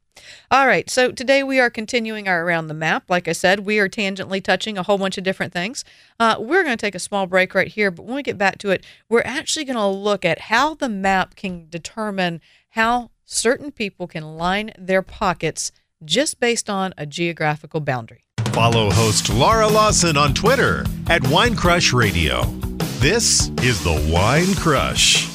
All 0.50 0.68
right. 0.68 0.90
So 0.90 1.12
today 1.12 1.44
we 1.44 1.60
are 1.60 1.70
continuing 1.70 2.28
our 2.28 2.44
around 2.44 2.68
the 2.68 2.74
map. 2.74 3.10
Like 3.10 3.28
I 3.28 3.34
said, 3.34 3.62
we 3.62 3.80
are 3.80 3.90
tangentially 3.90 4.44
touching 4.44 4.78
a 4.78 4.84
whole 4.84 4.98
bunch 4.98 5.18
of 5.18 5.24
different 5.24 5.54
things. 5.54 5.84
Uh, 6.20 6.36
we're 6.40 6.64
going 6.64 6.78
to 6.78 6.82
take 6.82 6.96
a 6.96 7.00
small 7.00 7.28
break 7.28 7.54
right 7.54 7.68
here, 7.68 7.92
but 7.92 8.06
when 8.06 8.16
we 8.16 8.24
get 8.24 8.38
back 8.38 8.58
to 8.60 8.70
it, 8.70 8.86
we're 9.10 9.22
actually 9.26 9.66
going 9.66 9.76
to 9.76 9.86
look 9.86 10.24
at 10.24 10.42
how 10.42 10.76
the 10.76 10.90
map 10.90 11.36
can 11.36 11.68
determine 11.70 12.42
how 12.70 13.12
certain 13.26 13.72
people 13.72 14.08
can 14.08 14.38
line 14.38 14.72
their 14.78 15.02
pockets 15.02 15.72
just 16.04 16.40
based 16.40 16.70
on 16.70 16.94
a 16.98 17.06
geographical 17.06 17.80
boundary. 17.80 18.26
Follow 18.52 18.90
host 18.92 19.30
Laura 19.30 19.68
Lawson 19.68 20.16
on 20.16 20.34
Twitter 20.34 20.86
at 21.10 21.28
Wine 21.28 21.56
Crush 21.56 21.92
Radio. 21.92 22.44
This 23.00 23.50
is 23.62 23.84
the 23.84 24.10
Wine 24.12 24.54
Crush. 24.56 25.35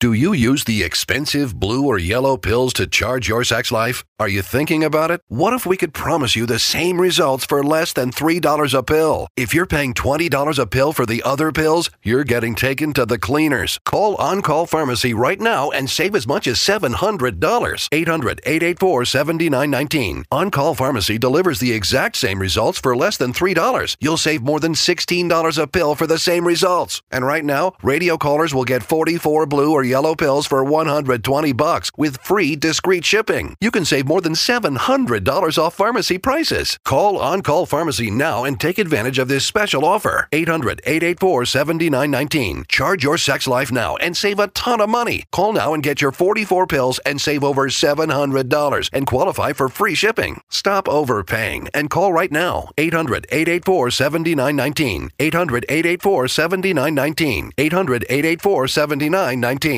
Do 0.00 0.12
you 0.12 0.32
use 0.32 0.62
the 0.62 0.84
expensive 0.84 1.58
blue 1.58 1.84
or 1.84 1.98
yellow 1.98 2.36
pills 2.36 2.72
to 2.74 2.86
charge 2.86 3.28
your 3.28 3.42
sex 3.42 3.72
life? 3.72 4.04
Are 4.20 4.28
you 4.28 4.42
thinking 4.42 4.84
about 4.84 5.10
it? 5.10 5.22
What 5.26 5.52
if 5.54 5.66
we 5.66 5.76
could 5.76 5.92
promise 5.92 6.36
you 6.36 6.46
the 6.46 6.60
same 6.60 7.00
results 7.00 7.44
for 7.44 7.64
less 7.64 7.92
than 7.92 8.12
$3 8.12 8.74
a 8.78 8.82
pill? 8.84 9.26
If 9.36 9.52
you're 9.52 9.66
paying 9.66 9.94
$20 9.94 10.58
a 10.58 10.66
pill 10.66 10.92
for 10.92 11.04
the 11.04 11.20
other 11.24 11.50
pills, 11.50 11.90
you're 12.04 12.22
getting 12.22 12.54
taken 12.54 12.92
to 12.92 13.06
the 13.06 13.18
cleaners. 13.18 13.80
Call 13.84 14.14
On 14.16 14.40
Call 14.40 14.66
Pharmacy 14.66 15.14
right 15.14 15.40
now 15.40 15.70
and 15.70 15.90
save 15.90 16.14
as 16.14 16.28
much 16.28 16.46
as 16.46 16.58
$700. 16.58 17.88
800 17.90 18.40
884 18.44 19.04
7919. 19.04 20.24
On 20.30 20.50
Call 20.52 20.74
Pharmacy 20.76 21.18
delivers 21.18 21.58
the 21.58 21.72
exact 21.72 22.14
same 22.14 22.38
results 22.38 22.78
for 22.78 22.96
less 22.96 23.16
than 23.16 23.32
$3. 23.32 23.96
You'll 23.98 24.16
save 24.16 24.42
more 24.42 24.60
than 24.60 24.74
$16 24.74 25.58
a 25.60 25.66
pill 25.66 25.96
for 25.96 26.06
the 26.06 26.20
same 26.20 26.46
results. 26.46 27.02
And 27.10 27.26
right 27.26 27.44
now, 27.44 27.72
radio 27.82 28.16
callers 28.16 28.54
will 28.54 28.64
get 28.64 28.84
44 28.84 29.46
blue 29.46 29.72
or 29.72 29.87
yellow 29.88 30.14
pills 30.14 30.46
for 30.46 30.62
120 30.62 31.52
bucks 31.52 31.90
with 31.96 32.18
free 32.18 32.54
discreet 32.54 33.04
shipping. 33.04 33.56
You 33.60 33.70
can 33.70 33.84
save 33.84 34.06
more 34.06 34.20
than 34.20 34.34
$700 34.34 35.58
off 35.58 35.74
pharmacy 35.74 36.18
prices. 36.18 36.78
Call 36.84 37.18
On 37.18 37.42
Call 37.42 37.66
Pharmacy 37.66 38.10
now 38.10 38.44
and 38.44 38.60
take 38.60 38.78
advantage 38.78 39.18
of 39.18 39.28
this 39.28 39.44
special 39.46 39.84
offer. 39.84 40.28
800 40.32 40.80
884 40.84 41.46
7919. 41.46 42.64
Charge 42.68 43.02
your 43.02 43.18
sex 43.18 43.46
life 43.46 43.72
now 43.72 43.96
and 43.96 44.16
save 44.16 44.38
a 44.38 44.48
ton 44.48 44.80
of 44.80 44.90
money. 44.90 45.24
Call 45.32 45.52
now 45.52 45.74
and 45.74 45.82
get 45.82 46.00
your 46.02 46.12
44 46.12 46.66
pills 46.66 46.98
and 47.06 47.20
save 47.20 47.42
over 47.42 47.68
$700 47.68 48.90
and 48.92 49.06
qualify 49.06 49.52
for 49.52 49.68
free 49.68 49.94
shipping. 49.94 50.40
Stop 50.50 50.88
overpaying 50.88 51.68
and 51.74 51.90
call 51.90 52.12
right 52.12 52.32
now. 52.32 52.68
800 52.76 53.26
884 53.30 53.90
7919. 53.90 55.10
800 55.18 55.64
884 55.68 56.28
7919. 56.28 57.52
800 57.56 58.04
884 58.08 58.68
7919. 58.68 59.77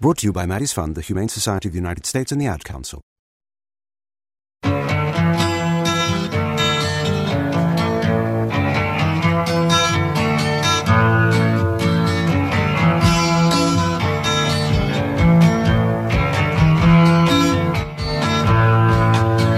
Brought 0.00 0.18
to 0.18 0.28
you 0.28 0.32
by 0.32 0.46
Maddie's 0.46 0.72
Fund, 0.72 0.94
the 0.94 1.00
Humane 1.00 1.28
Society 1.28 1.66
of 1.68 1.72
the 1.72 1.78
United 1.78 2.06
States, 2.06 2.30
and 2.30 2.40
the 2.40 2.46
Ad 2.46 2.62
Council. 2.64 3.02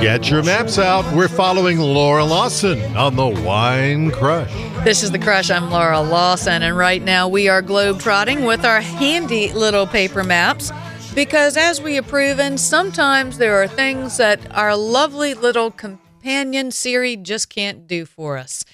Get 0.00 0.30
your 0.30 0.42
maps 0.42 0.78
out. 0.78 1.04
We're 1.14 1.28
following 1.28 1.78
Laura 1.78 2.24
Lawson 2.24 2.80
on 2.96 3.16
the 3.16 3.28
Wine 3.28 4.10
Crush. 4.10 4.69
This 4.82 5.02
is 5.02 5.10
The 5.10 5.18
Crush. 5.18 5.50
I'm 5.50 5.70
Laura 5.70 6.00
Lawson, 6.00 6.62
and 6.62 6.74
right 6.74 7.02
now 7.02 7.28
we 7.28 7.48
are 7.48 7.62
globetrotting 7.62 8.46
with 8.46 8.64
our 8.64 8.80
handy 8.80 9.52
little 9.52 9.86
paper 9.86 10.24
maps 10.24 10.72
because, 11.14 11.58
as 11.58 11.82
we 11.82 11.96
have 11.96 12.08
proven, 12.08 12.56
sometimes 12.56 13.36
there 13.36 13.62
are 13.62 13.68
things 13.68 14.16
that 14.16 14.40
our 14.56 14.74
lovely 14.74 15.34
little 15.34 15.70
companion 15.70 16.70
Siri 16.70 17.14
just 17.16 17.50
can't 17.50 17.86
do 17.86 18.06
for 18.06 18.38
us. 18.38 18.64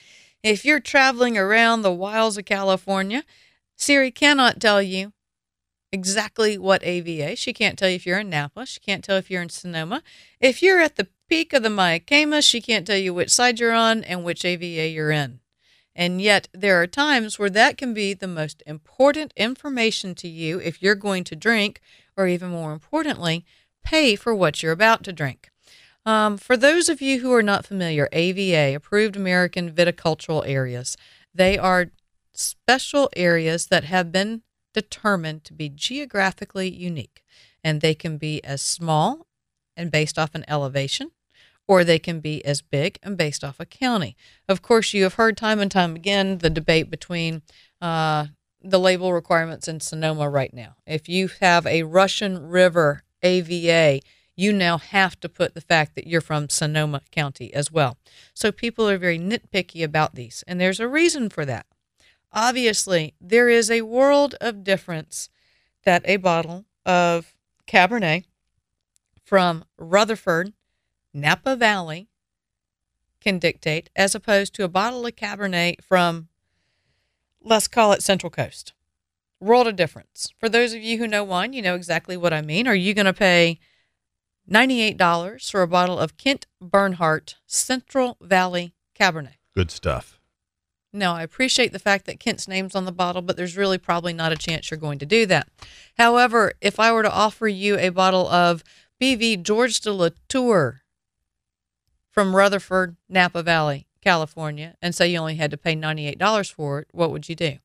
If 0.45 0.65
you're 0.65 0.79
traveling 0.79 1.37
around 1.37 1.83
the 1.83 1.93
wilds 1.93 2.39
of 2.39 2.45
California, 2.45 3.25
Siri 3.75 4.13
cannot 4.13 4.61
tell 4.61 4.81
you 4.81 5.13
exactly 5.91 6.57
what 6.57 6.85
AVA. 6.85 7.35
She 7.35 7.53
can't 7.53 7.77
tell 7.77 7.89
you 7.89 7.97
if 7.97 8.07
you're 8.07 8.21
in 8.21 8.31
Napa. 8.31 8.65
She 8.65 8.79
can't 8.79 9.03
tell 9.03 9.17
if 9.17 9.29
you're 9.29 9.43
in 9.43 9.49
Sonoma. 9.49 10.05
If 10.41 10.63
you're 10.63 10.81
at 10.81 10.95
the 10.95 11.09
peak 11.29 11.53
of 11.53 11.65
the 11.65 11.69
Mayacamas, 11.69 12.49
she 12.49 12.61
can't 12.61 12.87
tell 12.87 12.97
you 12.97 13.13
which 13.13 13.31
side 13.31 13.59
you're 13.59 13.73
on 13.73 14.05
and 14.05 14.23
which 14.23 14.45
AVA 14.45 14.89
you're 14.89 15.11
in. 15.11 15.41
And 15.99 16.21
yet, 16.21 16.49
there 16.53 16.81
are 16.81 16.87
times 16.87 17.39
where 17.39 17.49
that 17.49 17.79
can 17.79 17.95
be 17.95 18.13
the 18.13 18.29
most 18.29 18.63
important 18.67 19.33
information 19.35 20.15
to 20.17 20.29
you 20.29 20.61
if 20.61 20.83
you're 20.83 20.95
going 20.95 21.25
to 21.25 21.35
drink, 21.35 21.81
or 22.19 22.29
even 22.29 22.51
more 22.51 22.73
importantly, 22.73 23.47
pay 23.83 24.15
for 24.15 24.35
what 24.35 24.63
you're 24.63 24.73
about 24.73 25.03
to 25.05 25.13
drink. 25.13 25.49
Um, 26.05 26.37
for 26.37 26.55
those 26.55 26.91
of 26.91 27.01
you 27.01 27.21
who 27.21 27.33
are 27.33 27.43
not 27.43 27.65
familiar, 27.65 28.11
AVA, 28.13 28.75
Approved 28.75 29.17
American 29.17 29.73
Viticultural 29.73 30.47
Areas, 30.47 30.99
they 31.35 31.57
are 31.57 31.91
special 32.35 33.09
areas 33.17 33.69
that 33.69 33.85
have 33.85 34.13
been 34.13 34.43
determined 34.75 35.45
to 35.45 35.55
be 35.55 35.71
geographically 35.71 36.69
unique. 36.71 37.25
And 37.65 37.81
they 37.81 37.95
can 37.95 38.19
be 38.19 38.45
as 38.45 38.61
small 38.61 39.27
and 39.77 39.91
based 39.91 40.19
off 40.19 40.35
an 40.35 40.45
elevation, 40.47 41.11
or 41.69 41.83
they 41.83 41.99
can 41.99 42.21
be 42.21 42.45
as 42.45 42.63
big 42.63 42.99
and 43.03 43.17
based 43.17 43.43
off 43.43 43.61
a 43.61 43.67
county. 43.67 44.17
Of 44.49 44.63
course, 44.63 44.95
you 44.95 45.03
have 45.03 45.15
heard 45.15 45.37
time 45.37 45.61
and 45.61 45.71
time 45.71 45.97
again 45.97 46.39
the 46.39 46.51
debate 46.51 46.91
between 46.91 47.43
uh, 47.81 48.27
the 48.63 48.81
label 48.81 49.13
requirements 49.13 49.69
in 49.69 49.81
Sonoma 49.81 50.29
right 50.29 50.53
now. 50.53 50.77
If 50.87 51.09
you 51.09 51.29
have 51.41 51.67
a 51.67 51.83
Russian 51.85 52.49
River 52.49 53.03
AVA, 53.23 54.01
you 54.37 54.53
now 54.53 54.79
have 54.79 55.19
to 55.21 55.29
put 55.29 55.55
the 55.55 55.61
fact 55.61 55.95
that 55.95 56.07
you're 56.07 56.21
from 56.21 56.49
Sonoma 56.49 57.01
County 57.11 57.53
as 57.55 57.73
well. 57.73 57.97
So 58.35 58.53
people 58.53 58.89
are 58.89 58.99
very 58.99 59.19
nitpicky 59.19 59.83
about 59.83 60.15
these, 60.15 60.45
and 60.47 60.61
there's 60.61 60.81
a 60.81 60.89
reason 60.89 61.31
for 61.31 61.45
that. 61.47 61.67
Obviously, 62.33 63.15
there 63.21 63.49
is 63.49 63.71
a 63.71 63.83
world 63.83 64.35
of 64.41 64.63
difference 64.63 65.31
that 65.85 66.03
a 66.05 66.17
bottle 66.17 66.67
of 66.85 67.35
Cabernet 67.67 68.25
from 69.25 69.65
Rutherford, 69.79 70.53
Napa 71.17 71.57
Valley 71.57 72.09
can 73.21 73.39
dictate 73.39 73.89
as 73.97 74.15
opposed 74.15 74.55
to 74.55 74.65
a 74.65 74.69
bottle 74.69 75.07
of 75.07 75.17
Cabernet 75.17 75.83
from, 75.83 76.29
let's 77.41 77.67
call 77.67 77.93
it 77.93 78.03
Central 78.03 78.29
Coast. 78.29 78.75
World 79.41 79.67
of 79.67 79.77
difference. 79.77 80.33
For 80.39 80.51
those 80.51 80.75
of 80.75 80.83
you 80.83 80.99
who 80.99 81.09
know 81.09 81.25
wine, 81.25 81.55
you 81.55 81.63
know 81.63 81.75
exactly 81.75 82.19
what 82.19 82.35
I 82.35 82.43
mean. 82.43 82.69
Are 82.69 82.75
you 82.75 82.93
going 82.93 83.07
to 83.07 83.15
pay 83.15 83.59
$98 84.51 85.51
for 85.51 85.63
a 85.63 85.69
bottle 85.69 85.99
of 85.99 86.19
Kent 86.19 86.47
Bernhardt 86.61 87.37
Central 87.47 88.19
Valley 88.21 88.75
Cabernet? 88.99 89.37
Good 89.55 89.71
stuff. 89.71 90.21
No, 90.93 91.13
I 91.13 91.23
appreciate 91.23 91.73
the 91.73 91.79
fact 91.79 92.05
that 92.07 92.21
Kent's 92.21 92.47
name's 92.47 92.75
on 92.75 92.85
the 92.85 92.93
bottle, 92.93 93.23
but 93.23 93.39
there's 93.39 93.57
really 93.57 93.79
probably 93.79 94.13
not 94.13 94.33
a 94.33 94.37
chance 94.37 94.71
you're 94.71 94.79
going 94.79 94.99
to 94.99 95.07
do 95.07 95.25
that. 95.27 95.49
However, 95.97 96.53
if 96.61 96.79
I 96.79 96.93
were 96.93 97.03
to 97.03 97.13
offer 97.13 97.49
you 97.49 97.79
a 97.79 97.89
bottle 97.89 98.29
of 98.29 98.63
BV 99.01 99.43
George 99.43 99.81
de 99.81 99.93
la 99.93 100.11
Tour 100.29 100.83
from 102.17 102.35
Rutherford, 102.35 102.97
Napa 103.11 103.43
Valley, 103.43 103.87
California, 104.01 104.75
and 104.81 104.95
say 104.95 105.09
you 105.09 105.19
only 105.19 105.37
had 105.37 105.51
to 105.51 105.59
pay 105.59 105.77
$98 105.77 106.51
for 106.51 106.79
it, 106.79 106.89
what 106.91 107.11
would 107.11 107.29
you 107.29 107.35
do? 107.35 107.59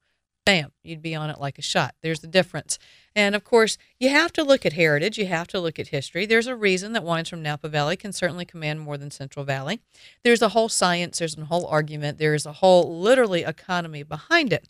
Bam, 0.45 0.74
you'd 0.84 1.02
be 1.02 1.16
on 1.16 1.30
it 1.30 1.39
like 1.39 1.58
a 1.58 1.62
shot. 1.62 1.95
There's 2.02 2.20
the 2.20 2.28
difference. 2.28 2.78
And 3.16 3.34
of 3.34 3.45
course, 3.45 3.78
you 3.97 4.10
have 4.10 4.34
to 4.34 4.43
look 4.43 4.66
at 4.66 4.74
heritage, 4.74 5.18
you 5.18 5.28
have 5.28 5.47
to 5.49 5.60
look 5.62 5.80
at 5.80 5.88
history. 5.88 6.26
There's 6.26 6.47
a 6.47 6.56
reason 6.56 6.91
that 6.91 7.06
wines 7.06 7.30
from 7.30 7.41
Napa 7.41 7.70
Valley 7.70 7.95
can 7.95 8.12
certainly 8.12 8.43
command 8.43 8.82
more 8.82 8.97
than 8.97 9.10
Central 9.10 9.45
Valley. 9.45 9.80
There's 10.26 10.41
a 10.41 10.49
whole 10.49 10.68
science, 10.68 11.20
there's 11.20 11.38
a 11.38 11.45
whole 11.45 11.66
argument, 11.68 12.18
there's 12.18 12.45
a 12.45 12.54
whole 12.54 12.99
literally 12.99 13.43
economy 13.43 14.04
behind 14.04 14.52
it. 14.52 14.68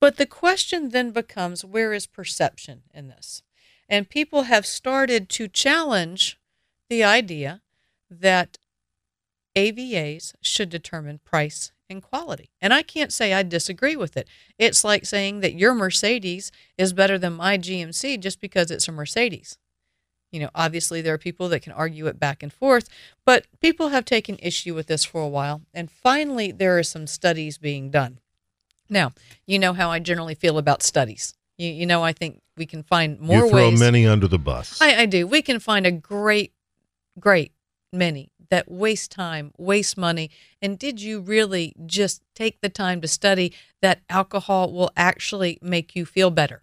But 0.00 0.16
the 0.16 0.26
question 0.26 0.88
then 0.88 1.12
becomes 1.12 1.64
where 1.64 1.92
is 1.92 2.08
perception 2.08 2.82
in 2.92 3.06
this? 3.06 3.44
And 3.88 4.10
people 4.10 4.44
have 4.44 4.66
started 4.66 5.28
to 5.28 5.46
challenge 5.46 6.40
the 6.88 7.04
idea 7.04 7.60
that 8.10 8.58
AVAs 9.56 10.34
should 10.40 10.68
determine 10.68 11.20
price 11.24 11.72
and 11.88 12.02
quality. 12.02 12.50
And 12.60 12.72
I 12.72 12.82
can't 12.82 13.12
say 13.12 13.32
I 13.32 13.42
disagree 13.42 13.96
with 13.96 14.16
it. 14.16 14.28
It's 14.58 14.82
like 14.84 15.04
saying 15.04 15.40
that 15.40 15.54
your 15.54 15.74
Mercedes 15.74 16.50
is 16.78 16.92
better 16.92 17.18
than 17.18 17.34
my 17.34 17.58
GMC 17.58 18.18
just 18.20 18.40
because 18.40 18.70
it's 18.70 18.88
a 18.88 18.92
Mercedes. 18.92 19.58
You 20.32 20.40
know, 20.40 20.50
obviously 20.54 21.02
there 21.02 21.12
are 21.12 21.18
people 21.18 21.50
that 21.50 21.60
can 21.60 21.72
argue 21.72 22.06
it 22.06 22.18
back 22.18 22.42
and 22.42 22.52
forth, 22.52 22.88
but 23.26 23.46
people 23.60 23.88
have 23.88 24.06
taken 24.06 24.38
issue 24.40 24.74
with 24.74 24.86
this 24.86 25.04
for 25.04 25.20
a 25.20 25.28
while. 25.28 25.60
And 25.74 25.90
finally, 25.90 26.50
there 26.50 26.78
are 26.78 26.82
some 26.82 27.06
studies 27.06 27.58
being 27.58 27.90
done. 27.90 28.18
Now, 28.88 29.12
you 29.46 29.58
know 29.58 29.74
how 29.74 29.90
I 29.90 29.98
generally 29.98 30.34
feel 30.34 30.56
about 30.56 30.82
studies. 30.82 31.34
You, 31.58 31.68
you 31.70 31.86
know, 31.86 32.02
I 32.02 32.14
think 32.14 32.40
we 32.56 32.64
can 32.64 32.82
find 32.82 33.20
more 33.20 33.44
you 33.44 33.48
throw 33.50 33.68
ways. 33.68 33.78
many 33.78 34.06
under 34.06 34.26
the 34.26 34.38
bus. 34.38 34.80
I, 34.80 35.02
I 35.02 35.06
do. 35.06 35.26
We 35.26 35.42
can 35.42 35.60
find 35.60 35.86
a 35.86 35.92
great, 35.92 36.54
great 37.18 37.52
many 37.92 38.31
that 38.52 38.70
waste 38.70 39.10
time, 39.10 39.50
waste 39.56 39.96
money. 39.96 40.30
And 40.60 40.78
did 40.78 41.00
you 41.00 41.20
really 41.20 41.74
just 41.86 42.20
take 42.34 42.60
the 42.60 42.68
time 42.68 43.00
to 43.00 43.08
study 43.08 43.54
that 43.80 44.02
alcohol 44.10 44.70
will 44.70 44.90
actually 44.94 45.58
make 45.62 45.96
you 45.96 46.04
feel 46.04 46.30
better 46.30 46.62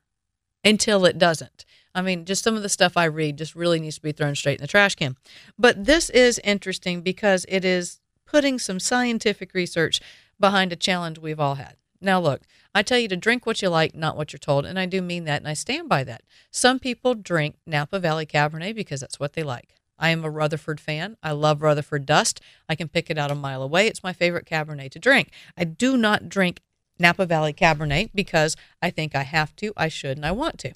until 0.63 1.03
it 1.03 1.17
doesn't? 1.17 1.65
I 1.95 2.03
mean, 2.03 2.25
just 2.25 2.43
some 2.43 2.55
of 2.55 2.61
the 2.61 2.69
stuff 2.69 2.95
I 2.95 3.05
read 3.05 3.39
just 3.39 3.55
really 3.55 3.79
needs 3.79 3.95
to 3.95 4.03
be 4.03 4.11
thrown 4.11 4.35
straight 4.35 4.59
in 4.59 4.61
the 4.61 4.67
trash 4.67 4.93
can. 4.93 5.17
But 5.57 5.85
this 5.85 6.11
is 6.11 6.39
interesting 6.43 7.01
because 7.01 7.43
it 7.49 7.65
is 7.65 7.99
putting 8.23 8.59
some 8.59 8.79
scientific 8.79 9.55
research 9.55 9.99
behind 10.39 10.71
a 10.71 10.75
challenge 10.75 11.17
we've 11.17 11.39
all 11.39 11.55
had. 11.55 11.75
Now, 11.99 12.19
look, 12.19 12.41
I 12.75 12.83
tell 12.83 12.99
you 12.99 13.07
to 13.07 13.17
drink 13.17 13.47
what 13.47 13.63
you 13.63 13.69
like, 13.69 13.95
not 13.95 14.15
what 14.15 14.31
you're 14.31 14.37
told, 14.37 14.67
and 14.67 14.77
I 14.77 14.85
do 14.85 15.01
mean 15.01 15.23
that, 15.23 15.41
and 15.41 15.47
I 15.47 15.55
stand 15.55 15.89
by 15.89 16.03
that. 16.03 16.21
Some 16.51 16.77
people 16.77 17.15
drink 17.15 17.55
Napa 17.65 17.99
Valley 17.99 18.27
Cabernet 18.27 18.75
because 18.75 19.01
that's 19.01 19.19
what 19.19 19.33
they 19.33 19.41
like. 19.41 19.73
I 19.99 20.09
am 20.09 20.23
a 20.23 20.29
Rutherford 20.29 20.79
fan. 20.79 21.17
I 21.21 21.31
love 21.31 21.61
Rutherford 21.61 22.05
Dust. 22.05 22.41
I 22.67 22.75
can 22.75 22.87
pick 22.87 23.09
it 23.09 23.17
out 23.17 23.31
a 23.31 23.35
mile 23.35 23.61
away. 23.61 23.87
It's 23.87 24.03
my 24.03 24.13
favorite 24.13 24.45
Cabernet 24.45 24.91
to 24.91 24.99
drink. 24.99 25.31
I 25.57 25.65
do 25.65 25.97
not 25.97 26.29
drink 26.29 26.61
Napa 26.97 27.25
Valley 27.25 27.53
Cabernet 27.53 28.11
because 28.15 28.55
I 28.81 28.89
think 28.89 29.15
I 29.15 29.23
have 29.23 29.55
to, 29.57 29.73
I 29.75 29.87
should, 29.89 30.17
and 30.17 30.25
I 30.25 30.31
want 30.31 30.57
to. 30.59 30.73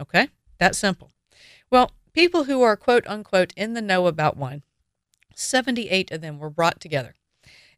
Okay? 0.00 0.28
That's 0.58 0.78
simple. 0.78 1.10
Well, 1.70 1.92
people 2.12 2.44
who 2.44 2.62
are 2.62 2.76
quote 2.76 3.06
unquote 3.06 3.52
in 3.56 3.74
the 3.74 3.82
know 3.82 4.06
about 4.06 4.36
wine, 4.36 4.62
78 5.34 6.10
of 6.10 6.20
them 6.20 6.38
were 6.38 6.50
brought 6.50 6.80
together. 6.80 7.14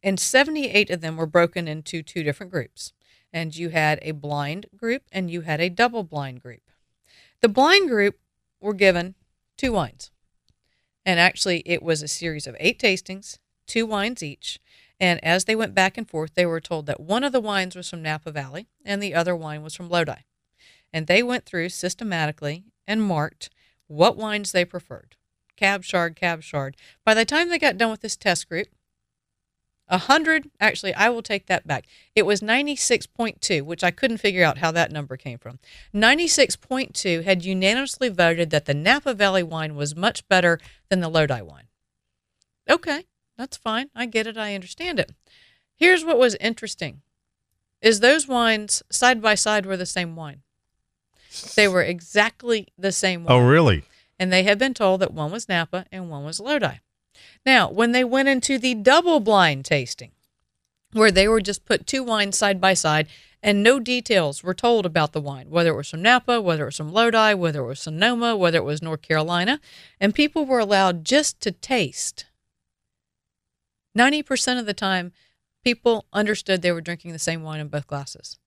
And 0.03 0.21
78 0.21 0.91
of 0.91 1.01
them 1.01 1.17
were 1.17 1.27
broken 1.27 1.67
into 1.67 2.03
two 2.03 2.23
different 2.23 2.53
groups. 2.53 2.93
And 3.33 3.57
you 3.57 3.71
had 3.71 3.99
a 4.03 4.13
blind 4.13 4.67
group 4.77 5.03
and 5.11 5.31
you 5.31 5.43
had 5.43 5.61
a 5.61 5.69
double 5.69 6.05
blind 6.05 6.43
group. 6.43 6.63
The 7.41 7.49
blind 7.49 7.89
group 7.89 8.19
were 8.61 8.75
given 8.75 9.15
two 9.57 9.73
wines. 9.73 10.11
And 11.07 11.21
actually, 11.21 11.63
it 11.65 11.85
was 11.85 12.03
a 12.03 12.09
series 12.09 12.49
of 12.49 12.57
eight 12.59 12.81
tastings, 12.81 13.39
two 13.67 13.87
wines 13.87 14.23
each. 14.23 14.59
And 14.99 15.23
as 15.25 15.45
they 15.45 15.55
went 15.55 15.75
back 15.75 15.97
and 15.97 16.09
forth, 16.09 16.35
they 16.35 16.45
were 16.45 16.61
told 16.61 16.87
that 16.87 17.01
one 17.01 17.23
of 17.23 17.33
the 17.33 17.41
wines 17.41 17.77
was 17.77 17.89
from 17.89 18.03
Napa 18.03 18.33
Valley 18.33 18.67
and 18.85 19.01
the 19.01 19.15
other 19.15 19.37
wine 19.37 19.63
was 19.63 19.75
from 19.75 19.89
Lodi. 19.89 20.23
And 20.93 21.07
they 21.07 21.23
went 21.23 21.47
through 21.47 21.69
systematically 21.69 22.65
and 22.87 23.03
marked 23.03 23.51
what 23.87 24.17
wines 24.17 24.53
they 24.53 24.65
preferred 24.65 25.15
cab 25.57 25.83
shard, 25.83 26.17
cab 26.17 26.43
shard. 26.43 26.77
By 27.05 27.15
the 27.15 27.25
time 27.25 27.49
they 27.49 27.59
got 27.59 27.79
done 27.79 27.91
with 27.91 28.03
this 28.03 28.17
test 28.17 28.49
group, 28.49 28.69
a 29.89 29.99
hundred, 29.99 30.51
actually, 30.59 30.95
I 30.95 31.09
will 31.09 31.23
take 31.23 31.47
that 31.47 31.67
back. 31.67 31.87
It 32.15 32.27
was 32.27 32.41
96.2, 32.41 33.63
which 33.63 33.85
I 33.85 33.91
couldn't 33.93 34.19
figure 34.19 34.45
out 34.45 34.59
how 34.59 34.73
that 34.73 34.91
number 34.91 35.17
came 35.17 35.39
from. 35.39 35.59
96.2 35.95 37.23
had 37.23 37.45
unanimously 37.45 38.09
voted 38.09 38.51
that 38.51 38.65
the 38.65 38.75
Napa 38.75 39.15
Valley 39.15 39.45
wine 39.45 39.77
was 39.77 39.95
much 39.95 40.27
better 40.29 40.59
than 40.89 41.01
the 41.01 41.09
Lodi 41.09 41.41
wine. 41.41 41.69
Okay, 42.69 43.05
that's 43.39 43.57
fine. 43.57 43.91
I 43.95 44.07
get 44.07 44.27
it. 44.27 44.37
I 44.37 44.55
understand 44.55 44.99
it. 44.99 45.13
Here's 45.77 46.05
what 46.05 46.19
was 46.19 46.35
interesting 46.37 47.03
is 47.83 48.01
those 48.01 48.27
wines 48.27 48.83
side 48.91 49.21
by 49.21 49.35
side 49.35 49.67
were 49.67 49.77
the 49.77 49.87
same 49.87 50.17
wine. 50.17 50.43
They 51.55 51.69
were 51.69 51.83
exactly 51.83 52.69
the 52.79 52.91
same 52.91 53.27
oh, 53.29 53.37
wine. 53.37 53.45
Oh, 53.45 53.49
really? 53.49 53.85
And 54.19 54.33
they 54.33 54.43
had 54.43 54.59
been 54.59 54.75
told 54.75 55.01
that 55.03 55.13
one 55.13 55.31
was 55.31 55.49
Napa 55.49 55.85
and 55.93 56.11
one 56.11 56.25
was 56.25 56.41
Lodi. 56.41 56.79
Now, 57.45 57.71
when 57.71 57.93
they 57.93 58.05
went 58.05 58.29
into 58.29 58.59
the 58.59 58.75
double 58.75 59.21
blind 59.21 59.65
tasting, 59.65 60.13
where 60.93 61.11
they 61.11 61.29
were 61.29 61.41
just 61.41 61.65
put 61.65 61.87
two 61.87 62.03
wines 62.03 62.39
side 62.39 62.61
by 62.61 62.75
side 62.75 63.07
and 63.43 63.63
no 63.63 63.79
details 63.79 64.43
were 64.43 64.55
told 64.55 64.87
about 64.87 65.13
the 65.13 65.21
wine, 65.21 65.51
whether 65.51 65.71
it 65.71 65.77
was 65.77 65.91
from 65.91 66.03
Napa, 66.03 66.41
whether 66.41 66.65
it 66.65 66.67
was 66.67 66.77
from 66.77 66.93
Lodi, 66.93 67.35
whether 67.35 67.61
it 67.61 67.67
was 67.67 67.81
Sonoma, 67.81 68.37
whether 68.37 68.59
it 68.59 68.65
was 68.65 68.83
North 68.83 69.03
Carolina, 69.03 69.61
and 70.01 70.15
people 70.15 70.45
were 70.45 70.59
allowed 70.59 71.05
just 71.05 71.41
to 71.43 71.53
taste. 71.53 72.27
90% 73.97 74.59
of 74.59 74.67
the 74.67 74.75
time, 74.75 75.13
people 75.63 76.07
understood 76.13 76.63
they 76.63 76.73
were 76.73 76.81
drinking 76.81 77.13
the 77.13 77.19
same 77.19 77.43
wine 77.43 77.61
in 77.61 77.69
both 77.69 77.87
glasses. 77.87 78.39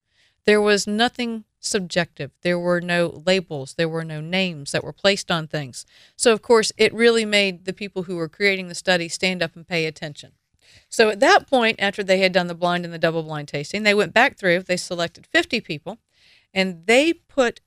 There 0.44 0.60
was 0.60 0.86
nothing 0.86 1.44
subjective. 1.60 2.32
There 2.42 2.58
were 2.58 2.80
no 2.80 3.22
labels. 3.24 3.74
There 3.74 3.88
were 3.88 4.04
no 4.04 4.20
names 4.20 4.72
that 4.72 4.82
were 4.82 4.92
placed 4.92 5.30
on 5.30 5.46
things. 5.46 5.86
So, 6.16 6.32
of 6.32 6.42
course, 6.42 6.72
it 6.76 6.92
really 6.92 7.24
made 7.24 7.64
the 7.64 7.72
people 7.72 8.04
who 8.04 8.16
were 8.16 8.28
creating 8.28 8.68
the 8.68 8.74
study 8.74 9.08
stand 9.08 9.42
up 9.42 9.54
and 9.54 9.68
pay 9.68 9.86
attention. 9.86 10.32
So, 10.88 11.10
at 11.10 11.20
that 11.20 11.46
point, 11.46 11.76
after 11.78 12.02
they 12.02 12.18
had 12.20 12.32
done 12.32 12.46
the 12.46 12.54
blind 12.54 12.84
and 12.84 12.92
the 12.94 12.98
double 12.98 13.22
blind 13.22 13.48
tasting, 13.48 13.82
they 13.82 13.94
went 13.94 14.14
back 14.14 14.38
through, 14.38 14.62
they 14.62 14.76
selected 14.76 15.26
50 15.26 15.60
people, 15.60 15.98
and 16.52 16.86
they 16.86 17.12
put, 17.12 17.60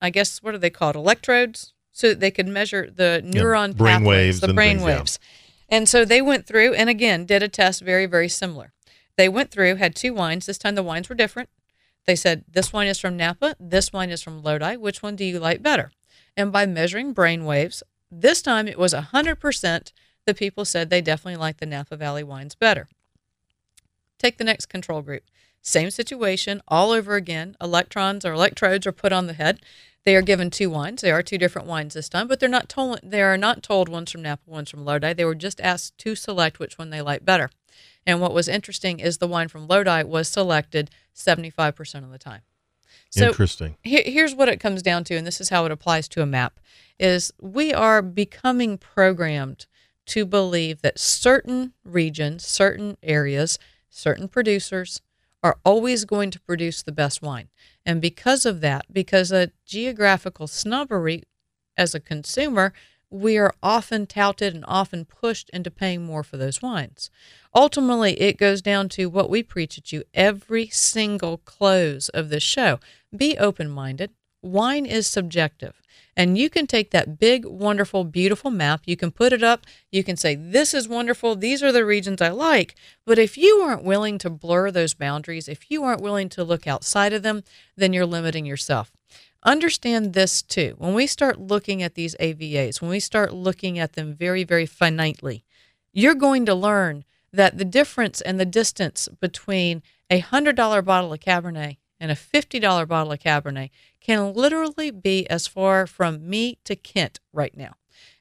I 0.00 0.10
guess, 0.10 0.42
what 0.42 0.54
are 0.54 0.58
they 0.58 0.70
called? 0.70 0.96
Electrodes, 0.96 1.74
so 1.92 2.08
that 2.08 2.20
they 2.20 2.30
could 2.30 2.46
measure 2.46 2.90
the 2.90 3.22
neuron 3.24 3.68
yeah, 3.68 3.74
brain 3.74 3.96
pathways, 3.98 4.06
waves 4.06 4.40
the 4.40 4.54
brain 4.54 4.78
things, 4.78 4.88
yeah. 4.88 4.98
waves. 4.98 5.18
And 5.68 5.88
so 5.88 6.04
they 6.04 6.20
went 6.20 6.46
through 6.46 6.74
and 6.74 6.90
again 6.90 7.26
did 7.26 7.42
a 7.42 7.48
test 7.48 7.80
very, 7.82 8.06
very 8.06 8.28
similar. 8.28 8.72
They 9.16 9.28
went 9.28 9.50
through, 9.50 9.76
had 9.76 9.94
two 9.94 10.14
wines. 10.14 10.46
This 10.46 10.58
time 10.58 10.74
the 10.74 10.82
wines 10.82 11.08
were 11.08 11.14
different. 11.14 11.48
They 12.06 12.16
said, 12.16 12.44
This 12.48 12.72
wine 12.72 12.88
is 12.88 12.98
from 12.98 13.16
Napa, 13.16 13.56
this 13.60 13.92
wine 13.92 14.10
is 14.10 14.22
from 14.22 14.42
Lodi. 14.42 14.76
Which 14.76 15.02
one 15.02 15.16
do 15.16 15.24
you 15.24 15.38
like 15.38 15.62
better? 15.62 15.92
And 16.36 16.52
by 16.52 16.66
measuring 16.66 17.12
brain 17.12 17.44
waves, 17.44 17.82
This 18.10 18.42
time 18.42 18.66
it 18.66 18.78
was 18.78 18.94
100% 18.94 19.92
the 20.26 20.34
people 20.34 20.64
said 20.64 20.90
they 20.90 21.00
definitely 21.00 21.36
like 21.36 21.58
the 21.58 21.66
Napa 21.66 21.96
Valley 21.96 22.22
wines 22.22 22.54
better. 22.54 22.88
Take 24.18 24.38
the 24.38 24.44
next 24.44 24.66
control 24.66 25.02
group. 25.02 25.24
Same 25.62 25.90
situation 25.90 26.62
all 26.68 26.90
over 26.90 27.16
again. 27.16 27.56
Electrons 27.60 28.24
or 28.24 28.32
electrodes 28.32 28.86
are 28.86 28.92
put 28.92 29.12
on 29.12 29.26
the 29.26 29.32
head. 29.34 29.60
They 30.04 30.16
are 30.16 30.22
given 30.22 30.50
two 30.50 30.70
wines. 30.70 31.02
They 31.02 31.10
are 31.10 31.22
two 31.22 31.36
different 31.36 31.68
wines 31.68 31.94
this 31.94 32.08
time, 32.08 32.26
but 32.26 32.40
they're 32.40 32.48
not 32.48 32.68
told. 32.68 33.00
They 33.02 33.22
are 33.22 33.36
not 33.36 33.62
told 33.62 33.88
one's 33.88 34.12
from 34.12 34.22
Napa, 34.22 34.42
one's 34.46 34.70
from 34.70 34.84
Lodi. 34.84 35.12
They 35.12 35.24
were 35.24 35.34
just 35.34 35.60
asked 35.60 35.98
to 35.98 36.14
select 36.14 36.58
which 36.58 36.78
one 36.78 36.90
they 36.90 37.02
like 37.02 37.24
better. 37.24 37.50
And 38.06 38.20
what 38.20 38.32
was 38.32 38.48
interesting 38.48 38.98
is 38.98 39.18
the 39.18 39.26
wine 39.26 39.48
from 39.48 39.66
Lodi 39.66 40.02
was 40.02 40.28
selected 40.28 40.90
75% 41.24 42.04
of 42.04 42.10
the 42.10 42.18
time. 42.18 42.42
So 43.10 43.28
Interesting. 43.28 43.76
Here, 43.82 44.02
here's 44.04 44.34
what 44.34 44.48
it 44.48 44.60
comes 44.60 44.82
down 44.82 45.04
to, 45.04 45.16
and 45.16 45.26
this 45.26 45.40
is 45.40 45.48
how 45.48 45.64
it 45.64 45.72
applies 45.72 46.08
to 46.08 46.22
a 46.22 46.26
map: 46.26 46.58
is 46.98 47.32
we 47.40 47.72
are 47.72 48.02
becoming 48.02 48.78
programmed 48.78 49.66
to 50.06 50.24
believe 50.26 50.82
that 50.82 50.98
certain 50.98 51.72
regions, 51.84 52.44
certain 52.44 52.96
areas, 53.02 53.58
certain 53.88 54.28
producers 54.28 55.00
are 55.42 55.58
always 55.64 56.04
going 56.04 56.30
to 56.30 56.40
produce 56.40 56.82
the 56.82 56.92
best 56.92 57.22
wine. 57.22 57.48
And 57.86 58.00
because 58.00 58.44
of 58.44 58.60
that, 58.60 58.92
because 58.92 59.32
of 59.32 59.52
geographical 59.64 60.46
snobbery 60.46 61.22
as 61.76 61.94
a 61.94 62.00
consumer, 62.00 62.72
we 63.10 63.36
are 63.36 63.54
often 63.62 64.06
touted 64.06 64.54
and 64.54 64.64
often 64.68 65.04
pushed 65.04 65.50
into 65.50 65.70
paying 65.70 66.04
more 66.04 66.22
for 66.22 66.36
those 66.36 66.62
wines. 66.62 67.10
Ultimately, 67.54 68.20
it 68.20 68.38
goes 68.38 68.62
down 68.62 68.88
to 68.90 69.06
what 69.06 69.28
we 69.28 69.42
preach 69.42 69.76
at 69.78 69.92
you 69.92 70.04
every 70.14 70.68
single 70.68 71.38
close 71.38 72.08
of 72.10 72.28
this 72.28 72.42
show. 72.42 72.78
Be 73.14 73.36
open 73.36 73.68
minded. 73.68 74.12
Wine 74.42 74.86
is 74.86 75.06
subjective. 75.06 75.82
And 76.16 76.36
you 76.36 76.50
can 76.50 76.66
take 76.66 76.90
that 76.90 77.18
big, 77.18 77.44
wonderful, 77.44 78.04
beautiful 78.04 78.50
map, 78.50 78.82
you 78.84 78.96
can 78.96 79.10
put 79.10 79.32
it 79.32 79.42
up, 79.42 79.64
you 79.90 80.02
can 80.02 80.16
say, 80.16 80.34
This 80.34 80.74
is 80.74 80.88
wonderful, 80.88 81.36
these 81.36 81.62
are 81.62 81.72
the 81.72 81.84
regions 81.84 82.20
I 82.20 82.30
like. 82.30 82.74
But 83.06 83.18
if 83.18 83.38
you 83.38 83.58
aren't 83.58 83.84
willing 83.84 84.18
to 84.18 84.30
blur 84.30 84.70
those 84.70 84.94
boundaries, 84.94 85.48
if 85.48 85.70
you 85.70 85.84
aren't 85.84 86.02
willing 86.02 86.28
to 86.30 86.44
look 86.44 86.66
outside 86.66 87.12
of 87.12 87.22
them, 87.22 87.44
then 87.76 87.92
you're 87.92 88.06
limiting 88.06 88.44
yourself. 88.44 88.92
Understand 89.42 90.12
this 90.12 90.42
too. 90.42 90.74
When 90.78 90.92
we 90.92 91.06
start 91.06 91.40
looking 91.40 91.82
at 91.82 91.94
these 91.94 92.14
AVAs, 92.20 92.80
when 92.80 92.90
we 92.90 93.00
start 93.00 93.32
looking 93.32 93.78
at 93.78 93.94
them 93.94 94.14
very, 94.14 94.44
very 94.44 94.66
finitely, 94.66 95.42
you're 95.92 96.14
going 96.14 96.44
to 96.46 96.54
learn 96.54 97.04
that 97.32 97.56
the 97.56 97.64
difference 97.64 98.20
and 98.20 98.38
the 98.38 98.44
distance 98.44 99.08
between 99.20 99.82
a 100.10 100.20
$100 100.20 100.84
bottle 100.84 101.12
of 101.12 101.20
Cabernet 101.20 101.78
and 101.98 102.10
a 102.10 102.14
$50 102.14 102.88
bottle 102.88 103.12
of 103.12 103.18
Cabernet 103.18 103.70
can 104.00 104.34
literally 104.34 104.90
be 104.90 105.28
as 105.30 105.46
far 105.46 105.86
from 105.86 106.28
me 106.28 106.58
to 106.64 106.76
Kent 106.76 107.20
right 107.32 107.56
now. 107.56 107.74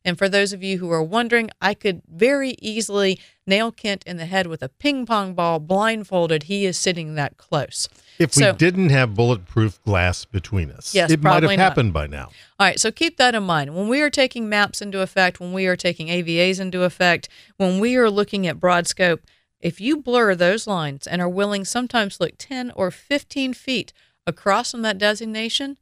And 0.09 0.17
for 0.17 0.27
those 0.27 0.53
of 0.53 0.63
you 0.63 0.79
who 0.79 0.89
are 0.89 1.03
wondering, 1.03 1.51
I 1.61 1.75
could 1.75 2.01
very 2.11 2.55
easily 2.63 3.19
nail 3.45 3.71
Kent 3.71 4.03
in 4.07 4.17
the 4.17 4.25
head 4.25 4.47
with 4.47 4.63
a 4.63 4.69
ping 4.69 5.05
pong 5.05 5.35
ball 5.35 5.59
blindfolded. 5.59 6.43
He 6.43 6.65
is 6.65 6.77
sitting 6.77 7.13
that 7.13 7.37
close. 7.37 7.87
If 8.17 8.33
So- 8.33 8.51
we 8.51 8.57
didn't 8.57 8.89
have 8.89 9.13
bulletproof 9.13 9.79
glass 9.83 10.25
between 10.25 10.71
us, 10.71 10.95
Yes, 10.95 11.11
it 11.11 11.21
might 11.21 11.43
have 11.43 11.51
not. 11.51 11.59
happened 11.59 11.93
by 11.93 12.07
now. 12.07 12.31
All 12.59 12.65
right, 12.67 12.79
so 12.79 12.91
keep 12.91 13.17
that 13.17 13.35
in 13.35 13.43
mind. 13.43 13.75
When 13.75 13.87
we 13.87 14.01
are 14.01 14.09
taking 14.09 14.49
maps 14.49 14.81
into 14.81 15.01
effect, 15.01 15.39
when 15.39 15.53
we 15.53 15.67
are 15.67 15.75
taking 15.75 16.07
AVAs 16.09 16.59
into 16.59 16.81
effect, 16.81 17.29
when 17.57 17.79
we 17.79 17.95
are 17.95 18.09
looking 18.09 18.47
at 18.47 18.59
broad 18.59 18.87
scope, 18.87 19.21
if 19.61 19.79
you 19.79 19.95
blur 19.97 20.33
those 20.33 20.65
lines 20.65 21.05
and 21.05 21.21
are 21.21 21.29
willing 21.29 21.65
sometimes 21.65 22.17
to 22.17 22.23
look 22.23 22.33
10 22.39 22.71
or 22.71 22.89
15 22.89 23.53
feet 23.53 23.93
across 24.25 24.71
from 24.71 24.81
that 24.81 24.97
designation, 24.97 25.77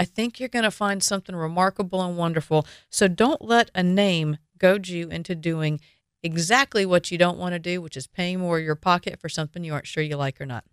I 0.00 0.04
think 0.04 0.40
you're 0.40 0.48
going 0.48 0.62
to 0.62 0.70
find 0.70 1.02
something 1.02 1.36
remarkable 1.36 2.00
and 2.02 2.16
wonderful. 2.16 2.66
So 2.88 3.06
don't 3.06 3.44
let 3.44 3.70
a 3.74 3.82
name 3.82 4.38
goad 4.56 4.88
you 4.88 5.10
into 5.10 5.34
doing 5.34 5.78
exactly 6.22 6.86
what 6.86 7.10
you 7.10 7.18
don't 7.18 7.36
want 7.36 7.52
to 7.52 7.58
do, 7.58 7.82
which 7.82 7.98
is 7.98 8.06
paying 8.06 8.40
more 8.40 8.56
of 8.58 8.64
your 8.64 8.76
pocket 8.76 9.20
for 9.20 9.28
something 9.28 9.62
you 9.62 9.74
aren't 9.74 9.86
sure 9.86 10.02
you 10.02 10.16
like 10.16 10.40
or 10.40 10.46
not. 10.46 10.64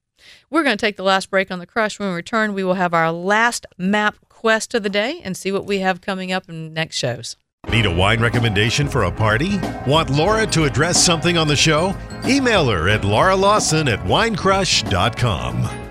We're 0.50 0.64
going 0.64 0.78
to 0.78 0.86
take 0.86 0.96
the 0.96 1.04
last 1.04 1.30
break 1.30 1.52
on 1.52 1.60
the 1.60 1.66
crush. 1.66 2.00
When 2.00 2.08
we 2.08 2.16
return, 2.16 2.54
we 2.54 2.64
will 2.64 2.76
have 2.76 2.94
our 2.94 3.12
last 3.12 3.66
map 3.78 4.16
quest 4.30 4.74
of 4.74 4.84
the 4.84 4.90
day 4.90 5.20
and 5.22 5.36
see 5.36 5.52
what 5.52 5.66
we 5.66 5.80
have 5.80 6.00
coming 6.00 6.32
up 6.32 6.48
in 6.48 6.74
next 6.74 6.96
shows. 6.96 7.36
Need 7.70 7.86
a 7.86 7.94
wine 7.94 8.22
recommendation 8.22 8.88
for 8.88 9.04
a 9.04 9.12
party? 9.12 9.60
Want 9.86 10.10
Laura 10.10 10.48
to 10.48 10.64
address 10.64 11.04
something 11.04 11.38
on 11.38 11.50
the 11.50 11.56
show? 11.58 11.94
Email 12.26 12.70
her 12.70 12.88
at 12.88 13.04
Laura 13.04 13.36
Lawson 13.36 13.90
at 13.90 14.00
winecrush.com. 14.06 15.87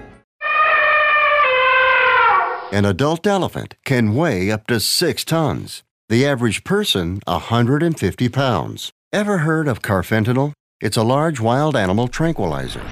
An 2.72 2.84
adult 2.84 3.28
elephant 3.28 3.76
can 3.84 4.16
weigh 4.16 4.50
up 4.50 4.66
to 4.66 4.80
six 4.80 5.24
tons. 5.24 5.84
The 6.08 6.26
average 6.26 6.64
person, 6.64 7.20
150 7.24 8.28
pounds. 8.28 8.90
Ever 9.12 9.38
heard 9.38 9.68
of 9.68 9.82
carfentanil? 9.82 10.52
It's 10.80 10.96
a 10.96 11.04
large 11.04 11.38
wild 11.38 11.76
animal 11.76 12.08
tranquilizer. 12.08 12.82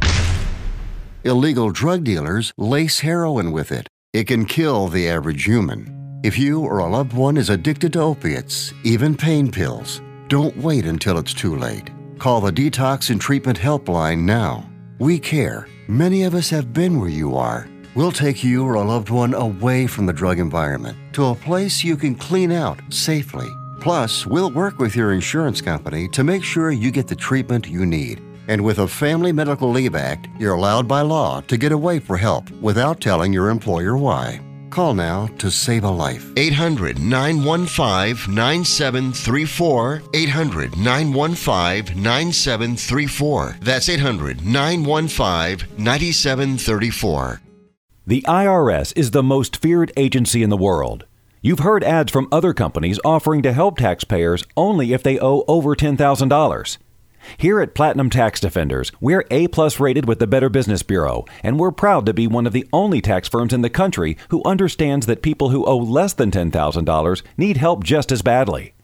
Illegal 1.24 1.70
drug 1.70 2.04
dealers 2.04 2.52
lace 2.56 3.00
heroin 3.00 3.50
with 3.50 3.72
it. 3.72 3.88
It 4.12 4.28
can 4.28 4.44
kill 4.44 4.86
the 4.86 5.08
average 5.08 5.44
human. 5.44 6.20
If 6.22 6.38
you 6.38 6.60
or 6.60 6.78
a 6.78 6.86
loved 6.88 7.12
one 7.12 7.36
is 7.36 7.50
addicted 7.50 7.94
to 7.94 8.00
opiates, 8.00 8.72
even 8.84 9.16
pain 9.16 9.50
pills, 9.50 10.00
don't 10.28 10.56
wait 10.56 10.86
until 10.86 11.18
it's 11.18 11.34
too 11.34 11.56
late. 11.56 11.90
Call 12.20 12.40
the 12.40 12.52
Detox 12.52 13.10
and 13.10 13.20
Treatment 13.20 13.58
Helpline 13.58 14.20
now. 14.20 14.70
We 15.00 15.18
care. 15.18 15.66
Many 15.88 16.22
of 16.22 16.34
us 16.36 16.48
have 16.50 16.72
been 16.72 17.00
where 17.00 17.10
you 17.10 17.36
are. 17.36 17.68
We'll 17.94 18.10
take 18.10 18.42
you 18.42 18.66
or 18.66 18.74
a 18.74 18.82
loved 18.82 19.10
one 19.10 19.34
away 19.34 19.86
from 19.86 20.06
the 20.06 20.12
drug 20.12 20.40
environment 20.40 20.98
to 21.12 21.26
a 21.26 21.34
place 21.34 21.84
you 21.84 21.96
can 21.96 22.16
clean 22.16 22.50
out 22.50 22.80
safely. 22.88 23.46
Plus, 23.80 24.26
we'll 24.26 24.50
work 24.50 24.78
with 24.78 24.96
your 24.96 25.12
insurance 25.12 25.60
company 25.60 26.08
to 26.08 26.24
make 26.24 26.42
sure 26.42 26.72
you 26.72 26.90
get 26.90 27.06
the 27.06 27.14
treatment 27.14 27.68
you 27.68 27.86
need. 27.86 28.20
And 28.48 28.64
with 28.64 28.80
a 28.80 28.88
Family 28.88 29.30
Medical 29.30 29.70
Leave 29.70 29.94
Act, 29.94 30.26
you're 30.40 30.54
allowed 30.54 30.88
by 30.88 31.02
law 31.02 31.40
to 31.42 31.56
get 31.56 31.70
away 31.70 32.00
for 32.00 32.16
help 32.16 32.50
without 32.60 33.00
telling 33.00 33.32
your 33.32 33.48
employer 33.48 33.96
why. 33.96 34.40
Call 34.70 34.94
now 34.94 35.28
to 35.38 35.48
save 35.48 35.84
a 35.84 35.88
life. 35.88 36.32
800 36.36 36.98
915 36.98 38.34
9734. 38.34 40.02
800 40.12 40.76
915 40.76 42.02
9734. 42.02 43.56
That's 43.60 43.88
800 43.88 44.44
915 44.44 45.68
9734. 45.78 47.40
The 48.06 48.20
IRS 48.28 48.92
is 48.96 49.12
the 49.12 49.22
most 49.22 49.56
feared 49.56 49.90
agency 49.96 50.42
in 50.42 50.50
the 50.50 50.58
world. 50.58 51.06
You've 51.40 51.60
heard 51.60 51.82
ads 51.82 52.12
from 52.12 52.28
other 52.30 52.52
companies 52.52 53.00
offering 53.02 53.40
to 53.40 53.52
help 53.54 53.78
taxpayers 53.78 54.44
only 54.58 54.92
if 54.92 55.02
they 55.02 55.18
owe 55.18 55.42
over 55.48 55.74
$10,000. 55.74 56.78
Here 57.38 57.60
at 57.60 57.74
Platinum 57.74 58.10
Tax 58.10 58.40
Defenders, 58.40 58.92
we're 59.00 59.24
A 59.30 59.48
plus 59.48 59.80
rated 59.80 60.06
with 60.06 60.18
the 60.18 60.26
Better 60.26 60.50
Business 60.50 60.82
Bureau, 60.82 61.24
and 61.42 61.58
we're 61.58 61.70
proud 61.70 62.04
to 62.04 62.12
be 62.12 62.26
one 62.26 62.46
of 62.46 62.52
the 62.52 62.68
only 62.74 63.00
tax 63.00 63.26
firms 63.26 63.54
in 63.54 63.62
the 63.62 63.70
country 63.70 64.18
who 64.28 64.42
understands 64.44 65.06
that 65.06 65.22
people 65.22 65.48
who 65.48 65.64
owe 65.64 65.78
less 65.78 66.12
than 66.12 66.30
$10,000 66.30 67.22
need 67.38 67.56
help 67.56 67.82
just 67.82 68.12
as 68.12 68.20
badly. 68.20 68.74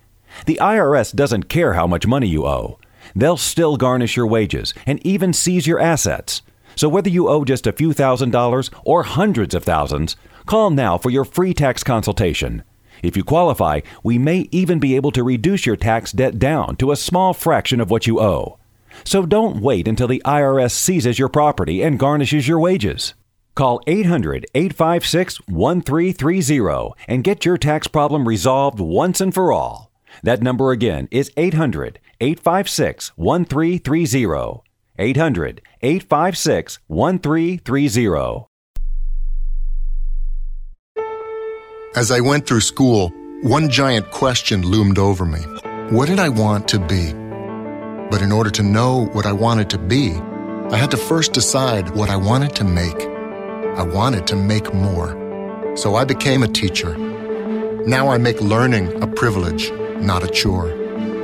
The 0.47 0.59
IRS 0.63 1.15
doesn't 1.15 1.51
care 1.51 1.75
how 1.75 1.87
much 1.87 2.07
money 2.07 2.27
you 2.27 2.47
owe. 2.47 2.79
They'll 3.15 3.37
still 3.37 3.77
garnish 3.77 4.17
your 4.17 4.27
wages 4.27 4.73
and 4.87 5.05
even 5.05 5.35
seize 5.35 5.67
your 5.67 5.79
assets. 5.79 6.41
So 6.81 6.89
whether 6.89 7.11
you 7.11 7.29
owe 7.29 7.45
just 7.45 7.67
a 7.67 7.75
few 7.75 7.93
thousand 7.93 8.31
dollars 8.31 8.71
or 8.87 9.03
hundreds 9.03 9.55
of 9.55 9.65
thousands, 9.65 10.17
call 10.47 10.71
now 10.71 10.97
for 10.97 11.11
your 11.11 11.27
free 11.27 11.53
tax 11.53 11.85
consultation. 11.85 12.63
If 13.03 13.19
you 13.19 13.23
qualify, 13.23 13.81
we 14.03 14.17
may 14.17 14.49
even 14.51 14.79
be 14.79 14.97
able 14.97 15.11
to 15.11 15.23
reduce 15.23 15.67
your 15.67 15.77
tax 15.77 16.11
debt 16.11 16.39
down 16.39 16.77
to 16.77 16.91
a 16.91 16.97
small 16.97 17.35
fraction 17.35 17.83
of 17.83 17.91
what 17.91 18.07
you 18.07 18.19
owe. 18.19 18.59
So 19.05 19.27
don't 19.27 19.61
wait 19.61 19.87
until 19.87 20.09
the 20.09 20.23
IRS 20.25 20.71
seizes 20.71 21.19
your 21.19 21.29
property 21.29 21.83
and 21.83 21.99
garnishes 21.99 22.49
your 22.49 22.59
wages. 22.59 23.13
Call 23.55 23.83
800 23.87 24.47
856 24.55 25.37
1330 25.49 26.95
and 27.07 27.23
get 27.23 27.45
your 27.45 27.59
tax 27.59 27.89
problem 27.89 28.27
resolved 28.27 28.81
once 28.81 29.21
and 29.21 29.35
for 29.35 29.53
all. 29.53 29.93
That 30.23 30.41
number 30.43 30.71
again 30.71 31.09
is 31.11 31.31
800 31.37 32.01
856 32.23 33.09
1330. 33.19 34.70
800 35.01 35.63
856 35.81 36.79
1330. 36.87 38.47
As 41.97 42.13
I 42.13 42.21
went 42.21 42.47
through 42.47 42.61
school, 42.61 43.11
one 43.43 43.71
giant 43.71 44.11
question 44.11 44.63
loomed 44.63 44.99
over 44.99 45.25
me 45.25 45.41
What 45.89 46.07
did 46.07 46.21
I 46.21 46.29
want 46.29 46.69
to 46.69 46.79
be? 46.79 47.13
But 48.11 48.23
in 48.23 48.31
order 48.31 48.51
to 48.51 48.63
know 48.63 49.07
what 49.13 49.25
I 49.25 49.33
wanted 49.33 49.71
to 49.71 49.79
be, 49.79 50.13
I 50.71 50.77
had 50.77 50.91
to 50.91 50.97
first 50.97 51.33
decide 51.33 51.97
what 51.97 52.11
I 52.11 52.17
wanted 52.17 52.55
to 52.57 52.65
make. 52.65 53.01
I 53.77 53.83
wanted 53.83 54.27
to 54.29 54.37
make 54.37 54.75
more. 54.75 55.17
So 55.77 55.95
I 55.95 56.05
became 56.05 56.43
a 56.43 56.49
teacher. 56.49 56.97
Now 57.87 58.09
I 58.09 58.19
make 58.19 58.41
learning 58.41 59.03
a 59.03 59.07
privilege, 59.07 59.73
not 59.97 60.23
a 60.23 60.29
chore, 60.29 60.71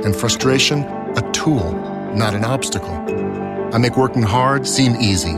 and 0.03 0.15
frustration 0.15 0.83
a 0.83 1.31
tool, 1.31 1.71
not 2.15 2.33
an 2.33 2.43
obstacle. 2.43 3.36
I 3.73 3.79
make 3.79 3.97
working 3.97 4.23
hard 4.23 4.65
seem 4.65 4.95
easy, 4.95 5.35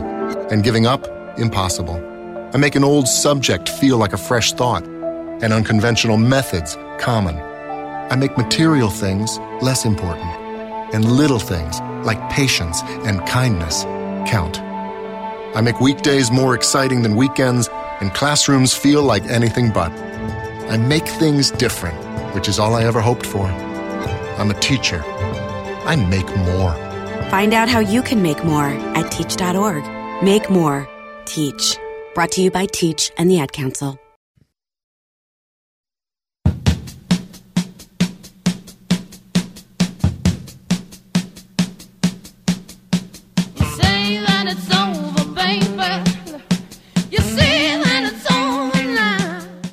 and 0.50 0.62
giving 0.62 0.86
up 0.86 1.04
impossible. 1.36 1.96
I 2.54 2.58
make 2.58 2.76
an 2.76 2.84
old 2.84 3.08
subject 3.08 3.68
feel 3.68 3.98
like 3.98 4.12
a 4.12 4.16
fresh 4.16 4.52
thought, 4.52 4.84
and 4.84 5.52
unconventional 5.52 6.16
methods 6.16 6.78
common. 7.00 7.36
I 7.36 8.14
make 8.14 8.38
material 8.38 8.88
things 8.88 9.36
less 9.60 9.84
important, 9.84 10.30
and 10.94 11.04
little 11.04 11.40
things 11.40 11.80
like 12.06 12.30
patience 12.30 12.82
and 13.04 13.26
kindness 13.26 13.82
count. 14.30 14.60
I 15.56 15.60
make 15.60 15.80
weekdays 15.80 16.30
more 16.30 16.54
exciting 16.54 17.02
than 17.02 17.16
weekends, 17.16 17.68
and 18.00 18.14
classrooms 18.14 18.72
feel 18.72 19.02
like 19.02 19.24
anything 19.24 19.72
but. 19.72 19.90
I 20.70 20.76
make 20.76 21.08
things 21.08 21.50
different, 21.50 21.98
which 22.32 22.48
is 22.48 22.60
all 22.60 22.74
I 22.74 22.84
ever 22.84 23.00
hoped 23.00 23.26
for. 23.26 23.46
I'm 24.38 24.52
a 24.52 24.60
teacher. 24.60 25.02
I 25.84 25.96
make 25.96 26.28
more. 26.36 26.89
Find 27.30 27.54
out 27.54 27.68
how 27.68 27.78
you 27.78 28.02
can 28.02 28.22
make 28.22 28.42
more 28.42 28.66
at 28.98 29.12
teach.org. 29.12 29.84
Make 30.20 30.50
more. 30.50 30.88
Teach. 31.26 31.78
Brought 32.12 32.32
to 32.32 32.42
you 32.42 32.50
by 32.50 32.66
Teach 32.66 33.12
and 33.16 33.30
the 33.30 33.38
Ad 33.38 33.52
Council. 33.52 34.00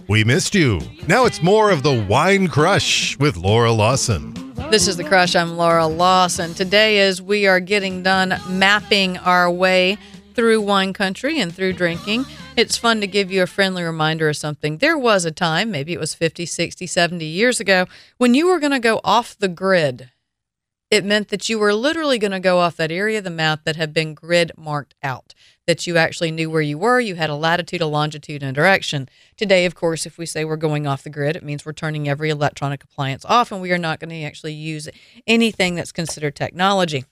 We 0.08 0.24
missed 0.24 0.54
you. 0.54 0.80
Now 1.08 1.26
it's 1.26 1.42
more 1.42 1.72
of 1.72 1.82
the 1.82 2.06
Wine 2.08 2.48
Crush 2.48 3.18
with 3.20 3.36
Laura 3.36 3.72
Lawson. 3.72 4.37
This 4.70 4.90
is 4.90 4.98
the 4.98 5.06
Crush. 5.06 5.34
I'm 5.34 5.56
Laura 5.56 5.88
Lawson. 5.88 6.54
Today, 6.54 7.00
as 7.00 7.22
we 7.22 7.48
are 7.48 7.62
getting 7.62 8.04
done 8.04 8.38
mapping 8.50 9.18
our 9.20 9.50
way 9.50 9.98
through 10.34 10.60
wine 10.60 10.92
country 10.92 11.40
and 11.40 11.56
through 11.56 11.72
drinking, 11.72 12.26
it's 12.58 12.76
fun 12.76 13.00
to 13.00 13.08
give 13.08 13.32
you 13.32 13.42
a 13.42 13.48
friendly 13.48 13.82
reminder 13.84 14.28
of 14.28 14.36
something. 14.36 14.80
There 14.80 14.98
was 14.98 15.24
a 15.24 15.32
time, 15.32 15.72
maybe 15.72 15.94
it 15.94 16.02
was 16.02 16.14
50, 16.14 16.46
60, 16.46 16.86
70 16.86 17.24
years 17.24 17.62
ago, 17.62 17.86
when 18.18 18.34
you 18.34 18.48
were 18.48 18.60
going 18.60 18.74
to 18.74 18.80
go 18.80 19.00
off 19.06 19.38
the 19.38 19.48
grid. 19.48 20.10
It 20.92 21.06
meant 21.06 21.30
that 21.30 21.48
you 21.48 21.60
were 21.60 21.74
literally 21.74 22.20
going 22.20 22.32
to 22.32 22.40
go 22.42 22.60
off 22.60 22.76
that 22.76 22.92
area 22.92 23.20
of 23.20 23.24
the 23.24 23.30
map 23.30 23.64
that 23.64 23.78
had 23.78 23.94
been 23.94 24.14
grid 24.14 24.52
marked 24.58 24.96
out 25.02 25.34
that 25.68 25.86
you 25.86 25.98
actually 25.98 26.32
knew 26.32 26.50
where 26.50 26.62
you 26.62 26.78
were. 26.78 27.00
You 27.00 27.16
had 27.16 27.30
a 27.30 27.36
latitude, 27.36 27.82
a 27.82 27.86
longitude, 27.86 28.42
and 28.42 28.50
a 28.50 28.54
direction. 28.54 29.08
Today, 29.36 29.66
of 29.66 29.76
course, 29.76 30.06
if 30.06 30.18
we 30.18 30.26
say 30.26 30.44
we're 30.44 30.56
going 30.56 30.88
off 30.88 31.04
the 31.04 31.10
grid, 31.10 31.36
it 31.36 31.44
means 31.44 31.66
we're 31.66 31.74
turning 31.74 32.08
every 32.10 32.30
electronic 32.30 32.84
appliance 32.84 33.26
off 33.26 33.52
and 33.52 33.62
we 33.62 33.72
are 33.72 33.78
not 33.78 34.00
going 34.00 34.10
to 34.10 34.24
actually 34.24 34.54
use 34.54 34.90
anything 35.28 35.76
that's 35.76 35.92
considered 35.92 36.36
technology. 36.36 37.06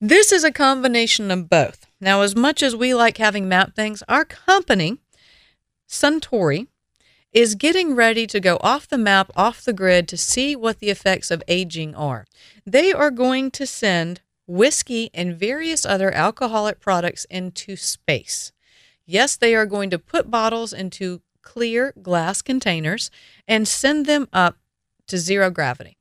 This 0.00 0.32
is 0.32 0.44
a 0.44 0.52
combination 0.52 1.30
of 1.30 1.48
both. 1.48 1.86
Now, 2.00 2.20
as 2.20 2.36
much 2.36 2.62
as 2.62 2.76
we 2.76 2.94
like 2.94 3.16
having 3.16 3.48
map 3.48 3.74
things, 3.74 4.02
our 4.06 4.24
company, 4.24 4.98
Suntory, 5.88 6.66
is 7.32 7.54
getting 7.54 7.94
ready 7.96 8.26
to 8.26 8.38
go 8.38 8.58
off 8.60 8.86
the 8.86 8.98
map, 8.98 9.30
off 9.34 9.64
the 9.64 9.72
grid 9.72 10.06
to 10.08 10.16
see 10.16 10.54
what 10.54 10.78
the 10.78 10.90
effects 10.90 11.30
of 11.30 11.42
aging 11.48 11.94
are. 11.94 12.26
They 12.66 12.92
are 12.92 13.10
going 13.10 13.50
to 13.52 13.66
send 13.66 14.20
whiskey, 14.46 15.10
and 15.14 15.36
various 15.36 15.84
other 15.84 16.12
alcoholic 16.12 16.80
products 16.80 17.24
into 17.26 17.76
space. 17.76 18.52
Yes, 19.06 19.36
they 19.36 19.54
are 19.54 19.66
going 19.66 19.90
to 19.90 19.98
put 19.98 20.30
bottles 20.30 20.72
into 20.72 21.20
clear 21.42 21.92
glass 22.02 22.42
containers 22.42 23.10
and 23.46 23.68
send 23.68 24.06
them 24.06 24.28
up 24.32 24.56
to 25.06 25.18
zero 25.18 25.50
gravity. 25.50 25.98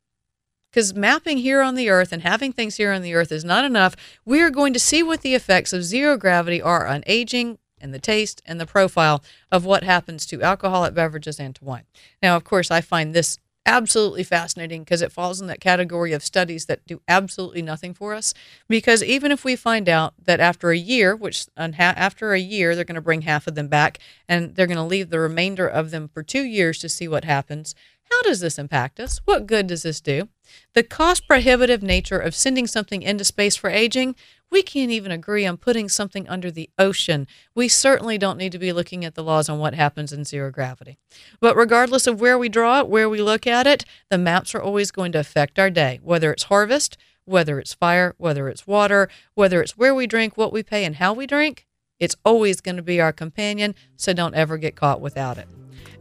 Because 0.71 0.95
mapping 0.95 1.37
here 1.37 1.61
on 1.61 1.75
the 1.75 1.89
earth 1.89 2.11
and 2.11 2.23
having 2.23 2.51
things 2.51 2.77
here 2.77 2.91
on 2.91 3.03
the 3.03 3.13
earth 3.13 3.31
is 3.31 3.45
not 3.45 3.63
enough. 3.63 3.95
We 4.25 4.41
are 4.41 4.49
going 4.49 4.73
to 4.73 4.79
see 4.79 5.03
what 5.03 5.21
the 5.21 5.35
effects 5.35 5.71
of 5.71 5.83
zero 5.83 6.17
gravity 6.17 6.61
are 6.61 6.87
on 6.87 7.03
aging 7.05 7.59
and 7.79 7.93
the 7.93 7.99
taste 7.99 8.41
and 8.45 8.59
the 8.59 8.65
profile 8.65 9.21
of 9.51 9.65
what 9.65 9.83
happens 9.83 10.25
to 10.27 10.41
alcoholic 10.41 10.95
beverages 10.95 11.39
and 11.39 11.53
to 11.55 11.65
wine. 11.65 11.83
Now, 12.23 12.35
of 12.35 12.43
course, 12.43 12.71
I 12.71 12.81
find 12.81 13.13
this 13.13 13.37
absolutely 13.65 14.23
fascinating 14.23 14.83
because 14.83 15.01
it 15.01 15.11
falls 15.11 15.39
in 15.39 15.47
that 15.47 15.61
category 15.61 16.11
of 16.11 16.23
studies 16.23 16.65
that 16.65 16.85
do 16.85 17.01
absolutely 17.07 17.61
nothing 17.61 17.93
for 17.93 18.13
us. 18.13 18.33
Because 18.67 19.01
even 19.03 19.31
if 19.31 19.45
we 19.45 19.55
find 19.55 19.87
out 19.87 20.13
that 20.25 20.39
after 20.39 20.71
a 20.71 20.77
year, 20.77 21.15
which 21.15 21.47
after 21.57 22.33
a 22.33 22.39
year 22.39 22.75
they're 22.75 22.83
going 22.83 22.95
to 22.95 23.01
bring 23.01 23.21
half 23.21 23.47
of 23.47 23.55
them 23.55 23.67
back 23.67 23.99
and 24.27 24.55
they're 24.55 24.67
going 24.67 24.77
to 24.77 24.83
leave 24.83 25.09
the 25.09 25.19
remainder 25.19 25.67
of 25.67 25.91
them 25.91 26.09
for 26.09 26.23
two 26.23 26.43
years 26.43 26.79
to 26.79 26.89
see 26.89 27.07
what 27.07 27.23
happens, 27.23 27.73
how 28.11 28.21
does 28.23 28.39
this 28.39 28.59
impact 28.59 28.99
us? 28.99 29.21
What 29.25 29.47
good 29.47 29.67
does 29.67 29.83
this 29.83 30.01
do? 30.01 30.29
The 30.73 30.83
cost 30.83 31.27
prohibitive 31.27 31.81
nature 31.81 32.19
of 32.19 32.35
sending 32.35 32.67
something 32.67 33.01
into 33.01 33.23
space 33.23 33.55
for 33.55 33.69
aging, 33.69 34.15
we 34.51 34.61
can't 34.61 34.91
even 34.91 35.11
agree 35.11 35.47
on 35.47 35.57
putting 35.57 35.89
something 35.89 36.29
under 36.29 36.51
the 36.51 36.69
ocean. 36.77 37.25
We 37.55 37.67
certainly 37.67 38.19
don't 38.19 38.37
need 38.37 38.51
to 38.51 38.59
be 38.59 38.71
looking 38.71 39.03
at 39.03 39.15
the 39.15 39.23
laws 39.23 39.49
on 39.49 39.57
what 39.57 39.73
happens 39.73 40.13
in 40.13 40.25
zero 40.25 40.51
gravity. 40.51 40.99
But 41.39 41.55
regardless 41.55 42.05
of 42.05 42.21
where 42.21 42.37
we 42.37 42.49
draw 42.49 42.81
it, 42.81 42.87
where 42.87 43.09
we 43.09 43.19
look 43.19 43.47
at 43.47 43.65
it, 43.65 43.83
the 44.09 44.19
maps 44.19 44.53
are 44.53 44.61
always 44.61 44.91
going 44.91 45.11
to 45.13 45.19
affect 45.19 45.57
our 45.57 45.71
day, 45.71 45.99
whether 46.03 46.31
it's 46.31 46.43
harvest, 46.43 46.97
whether 47.25 47.57
it's 47.57 47.73
fire, 47.73 48.13
whether 48.17 48.47
it's 48.47 48.67
water, 48.67 49.09
whether 49.33 49.59
it's 49.61 49.75
where 49.75 49.95
we 49.95 50.05
drink, 50.05 50.37
what 50.37 50.53
we 50.53 50.61
pay, 50.61 50.85
and 50.85 50.97
how 50.97 51.13
we 51.13 51.25
drink. 51.25 51.65
It's 51.99 52.15
always 52.23 52.61
going 52.61 52.75
to 52.75 52.83
be 52.83 53.01
our 53.01 53.13
companion, 53.13 53.73
so 53.95 54.13
don't 54.13 54.35
ever 54.35 54.57
get 54.57 54.75
caught 54.75 55.01
without 55.01 55.37
it. 55.39 55.47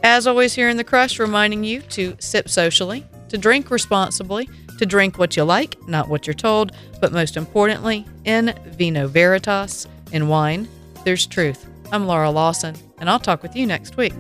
As 0.03 0.27
always, 0.27 0.55
here 0.55 0.69
in 0.69 0.77
the 0.77 0.85
Crush, 0.85 1.19
reminding 1.19 1.65
you 1.65 1.81
to 1.83 2.17
sip 2.19 2.49
socially, 2.49 3.07
to 3.29 3.39
drink 3.39 3.71
responsibly, 3.71 4.49
to 4.79 4.87
drink 4.87 5.19
what 5.19 5.37
you 5.37 5.45
like, 5.45 5.77
not 5.89 6.09
what 6.09 6.27
you're 6.27 6.35
told, 6.35 6.73
but 7.01 7.13
most 7.13 7.37
importantly, 7.37 8.07
in 8.25 8.55
vino 8.67 9.07
veritas, 9.07 9.87
in 10.13 10.29
wine, 10.29 10.69
there's 11.05 11.27
truth. 11.27 11.67
I'm 11.93 12.07
Laura 12.07 12.31
Lawson, 12.31 12.75
and 12.99 13.09
I'll 13.09 13.21
talk 13.21 13.43
with 13.43 13.55
you 13.55 13.67
next 13.67 13.97
week. 13.97 14.15